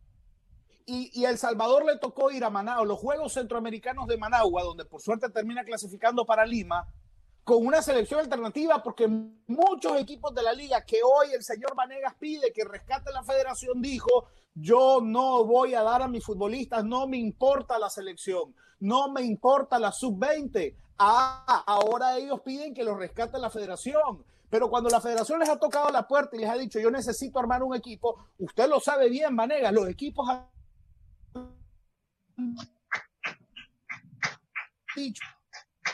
Y, 0.87 1.11
y, 1.13 1.25
El 1.25 1.37
Salvador 1.37 1.85
le 1.85 1.99
tocó 1.99 2.31
ir 2.31 2.43
a 2.43 2.49
Managua, 2.49 2.83
los 2.83 2.97
Juegos 2.97 3.33
Centroamericanos 3.33 4.07
de 4.07 4.17
Managua, 4.17 4.63
donde 4.63 4.85
por 4.85 5.01
suerte 5.01 5.29
termina 5.29 5.63
clasificando 5.63 6.25
para 6.25 6.47
Lima 6.47 6.91
con 7.43 7.65
una 7.65 7.81
selección 7.81 8.19
alternativa, 8.19 8.83
porque 8.83 9.07
muchos 9.07 9.99
equipos 9.99 10.33
de 10.33 10.43
la 10.43 10.53
liga 10.53 10.85
que 10.85 10.99
hoy 11.03 11.33
el 11.33 11.43
señor 11.43 11.75
Vanegas 11.75 12.15
pide 12.19 12.53
que 12.53 12.63
rescate 12.63 13.11
la 13.11 13.23
federación 13.23 13.81
dijo, 13.81 14.27
yo 14.53 14.99
no 15.01 15.45
voy 15.45 15.73
a 15.73 15.81
dar 15.81 16.01
a 16.01 16.07
mis 16.07 16.23
futbolistas, 16.23 16.83
no 16.83 17.07
me 17.07 17.17
importa 17.17 17.79
la 17.79 17.89
selección, 17.89 18.55
no 18.79 19.11
me 19.11 19.21
importa 19.23 19.79
la 19.79 19.91
sub-20. 19.91 20.75
Ah, 20.97 21.63
ahora 21.65 22.17
ellos 22.17 22.41
piden 22.41 22.73
que 22.73 22.83
lo 22.83 22.95
rescate 22.95 23.39
la 23.39 23.49
federación. 23.49 24.23
Pero 24.49 24.69
cuando 24.69 24.89
la 24.89 24.99
federación 24.99 25.39
les 25.39 25.49
ha 25.49 25.57
tocado 25.57 25.89
la 25.89 26.05
puerta 26.05 26.35
y 26.35 26.39
les 26.39 26.49
ha 26.49 26.57
dicho, 26.57 26.77
yo 26.77 26.91
necesito 26.91 27.39
armar 27.39 27.63
un 27.63 27.73
equipo, 27.73 28.27
usted 28.37 28.67
lo 28.67 28.81
sabe 28.81 29.09
bien, 29.09 29.33
Vanegas, 29.33 29.71
los 29.71 29.87
equipos 29.87 30.27
han 30.29 30.49
dicho, 34.93 35.23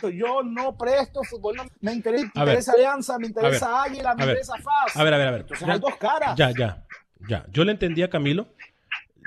yo 0.03 0.43
no 0.43 0.77
presto 0.77 1.23
fútbol, 1.23 1.57
me 1.81 1.93
interesa, 1.93 2.31
me 2.33 2.41
interesa 2.41 2.71
Alianza, 2.73 3.19
me 3.19 3.27
interesa 3.27 3.83
Águila, 3.83 4.15
me 4.15 4.23
interesa 4.23 4.53
FAS. 4.57 4.95
A 4.95 5.03
ver, 5.03 5.13
a 5.13 5.17
ver, 5.17 5.27
a 5.27 5.31
ver. 5.31 5.41
Entonces 5.41 5.67
hay 5.67 5.79
dos 5.79 5.95
caras. 5.97 6.35
Ya, 6.35 6.51
ya, 6.51 6.85
ya. 7.27 7.45
Yo 7.51 7.63
le 7.63 7.71
entendí 7.71 8.03
a 8.03 8.09
Camilo. 8.09 8.47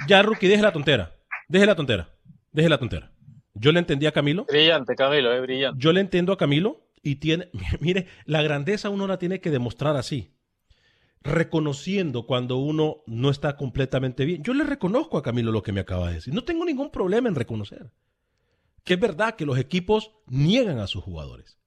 Ya, 0.07 0.23
Rookie, 0.23 0.49
deje 0.49 0.63
la 0.63 0.73
tontera. 0.73 1.13
Deje 1.49 1.67
la 1.67 1.75
tontera. 1.75 2.09
Deje 2.53 2.69
la 2.69 2.79
tontera. 2.79 3.13
Yo 3.55 3.73
le 3.73 3.81
entendí 3.81 4.07
a 4.07 4.13
Camilo. 4.13 4.47
Brillante, 4.47 4.95
Camilo, 4.95 5.33
es 5.33 5.43
brillante. 5.43 5.79
Yo 5.81 5.93
le 5.93 6.01
entiendo 6.01 6.33
a 6.33 6.39
Camilo 6.39 6.81
y 7.03 7.17
tiene, 7.17 7.51
mire, 7.81 8.07
la 8.25 8.43
grandeza 8.43 8.89
uno 8.89 9.07
la 9.07 9.19
tiene 9.19 9.41
que 9.41 9.51
demostrar 9.51 9.97
así. 9.97 10.35
Reconociendo 11.23 12.27
cuando 12.27 12.57
uno 12.57 13.03
no 13.07 13.31
está 13.31 13.57
completamente 13.57 14.25
bien. 14.25 14.43
Yo 14.43 14.55
le 14.55 14.65
reconozco 14.65 15.19
a 15.19 15.23
Camilo 15.23 15.53
lo 15.53 15.63
que 15.63 15.73
me 15.73 15.81
acaba 15.81 16.09
de 16.09 16.15
decir. 16.15 16.33
No 16.33 16.45
tengo 16.45 16.65
ningún 16.65 16.91
problema 16.91 17.29
en 17.29 17.35
reconocer 17.35 17.91
que 18.91 18.95
es 18.95 19.01
verdad 19.01 19.37
que 19.37 19.47
los 19.47 19.57
equipos 19.57 20.11
niegan 20.27 20.81
a 20.81 20.89
sus 20.89 21.05
jugadores. 21.05 21.61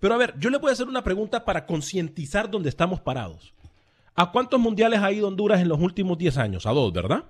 Pero 0.00 0.14
a 0.14 0.16
ver, 0.16 0.34
yo 0.40 0.50
le 0.50 0.58
voy 0.58 0.70
a 0.70 0.72
hacer 0.72 0.88
una 0.88 1.04
pregunta 1.04 1.44
para 1.44 1.66
concientizar 1.66 2.50
dónde 2.50 2.68
estamos 2.68 2.98
parados. 3.00 3.54
¿A 4.16 4.32
cuántos 4.32 4.58
mundiales 4.58 4.98
ha 4.98 5.12
ido 5.12 5.28
Honduras 5.28 5.60
en 5.60 5.68
los 5.68 5.78
últimos 5.78 6.18
10 6.18 6.36
años? 6.36 6.66
A 6.66 6.72
dos, 6.72 6.92
¿verdad? 6.92 7.26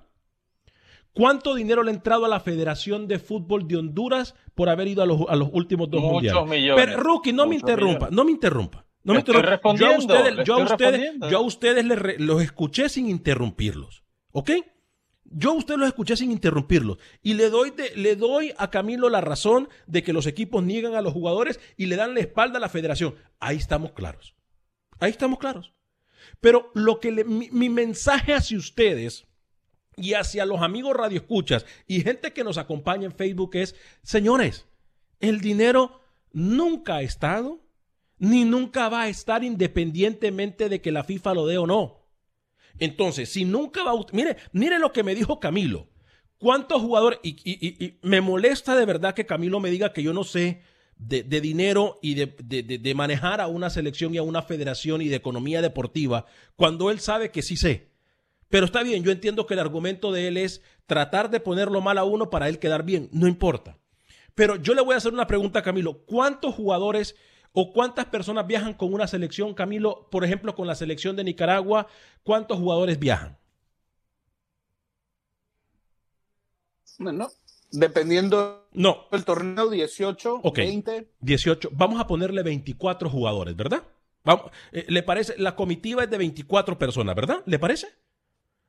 ¿Cuánto 1.13 1.53
dinero 1.53 1.83
le 1.83 1.91
ha 1.91 1.93
entrado 1.93 2.25
a 2.25 2.27
la 2.27 2.39
Federación 2.39 3.07
de 3.07 3.19
Fútbol 3.19 3.67
de 3.67 3.77
Honduras 3.77 4.33
por 4.55 4.67
haber 4.67 4.87
ido 4.87 5.03
a 5.03 5.05
los, 5.05 5.21
a 5.29 5.35
los 5.35 5.49
últimos 5.53 5.91
dos 5.91 6.01
Muchos 6.01 6.13
mundiales? 6.13 6.49
millones. 6.49 6.85
Pero, 6.87 6.99
Rookie, 7.03 7.31
no 7.31 7.45
me 7.45 7.53
interrumpa, 7.53 8.07
millones. 8.07 8.11
no 8.15 8.23
me 8.25 8.31
interrumpa. 8.31 8.85
No 9.03 9.13
me 9.13 9.19
Estoy 9.19 9.35
interrumpa. 9.35 9.75
Yo 9.75 9.87
a 9.93 9.97
ustedes, 9.99 10.35
le 10.37 10.43
yo 10.43 10.55
a 10.55 10.61
estoy 10.61 10.73
ustedes, 10.73 10.91
respondiendo. 10.91 11.29
yo 11.29 11.37
a 11.37 11.41
ustedes 11.41 11.85
les 11.85 11.99
re- 11.99 12.17
los 12.17 12.41
escuché 12.41 12.89
sin 12.89 13.07
interrumpirlos. 13.07 14.03
¿Ok? 14.31 14.49
Yo 15.31 15.51
a 15.51 15.53
ustedes 15.53 15.79
los 15.79 15.87
escuché 15.89 16.17
sin 16.17 16.31
interrumpirlos. 16.31 16.97
Y 17.21 17.35
le 17.35 17.49
doy, 17.49 17.69
de- 17.71 17.95
le 17.95 18.15
doy 18.15 18.51
a 18.57 18.69
Camilo 18.71 19.09
la 19.09 19.21
razón 19.21 19.69
de 19.85 20.01
que 20.03 20.13
los 20.13 20.25
equipos 20.25 20.63
niegan 20.63 20.95
a 20.95 21.01
los 21.01 21.13
jugadores 21.13 21.59
y 21.77 21.85
le 21.85 21.95
dan 21.97 22.13
la 22.15 22.21
espalda 22.21 22.57
a 22.57 22.61
la 22.61 22.69
federación. 22.69 23.15
Ahí 23.39 23.57
estamos 23.57 23.91
claros. 23.91 24.33
Ahí 24.99 25.11
estamos 25.11 25.37
claros. 25.39 25.73
Pero 26.41 26.71
lo 26.73 26.99
que 26.99 27.11
le- 27.11 27.23
mi, 27.25 27.49
mi 27.51 27.69
mensaje 27.69 28.33
hacia 28.33 28.57
ustedes 28.57 29.27
y 29.95 30.13
hacia 30.13 30.45
los 30.45 30.61
amigos 30.61 30.95
radioescuchas 30.95 31.65
y 31.85 32.01
gente 32.01 32.33
que 32.33 32.43
nos 32.43 32.57
acompaña 32.57 33.05
en 33.05 33.11
Facebook 33.11 33.51
es, 33.55 33.75
señores, 34.01 34.65
el 35.19 35.41
dinero 35.41 36.01
nunca 36.31 36.95
ha 36.95 37.01
estado 37.01 37.61
ni 38.17 38.45
nunca 38.45 38.89
va 38.89 39.03
a 39.03 39.09
estar 39.09 39.43
independientemente 39.43 40.69
de 40.69 40.81
que 40.81 40.91
la 40.91 41.03
FIFA 41.03 41.33
lo 41.35 41.45
dé 41.45 41.57
o 41.57 41.67
no. 41.67 41.98
Entonces, 42.79 43.29
si 43.29 43.45
nunca 43.45 43.83
va 43.83 43.93
Mire, 44.13 44.37
mire 44.51 44.79
lo 44.79 44.91
que 44.91 45.03
me 45.03 45.15
dijo 45.15 45.39
Camilo. 45.39 45.87
¿Cuántos 46.37 46.81
jugadores? 46.81 47.19
Y, 47.23 47.35
y- 47.43 47.83
y- 47.85 47.99
me 48.01 48.21
molesta 48.21 48.75
de 48.75 48.85
verdad 48.85 49.13
que 49.13 49.25
Camilo 49.25 49.59
me 49.59 49.69
diga 49.71 49.91
que 49.91 50.03
yo 50.03 50.13
no 50.13 50.23
sé 50.23 50.61
de, 50.95 51.23
de 51.23 51.41
dinero 51.41 51.99
y 52.01 52.15
de- 52.15 52.35
de- 52.43 52.63
de 52.63 52.93
manejar 52.95 53.41
a 53.41 53.47
una 53.47 53.69
selección 53.69 54.13
y 54.13 54.17
a 54.17 54.23
una 54.23 54.41
federación 54.41 55.01
y 55.01 55.09
de 55.09 55.15
economía 55.17 55.61
deportiva, 55.61 56.25
cuando 56.55 56.91
él 56.91 56.99
sabe 56.99 57.31
que 57.31 57.41
sí 57.41 57.57
sé. 57.57 57.89
Pero 58.49 58.65
está 58.65 58.83
bien, 58.83 59.03
yo 59.03 59.11
entiendo 59.11 59.45
que 59.45 59.53
el 59.53 59.59
argumento 59.59 60.11
de 60.11 60.27
él 60.27 60.37
es 60.37 60.61
tratar 60.87 61.29
de 61.29 61.39
ponerlo 61.39 61.81
mal 61.81 61.97
a 61.97 62.03
uno 62.03 62.29
para 62.29 62.49
él 62.49 62.57
quedar 62.59 62.83
bien. 62.83 63.09
No 63.11 63.27
importa. 63.27 63.77
Pero 64.33 64.55
yo 64.55 64.73
le 64.73 64.81
voy 64.81 64.93
a 64.93 64.97
hacer 64.97 65.13
una 65.13 65.27
pregunta 65.27 65.59
a 65.59 65.63
Camilo. 65.63 66.05
¿Cuántos 66.05 66.55
jugadores 66.55 67.15
o 67.53 67.73
cuántas 67.73 68.05
personas 68.05 68.45
viajan 68.47 68.73
con 68.73 68.93
una 68.93 69.07
selección, 69.07 69.53
Camilo? 69.53 70.07
Por 70.11 70.23
ejemplo, 70.23 70.55
con 70.55 70.67
la 70.67 70.75
selección 70.75 71.15
de 71.15 71.23
Nicaragua, 71.23 71.87
¿cuántos 72.23 72.57
jugadores 72.59 72.99
viajan? 72.99 73.37
Bueno, 76.97 77.29
dependiendo 77.71 78.67
No, 78.73 79.05
del 79.11 79.23
torneo, 79.25 79.69
18, 79.69 80.41
Ok. 80.43 80.57
20. 80.57 81.07
18. 81.21 81.69
Vamos 81.71 81.99
a 81.99 82.07
ponerle 82.07 82.43
24 82.43 83.09
jugadores, 83.09 83.55
¿verdad? 83.55 83.83
Vamos, 84.25 84.51
eh, 84.73 84.85
¿Le 84.89 85.01
parece? 85.01 85.35
La 85.37 85.55
comitiva 85.55 86.03
es 86.03 86.09
de 86.09 86.17
24 86.17 86.77
personas, 86.77 87.15
¿verdad? 87.15 87.41
¿Le 87.45 87.57
parece? 87.57 87.87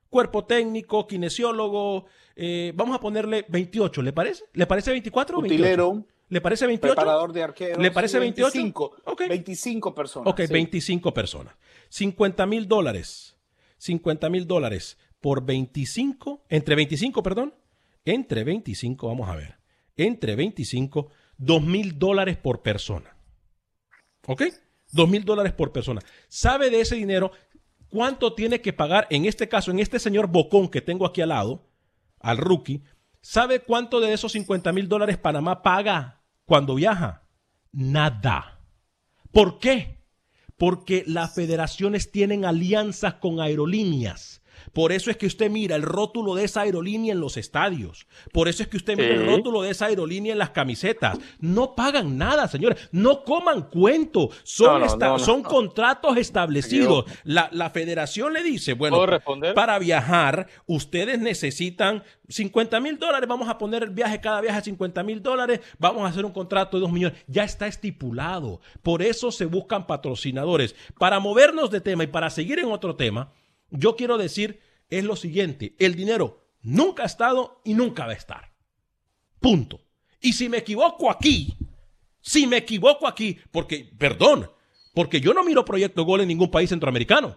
Cuerpo 0.08 0.44
técnico, 0.44 1.06
kinesiólogo. 1.06 2.06
eh, 2.36 2.72
vamos 2.74 2.96
a 2.96 3.00
ponerle 3.00 3.44
28, 3.48 4.00
¿le 4.02 4.12
parece? 4.12 4.44
¿Le 4.54 4.66
parece 4.66 4.90
24 4.92 5.38
o 5.38 5.42
28? 5.42 5.62
Utilero, 5.62 6.04
¿Le 6.30 6.40
parece 6.40 6.66
28? 6.66 6.94
preparador 6.94 7.32
de 7.32 7.42
arqueros. 7.42 7.78
¿Le 7.82 7.90
parece 7.90 8.18
28? 8.20 8.52
25, 8.54 8.96
Ok. 9.04 9.22
25 9.28 9.94
personas. 9.94 10.32
Ok, 10.32 10.42
sí. 10.46 10.52
25 10.52 11.12
personas. 11.12 11.54
50 11.88 12.46
mil 12.46 12.68
dólares. 12.68 13.36
50 13.78 14.30
mil 14.30 14.46
dólares 14.46 14.96
por 15.20 15.44
25, 15.44 16.44
entre 16.48 16.76
25, 16.76 17.22
perdón. 17.22 17.54
Entre 18.04 18.44
25, 18.44 19.08
vamos 19.08 19.28
a 19.28 19.34
ver. 19.36 19.58
Entre 19.96 20.36
25, 20.36 21.08
2 21.36 21.62
mil 21.62 21.98
dólares 21.98 22.36
por 22.36 22.62
persona. 22.62 23.16
¿Ok? 24.26 24.44
2 24.92 25.08
mil 25.08 25.24
dólares 25.24 25.52
por 25.52 25.72
persona. 25.72 26.00
¿Sabe 26.28 26.70
de 26.70 26.80
ese 26.80 26.94
dinero 26.94 27.32
cuánto 27.88 28.34
tiene 28.34 28.60
que 28.60 28.72
pagar? 28.72 29.08
En 29.10 29.24
este 29.24 29.48
caso, 29.48 29.72
en 29.72 29.80
este 29.80 29.98
señor 29.98 30.28
Bocón 30.28 30.68
que 30.68 30.80
tengo 30.80 31.06
aquí 31.06 31.22
al 31.22 31.30
lado, 31.30 31.66
al 32.20 32.36
rookie, 32.38 32.82
¿sabe 33.20 33.60
cuánto 33.60 33.98
de 34.00 34.12
esos 34.12 34.32
50 34.32 34.72
mil 34.72 34.88
dólares 34.88 35.18
Panamá 35.18 35.62
paga 35.62 36.19
cuando 36.50 36.74
viaja? 36.74 37.22
Nada. 37.70 38.58
¿Por 39.30 39.60
qué? 39.60 40.02
Porque 40.56 41.04
las 41.06 41.32
federaciones 41.32 42.10
tienen 42.10 42.44
alianzas 42.44 43.14
con 43.14 43.38
aerolíneas. 43.38 44.39
Por 44.72 44.92
eso 44.92 45.10
es 45.10 45.16
que 45.16 45.26
usted 45.26 45.50
mira 45.50 45.76
el 45.76 45.82
rótulo 45.82 46.34
de 46.34 46.44
esa 46.44 46.62
aerolínea 46.62 47.12
en 47.12 47.20
los 47.20 47.36
estadios. 47.36 48.06
Por 48.32 48.48
eso 48.48 48.62
es 48.62 48.68
que 48.68 48.76
usted 48.76 48.96
mira 48.96 49.14
el 49.14 49.26
rótulo 49.26 49.62
de 49.62 49.70
esa 49.70 49.86
aerolínea 49.86 50.32
en 50.32 50.38
las 50.38 50.50
camisetas. 50.50 51.18
No 51.40 51.74
pagan 51.74 52.16
nada, 52.18 52.46
señores. 52.48 52.88
No 52.92 53.24
coman 53.24 53.62
cuento. 53.70 54.30
Son, 54.44 54.74
No, 54.74 54.78
no, 54.80 54.86
esta- 54.86 55.06
no, 55.06 55.12
no, 55.18 55.24
son 55.24 55.42
no. 55.42 55.48
contratos 55.48 56.16
establecidos. 56.16 57.04
La, 57.24 57.48
la 57.52 57.70
federación 57.70 58.32
le 58.32 58.42
dice, 58.42 58.74
bueno, 58.74 58.98
para 59.54 59.78
viajar, 59.78 60.46
ustedes 60.66 61.18
necesitan 61.18 62.02
50 62.28 62.78
mil 62.80 62.98
dólares. 62.98 63.28
Vamos 63.28 63.48
a 63.48 63.58
poner 63.58 63.82
el 63.82 63.90
viaje, 63.90 64.20
cada 64.20 64.40
viaje 64.40 64.58
a 64.58 64.62
50 64.62 65.02
mil 65.02 65.22
dólares. 65.22 65.60
Vamos 65.78 66.02
a 66.02 66.06
hacer 66.08 66.24
un 66.24 66.32
contrato 66.32 66.76
de 66.76 66.82
2 66.82 66.92
millones. 66.92 67.18
Ya 67.26 67.44
está 67.44 67.66
estipulado. 67.66 68.60
Por 68.82 69.02
eso 69.02 69.30
se 69.32 69.46
buscan 69.46 69.86
patrocinadores. 69.86 70.74
Para 70.98 71.18
movernos 71.20 71.70
de 71.70 71.80
tema 71.80 72.04
y 72.04 72.06
para 72.08 72.30
seguir 72.30 72.58
en 72.60 72.66
otro 72.70 72.96
tema, 72.96 73.32
yo 73.70 73.96
quiero 73.96 74.18
decir 74.18 74.60
es 74.88 75.04
lo 75.04 75.16
siguiente. 75.16 75.74
El 75.78 75.94
dinero 75.94 76.46
nunca 76.62 77.04
ha 77.04 77.06
estado 77.06 77.60
y 77.64 77.74
nunca 77.74 78.06
va 78.06 78.12
a 78.12 78.16
estar. 78.16 78.52
Punto. 79.40 79.80
Y 80.20 80.32
si 80.32 80.48
me 80.48 80.58
equivoco 80.58 81.10
aquí, 81.10 81.56
si 82.20 82.46
me 82.46 82.58
equivoco 82.58 83.06
aquí, 83.06 83.38
porque, 83.50 83.90
perdón, 83.96 84.50
porque 84.92 85.20
yo 85.20 85.32
no 85.32 85.44
miro 85.44 85.64
Proyecto 85.64 86.04
Gol 86.04 86.22
en 86.22 86.28
ningún 86.28 86.50
país 86.50 86.68
centroamericano. 86.68 87.36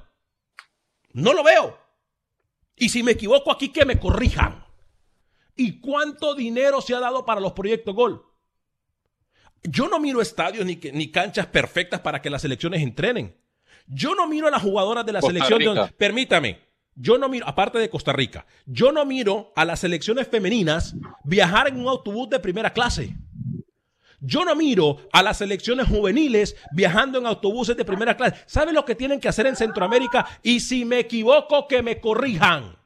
No 1.13 1.33
lo 1.33 1.43
veo. 1.43 1.77
Y 2.75 2.89
si 2.89 3.03
me 3.03 3.11
equivoco 3.11 3.51
aquí, 3.51 3.69
que 3.69 3.85
me 3.85 3.99
corrijan. 3.99 4.65
¿Y 5.55 5.79
cuánto 5.79 6.33
dinero 6.33 6.81
se 6.81 6.95
ha 6.95 6.99
dado 6.99 7.23
para 7.23 7.39
los 7.39 7.53
proyectos 7.53 7.95
Gol? 7.95 8.25
Yo 9.61 9.87
no 9.87 9.99
miro 9.99 10.21
estadios 10.21 10.65
ni, 10.65 10.75
ni 10.75 11.11
canchas 11.11 11.45
perfectas 11.47 12.01
para 12.01 12.21
que 12.21 12.29
las 12.29 12.41
selecciones 12.41 12.81
entrenen. 12.81 13.37
Yo 13.87 14.15
no 14.15 14.27
miro 14.27 14.47
a 14.47 14.51
las 14.51 14.61
jugadoras 14.61 15.05
de 15.05 15.11
la 15.13 15.19
Costa 15.19 15.33
selección 15.33 15.59
de 15.59 15.81
Rica. 15.81 15.93
Permítame. 15.97 16.59
Yo 16.95 17.17
no 17.17 17.27
miro, 17.27 17.47
aparte 17.47 17.79
de 17.79 17.89
Costa 17.89 18.13
Rica, 18.13 18.45
yo 18.67 18.91
no 18.91 19.03
miro 19.03 19.51
a 19.55 19.65
las 19.65 19.79
selecciones 19.79 20.27
femeninas 20.27 20.95
viajar 21.23 21.67
en 21.67 21.79
un 21.79 21.87
autobús 21.87 22.29
de 22.29 22.39
primera 22.39 22.71
clase. 22.71 23.15
Yo 24.25 24.45
no 24.45 24.55
miro 24.55 25.09
a 25.11 25.21
las 25.21 25.39
selecciones 25.39 25.87
juveniles 25.87 26.55
viajando 26.71 27.17
en 27.17 27.25
autobuses 27.25 27.75
de 27.75 27.83
primera 27.83 28.15
clase. 28.15 28.41
¿Sabe 28.45 28.71
lo 28.71 28.85
que 28.85 28.95
tienen 28.95 29.19
que 29.19 29.27
hacer 29.27 29.47
en 29.47 29.55
Centroamérica? 29.57 30.25
Y 30.43 30.61
si 30.61 30.85
me 30.85 30.99
equivoco, 30.99 31.67
que 31.67 31.81
me 31.81 31.99
corrijan. 31.99 32.77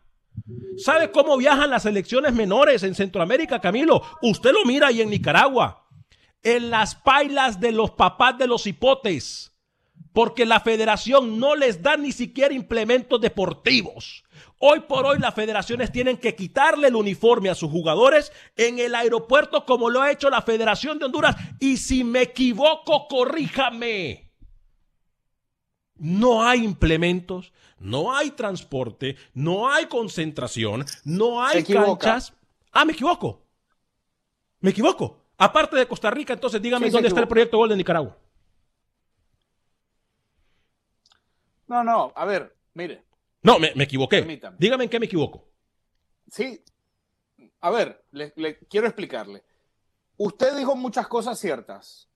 ¿Sabe 0.77 1.11
cómo 1.11 1.37
viajan 1.37 1.69
las 1.69 1.83
selecciones 1.83 2.33
menores 2.33 2.81
en 2.81 2.95
Centroamérica, 2.95 3.59
Camilo? 3.59 4.01
Usted 4.23 4.51
lo 4.51 4.65
mira 4.65 4.87
ahí 4.87 5.01
en 5.01 5.11
Nicaragua. 5.11 5.87
En 6.41 6.71
las 6.71 6.95
pailas 6.95 7.59
de 7.59 7.71
los 7.71 7.91
papás 7.91 8.37
de 8.39 8.47
los 8.47 8.65
hipotes. 8.65 9.51
Porque 10.18 10.47
la 10.47 10.61
federación 10.61 11.39
no 11.39 11.55
les 11.55 11.84
da 11.84 11.95
ni 11.95 12.11
siquiera 12.11 12.51
implementos 12.51 13.22
deportivos. 13.22 14.24
Hoy 14.57 14.80
por 14.80 15.05
hoy 15.05 15.20
las 15.20 15.36
federaciones 15.36 15.91
tienen 15.91 16.18
que 16.18 16.36
quitarle 16.36 16.88
el 16.88 16.95
uniforme 16.95 17.51
a 17.51 17.53
sus 17.53 17.70
jugadores 17.70 18.32
en 18.55 18.80
el 18.80 18.95
aeropuerto 18.95 19.63
como 19.63 19.91
lo 19.91 20.01
ha 20.01 20.11
hecho 20.11 20.32
la 20.32 20.41
Federación 20.41 20.97
de 20.97 21.05
Honduras. 21.05 21.36
Y 21.59 21.78
si 21.78 22.03
me 22.03 22.24
equivoco, 22.24 23.07
corríjame. 23.07 24.32
No 25.97 26.43
hay 26.43 26.63
implementos, 26.63 27.53
no 27.78 28.15
hay 28.15 28.32
transporte, 28.32 29.18
no 29.36 29.72
hay 29.72 29.86
concentración, 29.86 30.84
no 31.03 31.45
hay 31.45 31.63
canchas. 31.63 32.34
Ah, 32.72 32.86
me 32.86 32.93
equivoco. 32.93 33.45
Me 34.61 34.72
equivoco. 34.72 35.26
Aparte 35.38 35.76
de 35.76 35.88
Costa 35.88 36.09
Rica, 36.09 36.34
entonces 36.34 36.59
dígame 36.59 36.88
Sí, 36.88 36.91
dónde 36.91 37.09
está 37.09 37.22
el 37.22 37.28
proyecto 37.28 37.59
Gol 37.59 37.70
de 37.70 37.78
Nicaragua. 37.78 38.18
No, 41.68 41.84
no, 41.84 42.11
a 42.15 42.26
ver, 42.26 42.55
mire. 42.74 43.03
No, 43.43 43.59
me, 43.59 43.74
me 43.76 43.84
equivoqué. 43.86 44.18
Permítame. 44.20 44.57
Dígame 44.59 44.86
en 44.86 44.89
qué 44.89 44.99
me 44.99 45.05
equivoco. 45.05 45.47
Sí. 46.32 46.61
A 47.61 47.70
ver, 47.70 48.03
le, 48.11 48.34
le 48.36 48.59
quiero 48.68 48.88
explicarle. 48.88 49.43
Usted 50.18 50.55
dijo 50.57 50.76
muchas 50.76 51.07
cosas 51.07 51.39
ciertas 51.39 52.09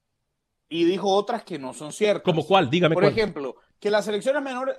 y 0.69 0.83
dijo 0.85 1.09
otras 1.09 1.43
que 1.43 1.59
no 1.59 1.73
son 1.73 1.91
ciertas. 1.91 2.23
¿Cómo 2.23 2.45
cuál? 2.45 2.69
Dígame 2.69 2.95
Por 2.95 3.03
cuál. 3.03 3.13
ejemplo, 3.13 3.55
que 3.79 3.91
las 3.91 4.05
selecciones 4.05 4.41
menores, 4.41 4.77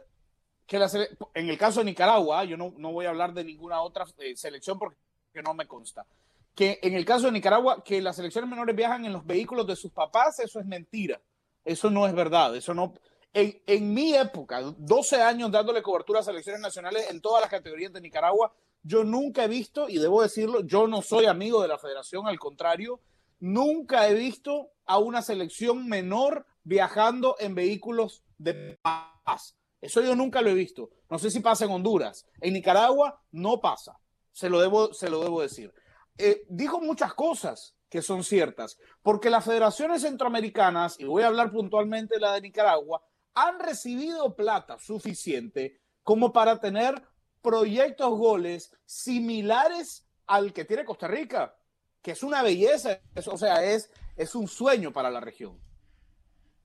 que 0.66 0.78
la 0.78 0.88
sele- 0.88 1.16
en 1.34 1.48
el 1.48 1.58
caso 1.58 1.80
de 1.80 1.86
Nicaragua, 1.86 2.44
yo 2.44 2.56
no, 2.56 2.74
no 2.78 2.92
voy 2.92 3.06
a 3.06 3.10
hablar 3.10 3.32
de 3.34 3.44
ninguna 3.44 3.80
otra 3.82 4.04
eh, 4.18 4.36
selección 4.36 4.78
porque 4.78 4.96
no 5.44 5.54
me 5.54 5.66
consta. 5.66 6.06
Que 6.54 6.78
en 6.82 6.94
el 6.94 7.04
caso 7.04 7.26
de 7.26 7.32
Nicaragua, 7.32 7.82
que 7.84 8.02
las 8.02 8.16
selecciones 8.16 8.50
menores 8.50 8.74
viajan 8.76 9.04
en 9.04 9.12
los 9.12 9.24
vehículos 9.24 9.66
de 9.66 9.76
sus 9.76 9.92
papás, 9.92 10.38
eso 10.40 10.60
es 10.60 10.66
mentira. 10.66 11.20
Eso 11.64 11.90
no 11.90 12.06
es 12.06 12.14
verdad. 12.14 12.54
Eso 12.56 12.74
no. 12.74 12.94
En, 13.34 13.62
en 13.66 13.94
mi 13.94 14.14
época, 14.14 14.60
12 14.60 15.22
años 15.22 15.50
dándole 15.50 15.82
cobertura 15.82 16.20
a 16.20 16.22
selecciones 16.22 16.60
nacionales 16.60 17.10
en 17.10 17.20
todas 17.20 17.40
las 17.40 17.50
categorías 17.50 17.92
de 17.92 18.00
Nicaragua, 18.00 18.52
yo 18.82 19.04
nunca 19.04 19.44
he 19.44 19.48
visto, 19.48 19.88
y 19.88 19.98
debo 19.98 20.22
decirlo, 20.22 20.60
yo 20.62 20.86
no 20.86 21.02
soy 21.02 21.26
amigo 21.26 21.62
de 21.62 21.68
la 21.68 21.78
federación, 21.78 22.26
al 22.26 22.38
contrario, 22.38 23.00
nunca 23.40 24.08
he 24.08 24.14
visto 24.14 24.70
a 24.86 24.98
una 24.98 25.22
selección 25.22 25.88
menor 25.88 26.46
viajando 26.64 27.36
en 27.38 27.54
vehículos 27.54 28.22
de 28.38 28.78
paz. 28.82 29.56
Eso 29.80 30.00
yo 30.00 30.14
nunca 30.14 30.40
lo 30.40 30.50
he 30.50 30.54
visto. 30.54 30.90
No 31.10 31.18
sé 31.18 31.30
si 31.30 31.40
pasa 31.40 31.64
en 31.64 31.72
Honduras. 31.72 32.26
En 32.40 32.54
Nicaragua 32.54 33.20
no 33.32 33.60
pasa. 33.60 33.98
se 34.32 34.48
lo 34.48 34.60
debo, 34.60 34.94
se 34.94 35.10
lo 35.10 35.20
debo 35.20 35.42
decir. 35.42 35.74
Eh, 36.16 36.44
dijo 36.48 36.80
muchas 36.80 37.14
cosas 37.14 37.74
que 37.90 38.00
son 38.00 38.24
ciertas, 38.24 38.78
porque 39.02 39.28
las 39.28 39.44
federaciones 39.44 40.00
centroamericanas, 40.02 40.98
y 40.98 41.04
voy 41.04 41.22
a 41.22 41.26
hablar 41.26 41.50
puntualmente 41.50 42.14
de 42.14 42.20
la 42.20 42.32
de 42.32 42.40
Nicaragua, 42.40 43.02
han 43.34 43.58
recibido 43.60 44.34
plata 44.36 44.78
suficiente 44.78 45.80
como 46.02 46.32
para 46.32 46.60
tener 46.60 47.02
proyectos 47.40 48.10
goles 48.10 48.74
similares 48.84 50.06
al 50.26 50.52
que 50.52 50.64
tiene 50.64 50.84
Costa 50.84 51.08
Rica, 51.08 51.56
que 52.02 52.12
es 52.12 52.22
una 52.22 52.42
belleza, 52.42 53.00
o 53.26 53.38
sea, 53.38 53.64
es, 53.64 53.90
es 54.16 54.34
un 54.34 54.48
sueño 54.48 54.92
para 54.92 55.10
la 55.10 55.20
región. 55.20 55.60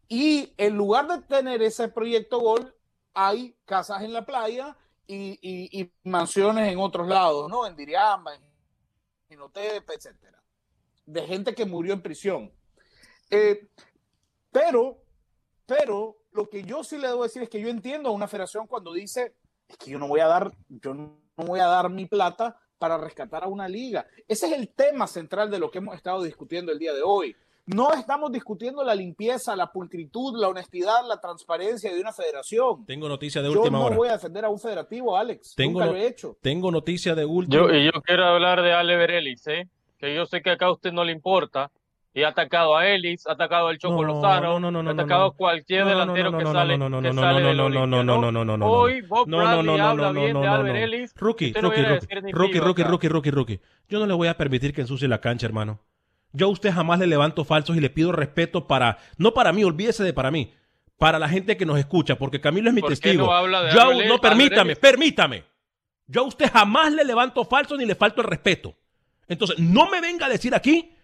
Y 0.08 0.54
en 0.58 0.76
lugar 0.78 1.08
de 1.08 1.22
tener 1.24 1.62
ese 1.62 1.90
proyecto 1.90 2.40
gol, 2.40 2.74
hay 3.14 3.58
casas 3.66 4.04
en 4.04 4.14
la 4.14 4.26
playa 4.26 4.78
y, 5.06 5.40
y- 5.42 5.92
mansiones 6.04 6.72
en 6.72 6.80
otros 6.80 7.08
lados, 7.08 7.50
¿no? 7.50 7.66
En 7.66 7.76
Diriamba, 7.76 8.36
en 8.36 8.42
Jinotepe, 9.30 9.94
etcétera. 9.96 10.42
De 11.06 11.22
gente 11.26 11.56
que 11.56 11.66
murió 11.66 11.94
en 11.94 12.02
prisión. 12.02 12.54
Eh, 13.30 13.68
pero, 14.52 14.98
pero 15.66 16.18
lo 16.38 16.50
que 16.50 16.64
yo 16.64 16.84
sí 16.84 16.98
le 16.98 17.08
debo 17.08 17.24
decir 17.24 17.42
es 17.44 17.50
que 17.50 17.60
yo 17.60 17.68
entiendo 17.68 18.10
a 18.10 18.14
una 18.14 18.28
federación 18.28 18.68
cuando 18.68 18.94
dice 18.94 19.34
es 19.68 19.78
que 19.78 19.92
yo 19.92 20.00
no 20.00 20.08
voy 20.08 20.22
a 20.22 20.28
dar, 20.28 20.52
yo 20.70 20.94
no 20.94 21.18
voy 21.36 21.60
a 21.60 21.66
dar 21.66 21.90
mi 21.90 22.06
plata 22.06 22.56
para 22.78 22.98
rescatar 22.98 23.44
a 23.44 23.48
una 23.48 23.68
liga. 23.68 24.06
Ese 24.28 24.46
es 24.46 24.54
el 24.54 24.70
tema 24.70 25.08
central 25.08 25.50
de 25.52 25.60
lo 25.60 25.70
que 25.72 25.80
hemos 25.80 25.96
estado 25.96 26.22
discutiendo 26.24 26.72
el 26.72 26.80
día 26.80 26.94
de 26.94 27.02
hoy. 27.04 27.36
No 27.66 27.92
estamos 27.92 28.32
discutiendo 28.32 28.82
la 28.84 28.96
limpieza, 28.96 29.54
la 29.56 29.70
pulcritud, 29.74 30.40
la 30.40 30.48
honestidad, 30.48 31.06
la 31.06 31.20
transparencia 31.20 31.94
de 31.94 32.00
una 32.00 32.14
federación. 32.14 32.86
Tengo 32.86 33.10
noticia 33.10 33.42
de 33.42 33.52
Yo 33.52 33.60
última 33.60 33.80
no 33.80 33.86
hora. 33.88 33.96
voy 33.98 34.08
a 34.08 34.14
defender 34.14 34.46
a 34.46 34.50
un 34.50 34.58
federativo, 34.60 35.18
Alex. 35.18 35.54
Tengo, 35.56 35.80
Nunca 35.80 35.86
no- 35.88 35.92
lo 35.92 35.98
he 35.98 36.08
hecho. 36.08 36.38
tengo 36.42 36.72
noticia 36.72 37.14
de 37.14 37.26
última 37.26 37.64
Yo, 37.64 37.74
y 37.74 37.84
yo 37.86 38.02
quiero 38.04 38.24
hablar 38.26 38.62
de 38.62 38.72
Ale 38.72 38.96
Berelis, 38.96 39.46
¿eh? 39.48 39.68
que 39.98 40.16
yo 40.16 40.26
sé 40.26 40.42
que 40.42 40.52
acá 40.52 40.68
a 40.68 40.72
usted 40.72 40.94
no 40.94 41.04
le 41.04 41.12
importa. 41.12 41.70
Y 42.14 42.24
ha 42.24 42.30
atacado 42.30 42.76
a 42.76 42.88
Ellis, 42.88 43.28
ha 43.28 43.34
atacado 43.34 43.68
al 43.68 43.78
Choco 43.78 44.02
No, 44.02 44.14
Lozano, 44.14 44.60
no, 44.60 44.72
no, 44.72 44.82
no, 44.82 44.90
ha 44.90 44.94
atacado 44.94 45.26
a 45.26 45.34
cualquier 45.36 45.86
delantero 45.86 46.32
no, 46.32 46.38
que 46.40 46.44
no, 46.46 46.52
sale, 46.52 46.78
no, 46.78 46.90
no, 46.90 47.00
no, 47.02 47.14
no, 47.14 47.22
no, 47.22 47.54
no, 47.54 48.04
no, 48.04 48.04
no, 48.04 48.32
no, 48.32 48.46
no, 48.46 48.58
no. 48.58 48.66
Hoy 48.66 49.02
Bob 49.02 49.28
No, 49.28 49.38
no, 49.38 49.44
Bradley 49.44 49.66
no, 49.66 49.78
no, 49.78 49.88
habla 49.88 50.14
no, 50.14 50.22
bien 50.22 50.34
no, 50.34 50.42
de 50.42 50.48
no, 50.48 50.54
Albert 50.54 50.76
no. 50.76 50.84
Ellis. 50.84 51.14
Rookie, 51.16 51.54
rookie, 51.54 51.84
rookie, 52.32 52.60
rookie, 52.60 52.84
rookie, 52.84 53.08
rookie, 53.08 53.32
rookie. 53.32 53.60
Yo 53.88 54.00
no 54.00 54.08
le 54.08 54.14
voy 54.14 54.30
a 54.30 54.38
permitir 54.38 54.74
que 54.74 54.82
ensucie 54.82 55.08
la 55.08 55.22
cancha, 55.22 55.46
hermano. 55.46 55.80
Yo 56.34 56.48
a 56.48 56.50
usted 56.50 56.74
jamás 56.74 57.00
le 57.00 57.08
levanto 57.08 57.46
falsos 57.46 57.78
y 57.78 57.80
le 57.80 57.90
pido 57.90 58.12
respeto 58.12 58.68
para, 58.68 58.98
no 59.18 59.34
para 59.34 59.54
mí, 59.54 59.64
olvídese 59.64 60.04
de 60.04 60.14
para 60.14 60.32
mí, 60.32 60.54
para 60.98 61.20
la 61.20 61.30
gente 61.30 61.56
que 61.56 61.66
nos 61.66 61.78
escucha, 61.78 62.18
porque 62.18 62.42
Camilo 62.42 62.70
es 62.70 62.76
mi 62.76 62.82
¿Por 62.82 62.90
qué 62.90 62.96
testigo. 62.96 63.28
no 63.28 64.08
no, 64.08 64.18
permítame, 64.20 64.76
permítame. 64.76 65.44
Yo 66.08 66.22
a 66.22 66.26
usted 66.26 66.52
jamás 66.52 66.94
le 66.94 67.04
levanto 67.04 67.46
falsos 67.46 67.78
ni 67.78 67.86
le 67.86 67.96
falto 67.96 68.22
el 68.22 68.28
respeto. 68.28 68.76
Entonces, 69.28 69.60
no 69.60 69.90
me 69.90 70.00
venga 70.00 70.26
a 70.26 70.30
decir 70.30 70.56
aquí, 70.56 70.97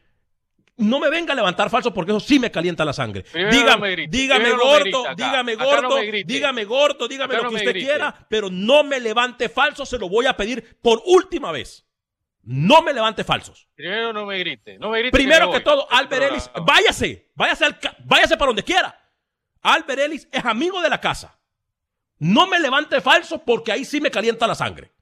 no 0.78 1.00
me 1.00 1.10
venga 1.10 1.34
a 1.34 1.36
levantar 1.36 1.70
falsos 1.70 1.94
porque 1.94 2.12
eso 2.12 2.20
sí 2.20 2.40
me 2.40 2.52
calienta 2.52 2.84
la 2.84 2.94
sangre. 2.94 3.24
Dígame, 3.34 3.64
no 3.64 3.78
me 3.80 3.92
grite, 3.92 4.18
dígame 4.18 4.50
no 4.50 4.60
gordo, 4.60 5.04
dígame 5.16 5.56
gordo, 5.56 6.00
dígame 6.26 6.66
gordo, 6.66 7.08
dígame 7.08 7.36
lo 7.36 7.50
que 7.50 7.56
usted 7.56 7.74
quiera, 7.74 8.26
pero 8.30 8.50
no 8.50 8.84
me 8.84 9.00
levante 9.00 9.50
falsos, 9.50 9.90
se 9.90 10.00
lo 10.00 10.10
voy 10.10 10.26
a 10.26 10.36
pedir 10.36 10.78
por 10.82 11.02
última 11.06 11.52
vez. 11.52 11.86
No 12.46 12.82
me 12.82 12.94
levante 12.94 13.24
falsos. 13.24 13.70
Primero 13.74 14.12
no 14.12 14.26
me 14.26 14.38
grite, 14.40 14.78
no 14.78 14.90
me 14.90 15.00
grite. 15.00 15.16
Primero 15.18 15.48
me 15.48 15.54
que 15.54 15.60
todo, 15.62 15.84
Este 15.84 15.96
Albert 15.96 16.32
Ellis, 16.32 16.52
váyase, 16.66 17.32
váyase, 17.36 17.66
al 17.66 17.80
váyase 18.04 18.36
para 18.36 18.48
donde 18.48 18.64
quiera. 18.64 19.00
Albert 19.62 20.00
Ellis 20.00 20.28
es 20.32 20.44
amigo 20.44 20.82
de 20.82 20.90
la 20.90 21.00
casa. 21.00 21.40
No 22.20 22.48
me 22.48 22.60
levante 22.60 23.00
falsos 23.00 23.42
porque 23.46 23.72
ahí 23.72 23.86
sí 23.86 24.02
me 24.02 24.12
calienta 24.12 24.46
la 24.46 24.56
sangre. 24.56 24.93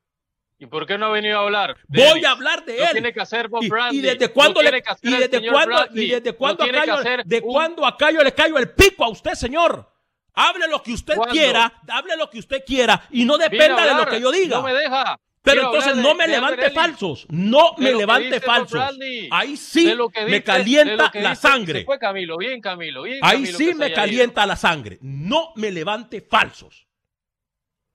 ¿Y 0.62 0.68
por 0.68 0.86
qué 0.86 0.96
no 0.96 1.08
ha 1.08 1.10
venido 1.10 1.40
a 1.40 1.42
hablar? 1.42 1.76
de 1.88 2.02
Voy 2.04 2.12
Ellis? 2.20 2.26
a 2.28 2.32
hablar 2.32 2.64
de 2.64 2.78
Lo 2.78 2.84
él. 2.84 2.90
tiene 2.92 3.12
que 3.12 3.20
hacer 3.20 3.48
Bob 3.48 3.64
Y- 3.64 3.70
Bradley. 3.70 3.98
y, 3.98 4.02
desde 4.04 4.28
Lo 4.28 4.34
cuándo 4.34 4.62
le 4.62 4.70
tiene 4.70 4.84
que 4.84 4.90
hacer 4.92 5.10
y 5.10 5.14
desde 5.18 5.42
cuándo 5.52 5.88
y 5.96 6.08
desde 6.12 6.30
Lo 6.32 6.38
cuándo 6.38 6.64
acá 6.64 6.86
yo, 6.86 7.24
de 7.26 7.42
cuándo 7.42 7.86
acá 7.86 8.12
yo 8.12 8.24
le 8.24 8.32
caigo 8.32 8.60
el 8.60 8.70
pico 8.70 9.04
a 9.04 9.10
usted, 9.10 9.34
señor. 9.34 9.90
Hable 10.36 10.68
lo 10.68 10.82
que 10.84 10.94
usted 10.94 11.16
¿Cuándo? 11.16 11.34
quiera, 11.34 11.74
hable 11.90 12.16
lo 12.16 12.30
que 12.30 12.38
usted 12.40 12.64
quiera 12.66 13.04
y 13.10 13.26
no 13.26 13.38
dependa 13.40 13.86
de 13.86 13.96
lo 13.96 14.06
que 14.08 14.22
yo 14.22 14.32
diga. 14.32 14.58
No 14.58 14.64
me 14.64 14.74
deja. 14.74 15.18
Pero 15.44 15.56
Quiero 15.56 15.68
entonces 15.70 15.90
hablar 15.94 16.04
no 16.04 16.10
de- 16.10 16.16
me 16.16 16.24
de 16.26 16.30
levante 16.30 16.54
Albert 16.54 16.68
Ellis. 16.78 16.82
falsos, 16.92 17.26
no 17.30 17.74
De 17.76 17.84
me 17.84 17.92
lo 17.94 17.98
levante 17.98 18.40
falsos. 18.40 18.72
Bradley. 18.74 19.30
Ahí 19.32 19.58
sí 19.58 19.86
De 19.88 19.96
lo 19.96 20.10
que 20.10 20.20
me 20.20 20.26
dice- 20.28 20.36
de 20.38 20.44
calienta 20.44 21.04
lo 21.06 21.12
que 21.12 21.22
la 21.22 21.30
dice- 21.32 21.42
sangre. 21.42 21.84
Fue 21.86 21.98
Camilo, 21.98 22.38
bien 22.38 22.62
Camilo, 22.62 23.02
bien 23.02 23.18
Ahí 23.24 23.38
Camilo 23.40 23.58
sí 23.58 23.74
me 23.74 23.92
calienta 23.92 24.46
la 24.46 24.56
sangre. 24.56 25.00
No 25.02 25.54
me 25.56 25.72
levante 25.72 26.22
falsos. 26.22 26.86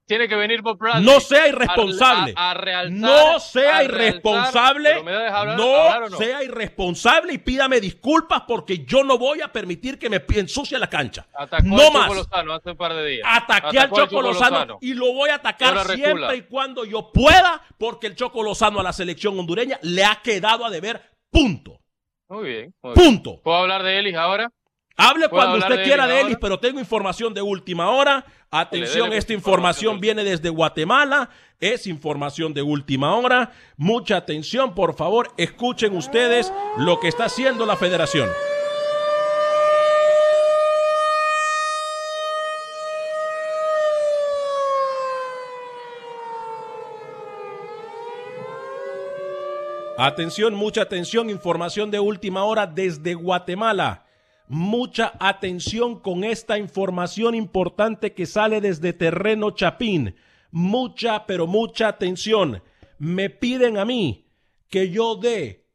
Tiene 0.06 0.28
que 0.28 0.36
venir 0.36 0.62
Bob 0.62 0.78
Bradley. 0.78 1.04
No 1.04 1.18
sea 1.18 1.48
irresponsable. 1.48 2.32
A, 2.36 2.52
a 2.52 2.54
realzar- 2.54 2.90
No 2.92 3.40
sea 3.40 3.80
realzar- 3.80 3.84
irresponsable. 3.84 4.88
¿Pero 4.90 5.04
me 5.04 5.12
deja 5.12 5.38
hablar- 5.40 5.56
no, 5.56 5.74
hablar 5.76 6.02
o 6.04 6.08
no? 6.10 6.16
sea 6.16 6.44
irresponsable 6.44 7.32
y 7.32 7.38
pídame 7.38 7.80
disculpas 7.80 8.42
porque 8.46 8.84
yo 8.84 9.02
no 9.02 9.18
voy 9.18 9.40
a 9.40 9.50
permitir 9.50 9.98
que 9.98 10.08
me 10.08 10.22
ensucie 10.36 10.78
la 10.78 10.88
cancha. 10.88 11.26
Atacó 11.34 11.64
no 11.66 11.76
al 11.78 11.86
Choco 11.88 11.98
más. 11.98 12.16
Lozano 12.16 12.52
hace 12.54 12.70
un 12.70 12.76
par 12.76 12.94
de 12.94 13.04
días. 13.06 13.28
Ataqué 13.28 13.78
al 13.78 13.86
Atacó 13.86 13.96
Choco 13.96 14.22
Lozano 14.22 14.78
y 14.80 14.94
lo 14.94 15.12
voy 15.12 15.30
a 15.30 15.34
atacar 15.34 15.86
siempre 15.94 16.36
y 16.36 16.42
cuando 16.42 16.84
yo 16.84 17.10
pueda 17.12 17.60
porque 17.76 18.06
el 18.06 18.14
Choco 18.14 18.44
Lozano 18.44 18.78
a 18.78 18.84
la 18.84 18.92
selección 18.92 19.36
hondureña 19.38 19.78
le 19.82 20.04
ha 20.04 20.20
quedado 20.22 20.64
a 20.64 20.70
deber 20.70 21.02
punto. 21.30 21.80
Muy 22.28 22.44
bien. 22.48 22.74
muy 22.82 22.94
bien. 22.94 23.06
Punto. 23.06 23.40
¿Puedo 23.42 23.56
hablar 23.56 23.82
de 23.82 23.98
Ellis 23.98 24.14
ahora? 24.16 24.50
Hable 24.96 25.28
¿Puedo 25.28 25.42
cuando 25.42 25.58
usted 25.58 25.76
de 25.76 25.84
quiera 25.84 26.06
de 26.06 26.20
Ellis, 26.22 26.38
pero 26.40 26.58
tengo 26.58 26.80
información 26.80 27.34
de 27.34 27.42
última 27.42 27.90
hora. 27.90 28.24
Atención, 28.50 29.12
esta 29.12 29.34
información 29.34 30.00
viene 30.00 30.24
desde 30.24 30.48
Guatemala. 30.48 31.28
Es 31.60 31.86
información 31.86 32.54
de 32.54 32.62
última 32.62 33.14
hora. 33.14 33.52
Mucha 33.76 34.16
atención, 34.16 34.74
por 34.74 34.96
favor. 34.96 35.32
Escuchen 35.36 35.94
ustedes 35.94 36.50
lo 36.78 36.98
que 36.98 37.08
está 37.08 37.26
haciendo 37.26 37.66
la 37.66 37.76
federación. 37.76 38.30
Atención, 49.98 50.54
mucha 50.54 50.82
atención, 50.82 51.28
información 51.28 51.90
de 51.90 52.00
última 52.00 52.44
hora 52.44 52.66
desde 52.66 53.14
Guatemala. 53.14 54.05
Mucha 54.48 55.14
atención 55.18 55.98
con 55.98 56.22
esta 56.22 56.58
información 56.58 57.34
importante 57.34 58.12
que 58.12 58.26
sale 58.26 58.60
desde 58.60 58.92
terreno 58.92 59.50
Chapín. 59.50 60.14
Mucha, 60.52 61.26
pero 61.26 61.46
mucha 61.46 61.88
atención. 61.88 62.62
Me 62.98 63.28
piden 63.28 63.76
a 63.76 63.84
mí 63.84 64.26
que 64.68 64.90
yo 64.90 65.16
dé 65.16 65.66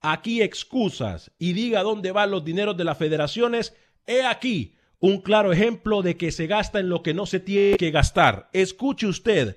aquí 0.00 0.42
excusas 0.42 1.32
y 1.38 1.54
diga 1.54 1.82
dónde 1.82 2.12
van 2.12 2.30
los 2.30 2.44
dineros 2.44 2.76
de 2.76 2.84
las 2.84 2.98
federaciones. 2.98 3.74
He 4.06 4.22
aquí 4.24 4.74
un 5.00 5.20
claro 5.20 5.52
ejemplo 5.52 6.02
de 6.02 6.16
que 6.16 6.30
se 6.30 6.46
gasta 6.46 6.80
en 6.80 6.88
lo 6.88 7.02
que 7.02 7.14
no 7.14 7.24
se 7.24 7.40
tiene 7.40 7.76
que 7.76 7.90
gastar. 7.90 8.50
Escuche 8.52 9.06
usted. 9.06 9.56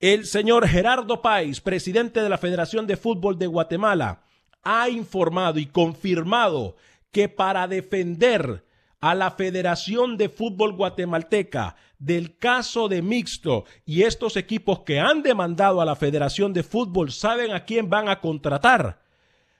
El 0.00 0.26
señor 0.26 0.66
Gerardo 0.66 1.22
Páez, 1.22 1.60
presidente 1.60 2.20
de 2.20 2.28
la 2.28 2.38
Federación 2.38 2.86
de 2.86 2.96
Fútbol 2.96 3.38
de 3.38 3.46
Guatemala, 3.46 4.24
ha 4.62 4.88
informado 4.88 5.58
y 5.58 5.66
confirmado 5.66 6.76
que 7.14 7.28
para 7.28 7.68
defender 7.68 8.66
a 9.00 9.14
la 9.14 9.30
Federación 9.30 10.16
de 10.16 10.28
Fútbol 10.28 10.72
Guatemalteca 10.72 11.76
del 11.98 12.36
caso 12.38 12.88
de 12.88 13.02
mixto 13.02 13.64
y 13.86 14.02
estos 14.02 14.36
equipos 14.36 14.80
que 14.80 14.98
han 14.98 15.22
demandado 15.22 15.80
a 15.80 15.84
la 15.84 15.94
Federación 15.94 16.52
de 16.52 16.64
Fútbol 16.64 17.12
saben 17.12 17.52
a 17.52 17.64
quién 17.64 17.88
van 17.88 18.08
a 18.08 18.20
contratar. 18.20 19.00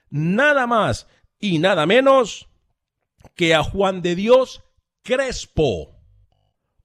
Nada 0.09 0.67
más 0.67 1.07
y 1.39 1.59
nada 1.59 1.85
menos 1.85 2.49
que 3.35 3.55
a 3.55 3.63
Juan 3.63 4.01
de 4.01 4.15
Dios 4.15 4.61
Crespo. 5.01 5.95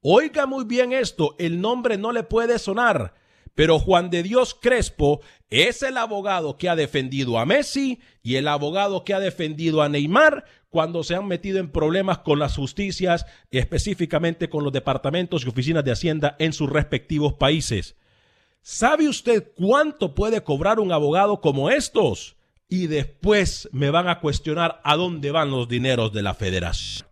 Oiga 0.02 0.46
muy 0.46 0.64
bien 0.64 0.92
esto, 0.92 1.34
el 1.40 1.60
nombre 1.60 1.98
no 1.98 2.12
le 2.12 2.22
puede 2.22 2.60
sonar, 2.60 3.14
pero 3.54 3.78
Juan 3.78 4.10
de 4.10 4.22
Dios 4.22 4.56
Crespo 4.58 5.20
es 5.50 5.82
el 5.82 5.96
abogado 5.96 6.56
que 6.56 6.68
ha 6.68 6.76
defendido 6.76 7.38
a 7.38 7.46
Messi 7.46 8.00
y 8.22 8.36
el 8.36 8.48
abogado 8.48 9.04
que 9.04 9.14
ha 9.14 9.20
defendido 9.20 9.82
a 9.82 9.88
Neymar 9.88 10.44
cuando 10.70 11.02
se 11.02 11.16
han 11.16 11.26
metido 11.26 11.58
en 11.58 11.70
problemas 11.70 12.18
con 12.18 12.38
las 12.38 12.56
justicias, 12.56 13.26
específicamente 13.50 14.48
con 14.48 14.62
los 14.62 14.72
departamentos 14.72 15.44
y 15.44 15.48
oficinas 15.48 15.84
de 15.84 15.92
Hacienda 15.92 16.36
en 16.38 16.52
sus 16.52 16.70
respectivos 16.70 17.34
países. 17.34 17.96
¿Sabe 18.62 19.08
usted 19.08 19.52
cuánto 19.56 20.14
puede 20.14 20.42
cobrar 20.42 20.78
un 20.78 20.92
abogado 20.92 21.40
como 21.40 21.70
estos? 21.70 22.36
Y 22.68 22.86
después 22.86 23.68
me 23.72 23.90
van 23.90 24.08
a 24.08 24.20
cuestionar 24.20 24.80
a 24.84 24.96
dónde 24.96 25.32
van 25.32 25.50
los 25.50 25.68
dineros 25.68 26.12
de 26.12 26.22
la 26.22 26.34
federación. 26.34 27.08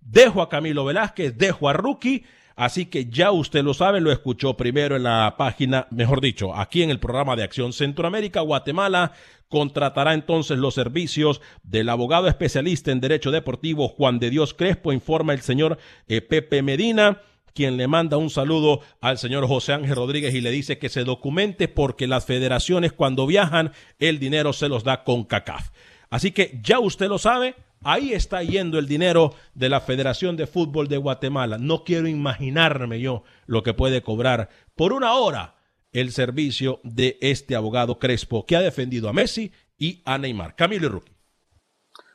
Dejo 0.00 0.42
a 0.42 0.48
Camilo 0.48 0.84
Velázquez, 0.84 1.36
dejo 1.36 1.68
a 1.68 1.74
Rookie, 1.74 2.24
así 2.56 2.86
que 2.86 3.06
ya 3.06 3.30
usted 3.30 3.62
lo 3.62 3.74
sabe, 3.74 4.00
lo 4.00 4.10
escuchó 4.10 4.56
primero 4.56 4.96
en 4.96 5.04
la 5.04 5.36
página, 5.38 5.86
mejor 5.90 6.20
dicho, 6.20 6.54
aquí 6.54 6.82
en 6.82 6.90
el 6.90 6.98
programa 6.98 7.36
de 7.36 7.44
Acción 7.44 7.72
Centroamérica, 7.72 8.40
Guatemala 8.40 9.12
contratará 9.48 10.14
entonces 10.14 10.58
los 10.58 10.74
servicios 10.74 11.40
del 11.62 11.88
abogado 11.88 12.26
especialista 12.26 12.90
en 12.90 13.00
derecho 13.00 13.30
deportivo 13.30 13.88
Juan 13.88 14.18
de 14.18 14.30
Dios 14.30 14.54
Crespo, 14.54 14.92
informa 14.92 15.34
el 15.34 15.42
señor 15.42 15.78
eh, 16.08 16.20
Pepe 16.20 16.62
Medina 16.62 17.20
quien 17.56 17.78
le 17.78 17.88
manda 17.88 18.18
un 18.18 18.28
saludo 18.28 18.82
al 19.00 19.16
señor 19.16 19.48
José 19.48 19.72
Ángel 19.72 19.96
Rodríguez 19.96 20.34
y 20.34 20.42
le 20.42 20.50
dice 20.50 20.78
que 20.78 20.90
se 20.90 21.04
documente 21.04 21.68
porque 21.68 22.06
las 22.06 22.26
federaciones 22.26 22.92
cuando 22.92 23.26
viajan 23.26 23.72
el 23.98 24.18
dinero 24.18 24.52
se 24.52 24.68
los 24.68 24.84
da 24.84 25.04
con 25.04 25.24
CACAF. 25.24 25.70
Así 26.10 26.30
que 26.30 26.60
ya 26.62 26.78
usted 26.78 27.08
lo 27.08 27.18
sabe, 27.18 27.56
ahí 27.82 28.12
está 28.12 28.42
yendo 28.42 28.78
el 28.78 28.88
dinero 28.88 29.34
de 29.54 29.68
la 29.68 29.80
Federación 29.80 30.36
de 30.36 30.46
Fútbol 30.46 30.88
de 30.88 30.96
Guatemala. 30.96 31.58
No 31.58 31.84
quiero 31.84 32.08
imaginarme 32.08 33.00
yo 33.00 33.24
lo 33.46 33.62
que 33.62 33.74
puede 33.74 34.02
cobrar 34.02 34.48
por 34.74 34.92
una 34.92 35.14
hora 35.14 35.56
el 35.92 36.12
servicio 36.12 36.80
de 36.82 37.18
este 37.20 37.56
abogado 37.56 37.98
Crespo 37.98 38.44
que 38.44 38.56
ha 38.56 38.60
defendido 38.60 39.08
a 39.08 39.12
Messi 39.12 39.52
y 39.78 40.02
a 40.04 40.18
Neymar. 40.18 40.54
Camilo 40.54 40.88
Rookie. 40.88 41.16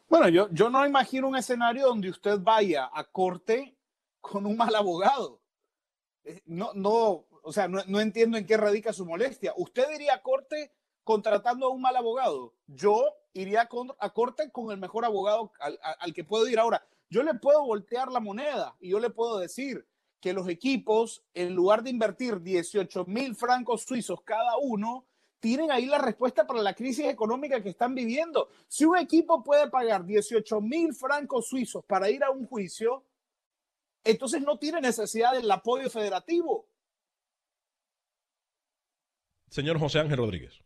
Bueno, 0.07 0.27
yo, 0.29 0.49
yo 0.51 0.69
no 0.69 0.85
imagino 0.85 1.27
un 1.27 1.37
escenario 1.37 1.87
donde 1.87 2.09
usted 2.09 2.37
vaya 2.39 2.89
a 2.93 3.05
corte 3.05 3.77
con 4.19 4.45
un 4.45 4.57
mal 4.57 4.75
abogado. 4.75 5.41
Eh, 6.23 6.41
No, 6.45 6.71
no, 6.73 7.25
o 7.43 7.51
sea, 7.53 7.67
no, 7.67 7.81
no 7.87 7.99
entiendo 7.99 8.37
en 8.37 8.45
qué 8.45 8.57
radica 8.57 8.93
su 8.93 9.05
molestia. 9.05 9.53
¿Usted 9.55 9.85
iría 9.95 10.15
a 10.15 10.21
corte 10.21 10.73
contratando 11.03 11.67
a 11.67 11.69
un 11.69 11.81
mal 11.81 11.95
abogado? 11.95 12.53
Yo 12.67 13.05
iría 13.33 13.67
a 13.99 14.09
corte 14.13 14.51
con 14.51 14.71
el 14.71 14.77
mejor 14.77 15.05
abogado 15.05 15.51
al 15.99 16.13
que 16.13 16.23
puedo 16.23 16.47
ir 16.47 16.59
ahora. 16.59 16.85
Yo 17.09 17.23
le 17.23 17.33
puedo 17.35 17.65
voltear 17.65 18.11
la 18.11 18.19
moneda 18.19 18.75
y 18.79 18.89
yo 18.89 18.99
le 18.99 19.09
puedo 19.09 19.37
decir 19.37 19.85
que 20.19 20.33
los 20.33 20.47
equipos, 20.47 21.23
en 21.33 21.53
lugar 21.53 21.83
de 21.83 21.89
invertir 21.89 22.41
18 22.41 23.05
mil 23.05 23.35
francos 23.35 23.83
suizos 23.83 24.21
cada 24.23 24.57
uno, 24.61 25.07
tienen 25.39 25.71
ahí 25.71 25.87
la 25.87 25.97
respuesta 25.97 26.45
para 26.45 26.61
la 26.61 26.75
crisis 26.75 27.07
económica 27.07 27.61
que 27.61 27.69
están 27.69 27.95
viviendo. 27.95 28.49
Si 28.67 28.85
un 28.85 28.97
equipo 28.97 29.43
puede 29.43 29.69
pagar 29.69 30.05
18 30.05 30.61
mil 30.61 30.93
francos 30.93 31.47
suizos 31.47 31.83
para 31.85 32.09
ir 32.09 32.23
a 32.23 32.29
un 32.29 32.45
juicio, 32.45 33.03
entonces 34.03 34.41
no 34.41 34.59
tiene 34.59 34.79
necesidad 34.79 35.33
del 35.33 35.49
apoyo 35.49 35.89
federativo. 35.89 36.67
Señor 39.49 39.79
José 39.79 39.99
Ángel 39.99 40.17
Rodríguez. 40.17 40.61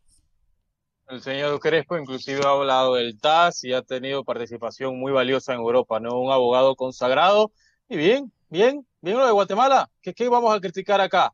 El 1.08 1.22
señor 1.22 1.60
Crespo 1.60 1.96
inclusive 1.96 2.40
ha 2.44 2.50
hablado 2.50 2.94
del 2.94 3.20
TAS 3.20 3.62
y 3.62 3.72
ha 3.72 3.82
tenido 3.82 4.24
participación 4.24 4.98
muy 4.98 5.12
valiosa 5.12 5.52
en 5.52 5.60
Europa, 5.60 6.00
¿no? 6.00 6.18
Un 6.18 6.32
abogado 6.32 6.74
consagrado. 6.74 7.52
Y 7.88 7.96
bien, 7.96 8.32
bien, 8.48 8.84
bien 9.00 9.16
lo 9.16 9.24
de 9.24 9.30
Guatemala. 9.30 9.88
¿Qué, 10.02 10.12
qué 10.14 10.28
vamos 10.28 10.52
a 10.52 10.60
criticar 10.60 11.00
acá? 11.00 11.32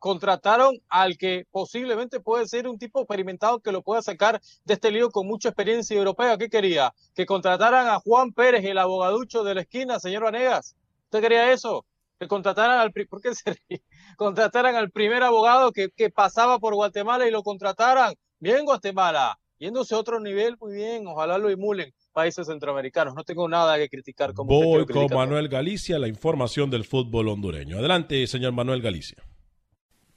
Contrataron 0.00 0.76
al 0.88 1.16
que 1.18 1.44
posiblemente 1.52 2.18
puede 2.18 2.48
ser 2.48 2.66
un 2.66 2.78
tipo 2.78 3.00
experimentado 3.00 3.60
que 3.60 3.70
lo 3.70 3.82
pueda 3.82 4.02
sacar 4.02 4.40
de 4.64 4.74
este 4.74 4.90
lío 4.90 5.10
con 5.10 5.28
mucha 5.28 5.50
experiencia 5.50 5.96
europea. 5.96 6.36
¿Qué 6.36 6.48
quería? 6.48 6.92
Que 7.14 7.26
contrataran 7.26 7.86
a 7.86 8.00
Juan 8.00 8.32
Pérez, 8.32 8.64
el 8.64 8.78
abogaducho 8.78 9.44
de 9.44 9.54
la 9.54 9.60
esquina, 9.60 10.00
señor 10.00 10.24
Vanegas. 10.24 10.74
¿Usted 11.04 11.20
quería 11.20 11.52
eso? 11.52 11.86
Que 12.18 12.26
contrataran 12.26 12.80
al, 12.80 12.92
¿por 12.92 13.20
qué 13.20 13.36
se 13.36 13.56
contrataran 14.16 14.74
al 14.74 14.90
primer 14.90 15.22
abogado 15.22 15.70
que, 15.70 15.90
que 15.90 16.10
pasaba 16.10 16.58
por 16.58 16.74
Guatemala 16.74 17.28
y 17.28 17.30
lo 17.30 17.44
contrataran. 17.44 18.14
Bien, 18.38 18.64
Guatemala, 18.66 19.38
yéndose 19.58 19.94
a 19.94 19.98
otro 19.98 20.20
nivel, 20.20 20.56
muy 20.60 20.74
bien, 20.74 21.06
ojalá 21.06 21.38
lo 21.38 21.48
emulen 21.48 21.92
países 22.12 22.46
centroamericanos. 22.46 23.14
No 23.14 23.24
tengo 23.24 23.48
nada 23.48 23.78
que 23.78 23.88
criticar 23.88 24.34
como 24.34 24.50
Voy 24.50 24.84
con 24.86 25.06
Manuel 25.12 25.48
Galicia, 25.48 25.98
la 25.98 26.08
información 26.08 26.70
del 26.70 26.84
fútbol 26.84 27.28
hondureño. 27.28 27.78
Adelante, 27.78 28.26
señor 28.26 28.52
Manuel 28.52 28.82
Galicia. 28.82 29.22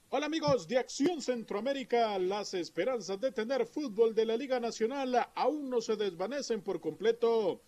Hola 0.09 0.25
amigos 0.25 0.67
de 0.67 0.79
Acción 0.79 1.21
Centroamérica, 1.21 2.17
las 2.17 2.53
esperanzas 2.55 3.19
de 3.21 3.31
tener 3.31 3.65
fútbol 3.65 4.15
de 4.15 4.25
la 4.25 4.35
Liga 4.35 4.59
Nacional 4.59 5.15
aún 5.35 5.69
no 5.69 5.81
se 5.81 5.95
desvanecen 5.95 6.61
por 6.61 6.81
completo. 6.81 7.61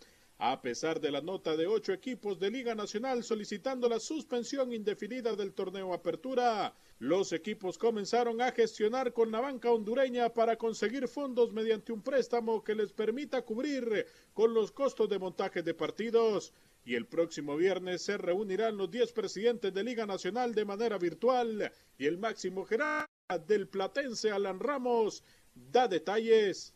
A 0.44 0.60
pesar 0.60 1.00
de 1.00 1.12
la 1.12 1.22
nota 1.22 1.56
de 1.56 1.68
ocho 1.68 1.94
equipos 1.94 2.39
de 2.39 2.50
Liga 2.50 2.74
Nacional 2.74 3.24
solicitando 3.24 3.88
la 3.88 4.00
suspensión 4.00 4.74
indefinida 4.74 5.36
del 5.36 5.54
torneo 5.54 5.94
Apertura, 5.94 6.74
los 6.98 7.32
equipos 7.32 7.78
comenzaron 7.78 8.42
a 8.42 8.52
gestionar 8.52 9.14
con 9.14 9.32
la 9.32 9.39
banca 9.39 9.70
hondureña 9.70 10.34
para 10.34 10.58
conseguir 10.58 11.08
fondos 11.08 11.54
mediante 11.54 11.92
un 11.92 12.02
préstamo 12.02 12.64
que 12.64 12.74
les 12.74 12.92
permita 12.92 13.44
cubrir 13.44 14.08
con 14.34 14.52
los 14.56 14.72
costos 14.72 15.08
de 15.10 15.20
montaje 15.20 15.62
de 15.62 15.76
partidos. 15.76 16.54
Y 16.84 16.96
el 16.96 17.06
próximo 17.06 17.56
viernes 17.56 18.02
se 18.02 18.18
reunirán 18.18 18.78
los 18.78 18.89
10 18.89 19.12
presidentes 19.12 19.72
de 19.72 19.84
Liga 19.84 20.08
Nacional 20.08 20.56
de 20.56 20.66
manera 20.66 20.98
virtual 20.98 21.72
y 22.00 22.08
el 22.08 22.18
máximo 22.18 22.66
jerarca 22.66 23.06
del 23.46 23.68
Platense 23.68 24.32
Alan 24.32 24.60
Ramos 24.60 25.24
da 25.54 25.88
detalles. 25.88 26.74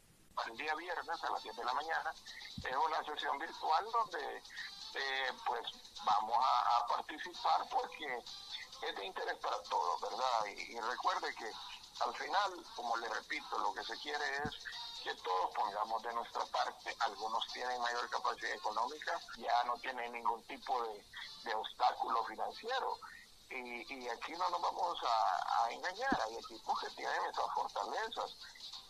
El 0.48 0.58
día 0.58 0.76
viernes 0.76 1.24
a 1.24 1.30
las 1.32 1.42
7 1.42 1.58
de 1.58 1.66
la 1.66 1.74
mañana. 1.74 2.14
Es 2.58 2.76
una 2.76 3.04
sesión 3.04 3.38
virtual 3.40 3.86
donde 3.92 4.44
eh, 4.94 5.32
pues 5.46 5.68
vamos 6.04 6.38
a, 6.40 6.78
a 6.78 6.88
participar 6.88 7.68
porque 7.70 8.24
es 8.82 8.96
de 8.96 9.06
interés 9.06 9.38
para 9.40 9.62
todos, 9.64 10.02
¿verdad? 10.02 10.46
Y, 10.48 10.76
y 10.76 10.80
recuerde 10.80 11.34
que 11.36 11.52
al 12.00 12.16
final, 12.16 12.66
como 12.76 12.98
le 12.98 13.10
repito, 13.10 13.58
lo 13.60 13.74
que 13.74 13.84
se 13.84 13.98
quiere 14.00 14.26
es 14.44 14.52
que 15.04 15.14
todos 15.22 15.54
pongamos 15.56 16.02
de 16.04 16.14
nuestra 16.14 16.44
parte. 16.48 16.96
Algunos 17.00 17.46
tienen 17.54 17.80
mayor 17.82 18.10
capacidad 18.10 18.52
económica, 18.52 19.20
ya 19.38 19.64
no 19.66 19.78
tienen 19.78 20.12
ningún 20.12 20.42
tipo 20.48 20.84
de, 20.84 21.06
de 21.44 21.56
obstáculo 21.56 22.24
financiero. 22.26 22.98
Y, 23.52 23.94
y 23.94 24.08
aquí 24.10 24.32
no 24.34 24.50
nos 24.50 24.62
vamos 24.62 24.98
a, 25.04 25.66
a 25.66 25.72
engañar, 25.72 26.20
hay 26.28 26.36
equipos 26.36 26.80
que 26.82 26.90
tienen 26.96 27.22
esas 27.32 27.54
fortalezas 27.54 28.38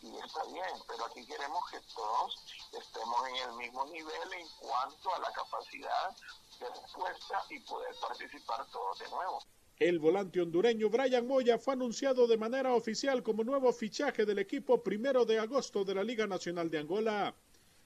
y 0.02 0.18
está 0.18 0.44
bien, 0.46 0.82
pero 0.88 1.06
aquí 1.06 1.26
queremos 1.26 1.64
que 1.70 1.80
todos 1.94 2.36
estemos 2.72 3.28
en 3.30 3.50
el 3.50 3.54
mismo 3.58 3.86
nivel 3.86 4.34
en 4.34 4.48
cuanto 4.60 5.14
a 5.14 5.20
la 5.20 5.32
capacidad 5.34 6.16
de 6.60 6.70
respuesta 6.70 7.44
y 7.50 7.60
poder 7.60 7.96
participar 8.02 8.66
todos 8.72 9.00
de 9.00 9.10
nuevo. 9.10 9.40
El 9.78 10.00
volante 10.00 10.40
hondureño 10.40 10.90
Brian 10.90 11.28
Moya 11.28 11.58
fue 11.60 11.74
anunciado 11.74 12.28
de 12.28 12.38
manera 12.38 12.74
oficial 12.74 13.22
como 13.24 13.44
nuevo 13.44 13.74
fichaje 13.74 14.26
del 14.26 14.40
equipo 14.40 14.82
primero 14.82 15.26
de 15.26 15.38
agosto 15.38 15.84
de 15.84 15.96
la 15.96 16.04
Liga 16.04 16.28
Nacional 16.28 16.70
de 16.70 16.80
Angola. 16.80 17.36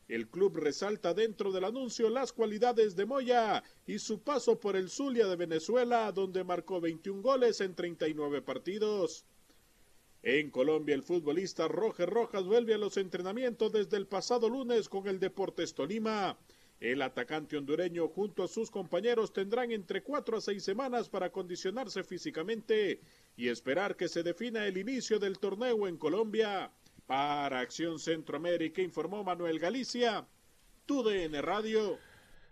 El 0.09 0.27
club 0.27 0.57
resalta 0.57 1.13
dentro 1.13 1.51
del 1.51 1.65
anuncio 1.65 2.09
las 2.09 2.33
cualidades 2.33 2.95
de 2.95 3.05
Moya 3.05 3.63
y 3.85 3.99
su 3.99 4.23
paso 4.23 4.59
por 4.59 4.75
el 4.75 4.89
Zulia 4.89 5.27
de 5.27 5.35
Venezuela, 5.35 6.11
donde 6.11 6.43
marcó 6.43 6.81
21 6.81 7.21
goles 7.21 7.61
en 7.61 7.75
39 7.75 8.41
partidos. 8.41 9.23
En 10.23 10.49
Colombia, 10.49 10.95
el 10.95 11.03
futbolista 11.03 11.67
Roger 11.67 12.09
Rojas 12.09 12.43
vuelve 12.43 12.73
a 12.73 12.79
los 12.79 12.97
entrenamientos 12.97 13.71
desde 13.71 13.97
el 13.97 14.07
pasado 14.07 14.49
lunes 14.49 14.89
con 14.89 15.07
el 15.07 15.19
Deportes 15.19 15.75
Tolima. 15.75 16.39
El 16.79 17.03
atacante 17.03 17.55
hondureño 17.55 18.07
junto 18.07 18.41
a 18.41 18.47
sus 18.47 18.71
compañeros 18.71 19.31
tendrán 19.31 19.71
entre 19.71 20.01
cuatro 20.01 20.37
a 20.37 20.41
seis 20.41 20.63
semanas 20.63 21.07
para 21.07 21.27
acondicionarse 21.27 22.03
físicamente 22.03 22.99
y 23.37 23.49
esperar 23.49 23.95
que 23.95 24.07
se 24.07 24.23
defina 24.23 24.65
el 24.65 24.79
inicio 24.79 25.19
del 25.19 25.37
torneo 25.37 25.87
en 25.87 25.97
Colombia. 25.97 26.71
Para 27.09 27.61
Acción 27.61 27.97
Centroamérica 27.97 28.83
informó 28.83 29.23
Manuel 29.23 29.57
Galicia, 29.57 30.27
TUDN 30.85 31.41
Radio. 31.41 31.97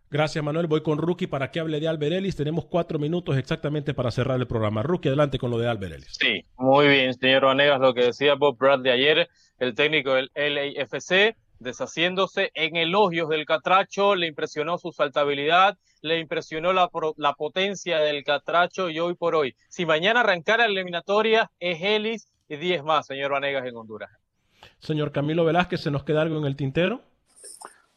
Gracias, 0.09 0.43
Manuel. 0.43 0.65
Voy 0.65 0.81
con 0.81 0.97
Rookie 0.97 1.27
para 1.27 1.51
que 1.51 1.59
hable 1.59 1.79
de 1.79 1.87
Albert 1.87 2.13
Ellis. 2.13 2.35
Tenemos 2.35 2.65
cuatro 2.65 2.97
minutos 2.97 3.37
exactamente 3.37 3.93
para 3.93 4.09
cerrar 4.09 4.39
el 4.39 4.47
programa. 4.47 4.81
Rookie, 4.81 5.09
adelante 5.09 5.37
con 5.37 5.51
lo 5.51 5.59
de 5.59 5.67
Albert 5.67 5.93
Ellis. 5.93 6.17
Sí, 6.19 6.43
muy 6.57 6.87
bien, 6.87 7.13
señor 7.13 7.45
Vanegas, 7.45 7.79
lo 7.79 7.93
que 7.93 8.05
decía 8.05 8.33
Bob 8.33 8.57
Bradley 8.57 8.91
ayer, 8.91 9.29
el 9.59 9.75
técnico 9.75 10.15
del 10.15 10.31
LAFC, 10.33 11.37
deshaciéndose 11.59 12.49
en 12.55 12.77
elogios 12.77 13.29
del 13.29 13.45
Catracho, 13.45 14.15
le 14.15 14.25
impresionó 14.25 14.79
su 14.79 14.91
saltabilidad, 14.91 15.77
le 16.01 16.17
impresionó 16.17 16.73
la, 16.73 16.89
potencia 17.37 17.99
del 17.99 18.23
Catracho 18.23 18.89
y 18.89 18.99
hoy 18.99 19.13
por 19.13 19.35
hoy, 19.35 19.55
si 19.69 19.85
mañana 19.85 20.21
arrancara 20.21 20.67
la 20.67 20.73
eliminatoria, 20.73 21.51
es 21.59 21.79
Ellis 21.79 22.31
y 22.49 22.55
10 22.55 22.83
más, 22.83 23.05
señor 23.05 23.33
Vanegas, 23.33 23.63
en 23.63 23.75
Honduras. 23.75 24.09
Señor 24.79 25.11
Camilo 25.11 25.45
Velázquez, 25.45 25.81
¿se 25.81 25.91
nos 25.91 26.03
queda 26.03 26.21
algo 26.21 26.37
en 26.37 26.45
el 26.45 26.55
tintero? 26.55 27.01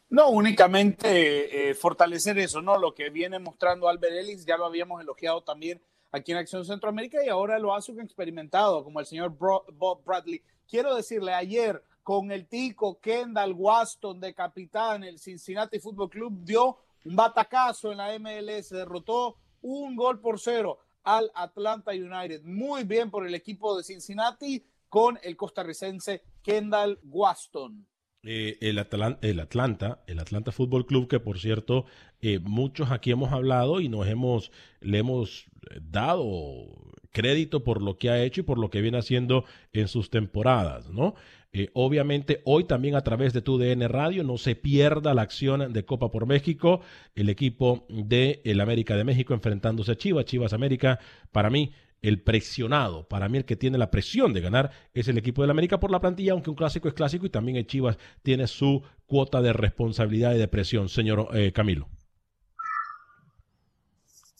No, 0.09 0.29
únicamente 0.29 1.69
eh, 1.69 1.73
fortalecer 1.73 2.37
eso, 2.37 2.61
¿no? 2.61 2.77
Lo 2.77 2.93
que 2.93 3.09
viene 3.09 3.39
mostrando 3.39 3.87
Albert 3.87 4.13
Ellis, 4.13 4.45
ya 4.45 4.57
lo 4.57 4.65
habíamos 4.65 5.01
elogiado 5.01 5.41
también 5.41 5.81
aquí 6.11 6.33
en 6.33 6.39
Acción 6.39 6.65
Centroamérica 6.65 7.23
y 7.23 7.29
ahora 7.29 7.57
lo 7.59 7.73
hace 7.73 7.91
un 7.91 8.01
experimentado 8.01 8.83
como 8.83 8.99
el 8.99 9.05
señor 9.05 9.37
Bob 9.37 10.03
Bradley. 10.03 10.41
Quiero 10.67 10.95
decirle, 10.95 11.33
ayer 11.33 11.81
con 12.03 12.31
el 12.31 12.47
tico 12.47 12.99
Kendall 12.99 13.53
Waston 13.53 14.19
de 14.19 14.33
capitán, 14.33 15.03
el 15.03 15.19
Cincinnati 15.19 15.79
Football 15.79 16.09
Club 16.09 16.43
dio 16.43 16.77
un 17.05 17.15
batacazo 17.15 17.91
en 17.91 17.99
la 17.99 18.17
MLS, 18.19 18.69
derrotó 18.69 19.37
un 19.61 19.95
gol 19.95 20.19
por 20.19 20.39
cero 20.39 20.79
al 21.03 21.31
Atlanta 21.35 21.91
United. 21.91 22.43
Muy 22.43 22.83
bien 22.83 23.09
por 23.09 23.25
el 23.25 23.33
equipo 23.33 23.77
de 23.77 23.83
Cincinnati 23.83 24.63
con 24.91 25.17
el 25.23 25.37
costarricense 25.37 26.21
Kendall 26.43 26.99
Waston. 27.03 27.87
Eh, 28.23 28.57
el, 28.59 28.77
Atlan- 28.77 29.17
el 29.21 29.39
Atlanta, 29.39 30.03
el 30.05 30.19
Atlanta 30.19 30.51
Fútbol 30.51 30.85
Club, 30.85 31.07
que 31.07 31.21
por 31.21 31.39
cierto, 31.39 31.85
eh, 32.21 32.39
muchos 32.43 32.91
aquí 32.91 33.09
hemos 33.09 33.31
hablado 33.31 33.79
y 33.79 33.87
nos 33.87 34.05
hemos, 34.07 34.51
le 34.81 34.97
hemos 34.99 35.45
dado 35.81 36.91
crédito 37.11 37.63
por 37.63 37.81
lo 37.81 37.97
que 37.97 38.09
ha 38.09 38.21
hecho 38.21 38.41
y 38.41 38.43
por 38.43 38.57
lo 38.59 38.69
que 38.69 38.81
viene 38.81 38.97
haciendo 38.97 39.45
en 39.73 39.87
sus 39.87 40.09
temporadas, 40.09 40.89
¿no? 40.89 41.15
Eh, 41.53 41.69
obviamente, 41.73 42.41
hoy 42.45 42.65
también 42.65 42.95
a 42.95 43.01
través 43.01 43.31
de 43.33 43.41
tu 43.41 43.57
DN 43.57 43.87
Radio, 43.87 44.23
no 44.23 44.37
se 44.37 44.55
pierda 44.55 45.13
la 45.13 45.21
acción 45.21 45.71
de 45.73 45.85
Copa 45.85 46.11
por 46.11 46.25
México, 46.25 46.81
el 47.15 47.29
equipo 47.29 47.85
de 47.89 48.41
el 48.43 48.59
América 48.61 48.95
de 48.97 49.03
México 49.05 49.33
enfrentándose 49.33 49.93
a 49.93 49.97
Chivas, 49.97 50.25
Chivas 50.25 50.53
América, 50.53 50.99
para 51.31 51.49
mí 51.49 51.71
el 52.01 52.21
presionado, 52.23 53.07
para 53.07 53.29
mí 53.29 53.37
el 53.37 53.45
que 53.45 53.55
tiene 53.55 53.77
la 53.77 53.91
presión 53.91 54.33
de 54.33 54.41
ganar 54.41 54.71
es 54.93 55.07
el 55.07 55.17
equipo 55.17 55.41
del 55.43 55.51
América 55.51 55.79
por 55.79 55.91
la 55.91 55.99
plantilla, 56.01 56.31
aunque 56.33 56.49
un 56.49 56.55
clásico 56.55 56.87
es 56.87 56.93
clásico 56.95 57.25
y 57.25 57.29
también 57.29 57.57
el 57.57 57.67
Chivas 57.67 57.97
tiene 58.23 58.47
su 58.47 58.81
cuota 59.05 59.41
de 59.41 59.53
responsabilidad 59.53 60.33
y 60.33 60.39
de 60.39 60.47
presión, 60.47 60.89
señor 60.89 61.29
eh, 61.33 61.51
Camilo. 61.51 61.87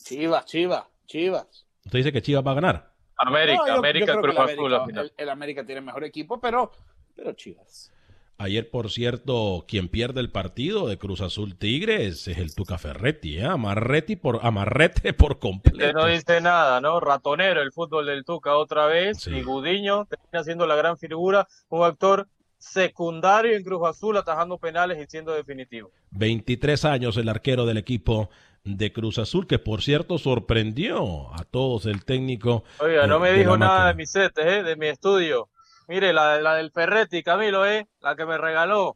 Chivas, 0.03 0.45
Chivas, 0.45 0.85
Chivas. 1.05 1.65
Usted 1.85 1.99
dice 1.99 2.11
que 2.11 2.21
Chivas 2.21 2.45
va 2.45 2.51
a 2.51 2.55
ganar. 2.55 2.91
América, 3.17 3.57
No, 3.59 3.67
yo- 3.67 3.73
yo 3.73 3.79
América, 3.79 4.05
creo 4.05 4.15
que 4.21 4.21
Cruz 4.21 4.51
el. 4.51 4.73
América- 4.73 5.01
el, 5.01 5.13
el 5.17 5.29
América 5.29 5.65
tiene 5.65 5.81
mejor 5.81 6.03
equipo, 6.03 6.39
pero, 6.41 6.71
pero 7.15 7.33
Chivas. 7.33 7.91
Ayer, 8.37 8.69
por 8.71 8.89
cierto, 8.89 9.65
quien 9.67 9.87
pierde 9.87 10.19
el 10.19 10.31
partido 10.31 10.87
de 10.87 10.97
Cruz 10.97 11.21
Azul 11.21 11.55
Tigres 11.55 12.27
es 12.27 12.37
el 12.39 12.55
Tuca 12.55 12.79
Ferretti, 12.79 13.37
¿eh? 13.37 13.45
Amarretti 13.45 14.15
por, 14.15 14.39
amarrete 14.43 15.13
por 15.13 15.33
Usted 15.33 15.39
completo. 15.39 15.93
no 15.93 16.07
dice 16.07 16.41
nada, 16.41 16.81
¿no? 16.81 16.99
Ratonero 16.99 17.61
el 17.61 17.71
fútbol 17.71 18.07
del 18.07 18.25
Tuca 18.25 18.55
otra 18.57 18.87
vez. 18.87 19.19
Sí. 19.19 19.31
Y 19.31 19.43
Gudiño 19.43 20.05
termina 20.05 20.43
siendo 20.43 20.65
la 20.65 20.75
gran 20.75 20.97
figura, 20.97 21.47
un 21.69 21.83
actor 21.83 22.27
secundario 22.57 23.55
en 23.55 23.63
Cruz 23.63 23.87
Azul, 23.87 24.17
atajando 24.17 24.57
penales 24.57 24.97
y 24.99 25.09
siendo 25.09 25.33
definitivo. 25.33 25.91
23 26.11 26.85
años 26.85 27.17
el 27.17 27.29
arquero 27.29 27.65
del 27.65 27.77
equipo 27.77 28.29
de 28.63 28.93
Cruz 28.93 29.17
Azul, 29.17 29.47
que 29.47 29.59
por 29.59 29.81
cierto 29.81 30.17
sorprendió 30.17 31.33
a 31.33 31.43
todos 31.43 31.85
el 31.85 32.05
técnico. 32.05 32.63
Oiga, 32.79 33.07
no 33.07 33.19
me 33.19 33.33
dijo 33.33 33.57
nada 33.57 33.87
de 33.87 33.93
mis 33.95 34.11
setes, 34.11 34.45
¿eh? 34.45 34.63
De 34.63 34.75
mi 34.75 34.87
estudio. 34.87 35.49
Mire, 35.91 36.13
la, 36.13 36.39
la 36.39 36.55
del 36.55 36.71
Ferretti, 36.71 37.21
Camilo, 37.21 37.65
¿eh? 37.67 37.85
La 38.01 38.15
que 38.15 38.25
me 38.25 38.37
regaló. 38.37 38.95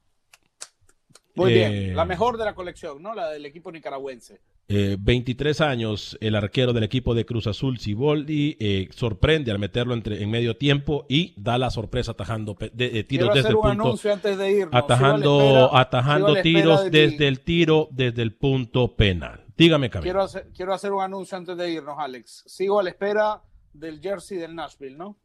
Muy 1.36 1.52
Eh, 1.52 1.56
bien. 1.70 1.96
La 1.96 2.06
mejor 2.06 2.38
de 2.38 2.46
la 2.46 2.56
colección, 2.56 3.02
¿no? 3.04 3.14
La 3.14 3.30
del 3.30 3.46
equipo 3.46 3.70
nicaragüense. 3.70 4.40
Eh, 4.70 4.96
23 4.98 5.60
años 5.60 6.18
el 6.22 6.36
arquero 6.36 6.72
del 6.72 6.84
equipo 6.86 7.14
de 7.14 7.26
Cruz 7.26 7.48
Azul, 7.48 7.78
Ciboldi, 7.80 8.56
eh, 8.62 8.88
sorprende 8.92 9.52
al 9.52 9.60
meterlo 9.60 9.94
entre, 9.94 10.24
en 10.24 10.32
medio 10.32 10.56
tiempo 10.56 11.06
y 11.10 11.34
da 11.38 11.58
la 11.58 11.70
sorpresa 11.70 12.14
atajando 12.14 12.56
de- 12.60 12.70
de 12.90 13.04
tiros 13.04 13.08
Quiero 13.08 13.26
desde 13.28 13.40
hacer 13.42 13.52
el 13.52 13.56
un 13.58 13.62
punto. 13.62 13.84
anuncio 13.84 14.14
antes 14.14 14.38
de 14.38 14.52
irnos. 14.52 14.74
atajando 14.74 15.42
espera- 15.42 15.82
atajando 15.82 16.36
tiros 16.42 16.84
de 16.86 16.90
desde 16.90 17.28
el 17.28 17.42
tiro, 17.42 17.90
desde 17.92 18.22
el 18.22 18.34
punto 18.34 18.96
penal. 18.96 19.44
Dígame, 19.58 19.90
Camilo. 19.90 20.04
Quiero 20.06 20.22
hacer, 20.24 20.48
quiero 20.56 20.74
hacer 20.74 20.94
un 20.94 21.04
anuncio 21.04 21.38
antes 21.38 21.58
de 21.58 21.70
irnos, 21.72 21.96
Alex. 22.00 22.44
Sigo 22.48 22.80
a 22.80 22.84
la 22.84 22.90
espera 22.90 23.42
del 23.74 24.00
jersey 24.00 24.38
del 24.38 24.56
Nashville, 24.56 24.96
¿no? 24.98 25.18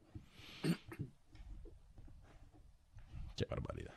Qué 3.40 3.46
barbaridad. 3.54 3.94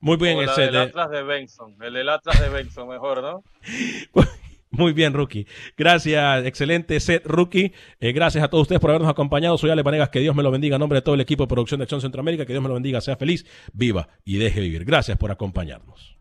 Muy 0.00 0.16
bien, 0.16 0.38
ese 0.40 0.62
del 0.62 0.72
de- 0.72 0.78
Atlas 0.80 1.10
de 1.10 1.22
Benson. 1.22 1.76
El 1.80 1.94
del 1.94 2.08
Atlas 2.08 2.40
de 2.40 2.48
Benson, 2.48 2.88
mejor, 2.88 3.22
¿no? 3.22 3.44
Muy 4.70 4.92
bien, 4.92 5.14
Rookie. 5.14 5.46
Gracias, 5.76 6.44
excelente 6.44 6.98
set, 7.00 7.24
Rookie. 7.24 7.72
Eh, 8.00 8.12
gracias 8.12 8.44
a 8.44 8.48
todos 8.48 8.62
ustedes 8.62 8.80
por 8.80 8.90
habernos 8.90 9.08
acompañado. 9.10 9.56
Soy 9.56 9.70
Ale 9.70 9.82
Vanegas, 9.82 10.10
que 10.10 10.18
Dios 10.18 10.34
me 10.34 10.42
lo 10.42 10.50
bendiga 10.50 10.76
en 10.76 10.80
nombre 10.80 10.98
de 10.98 11.02
todo 11.02 11.14
el 11.14 11.20
equipo 11.20 11.44
de 11.44 11.48
producción 11.48 11.78
de 11.78 11.84
Acción 11.84 12.00
Centroamérica. 12.00 12.44
Que 12.44 12.52
Dios 12.52 12.62
me 12.62 12.68
lo 12.68 12.74
bendiga, 12.74 13.00
sea 13.00 13.16
feliz, 13.16 13.46
viva 13.72 14.08
y 14.24 14.36
deje 14.38 14.60
vivir. 14.60 14.84
Gracias 14.84 15.16
por 15.16 15.30
acompañarnos. 15.30 16.18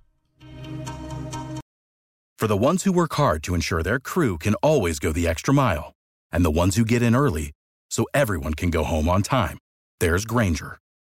For 2.37 2.47
the 2.47 2.57
ones 2.57 2.83
who 2.83 2.91
work 2.93 3.13
hard 3.17 3.41
to 3.43 3.55
ensure 3.55 3.81
their 3.81 3.99
crew 3.99 4.37
can 4.37 4.55
always 4.61 4.99
go 4.99 5.11
the 5.11 5.27
extra 5.27 5.53
mile, 5.53 5.93
and 6.31 6.45
the 6.45 6.51
ones 6.51 6.75
who 6.77 6.85
get 6.85 7.01
in 7.01 7.15
early 7.15 7.51
so 7.89 8.05
everyone 8.13 8.53
can 8.53 8.69
go 8.69 8.83
home 8.83 9.09
on 9.09 9.21
time, 9.21 9.57
there's 9.99 10.25
Granger, 10.25 10.77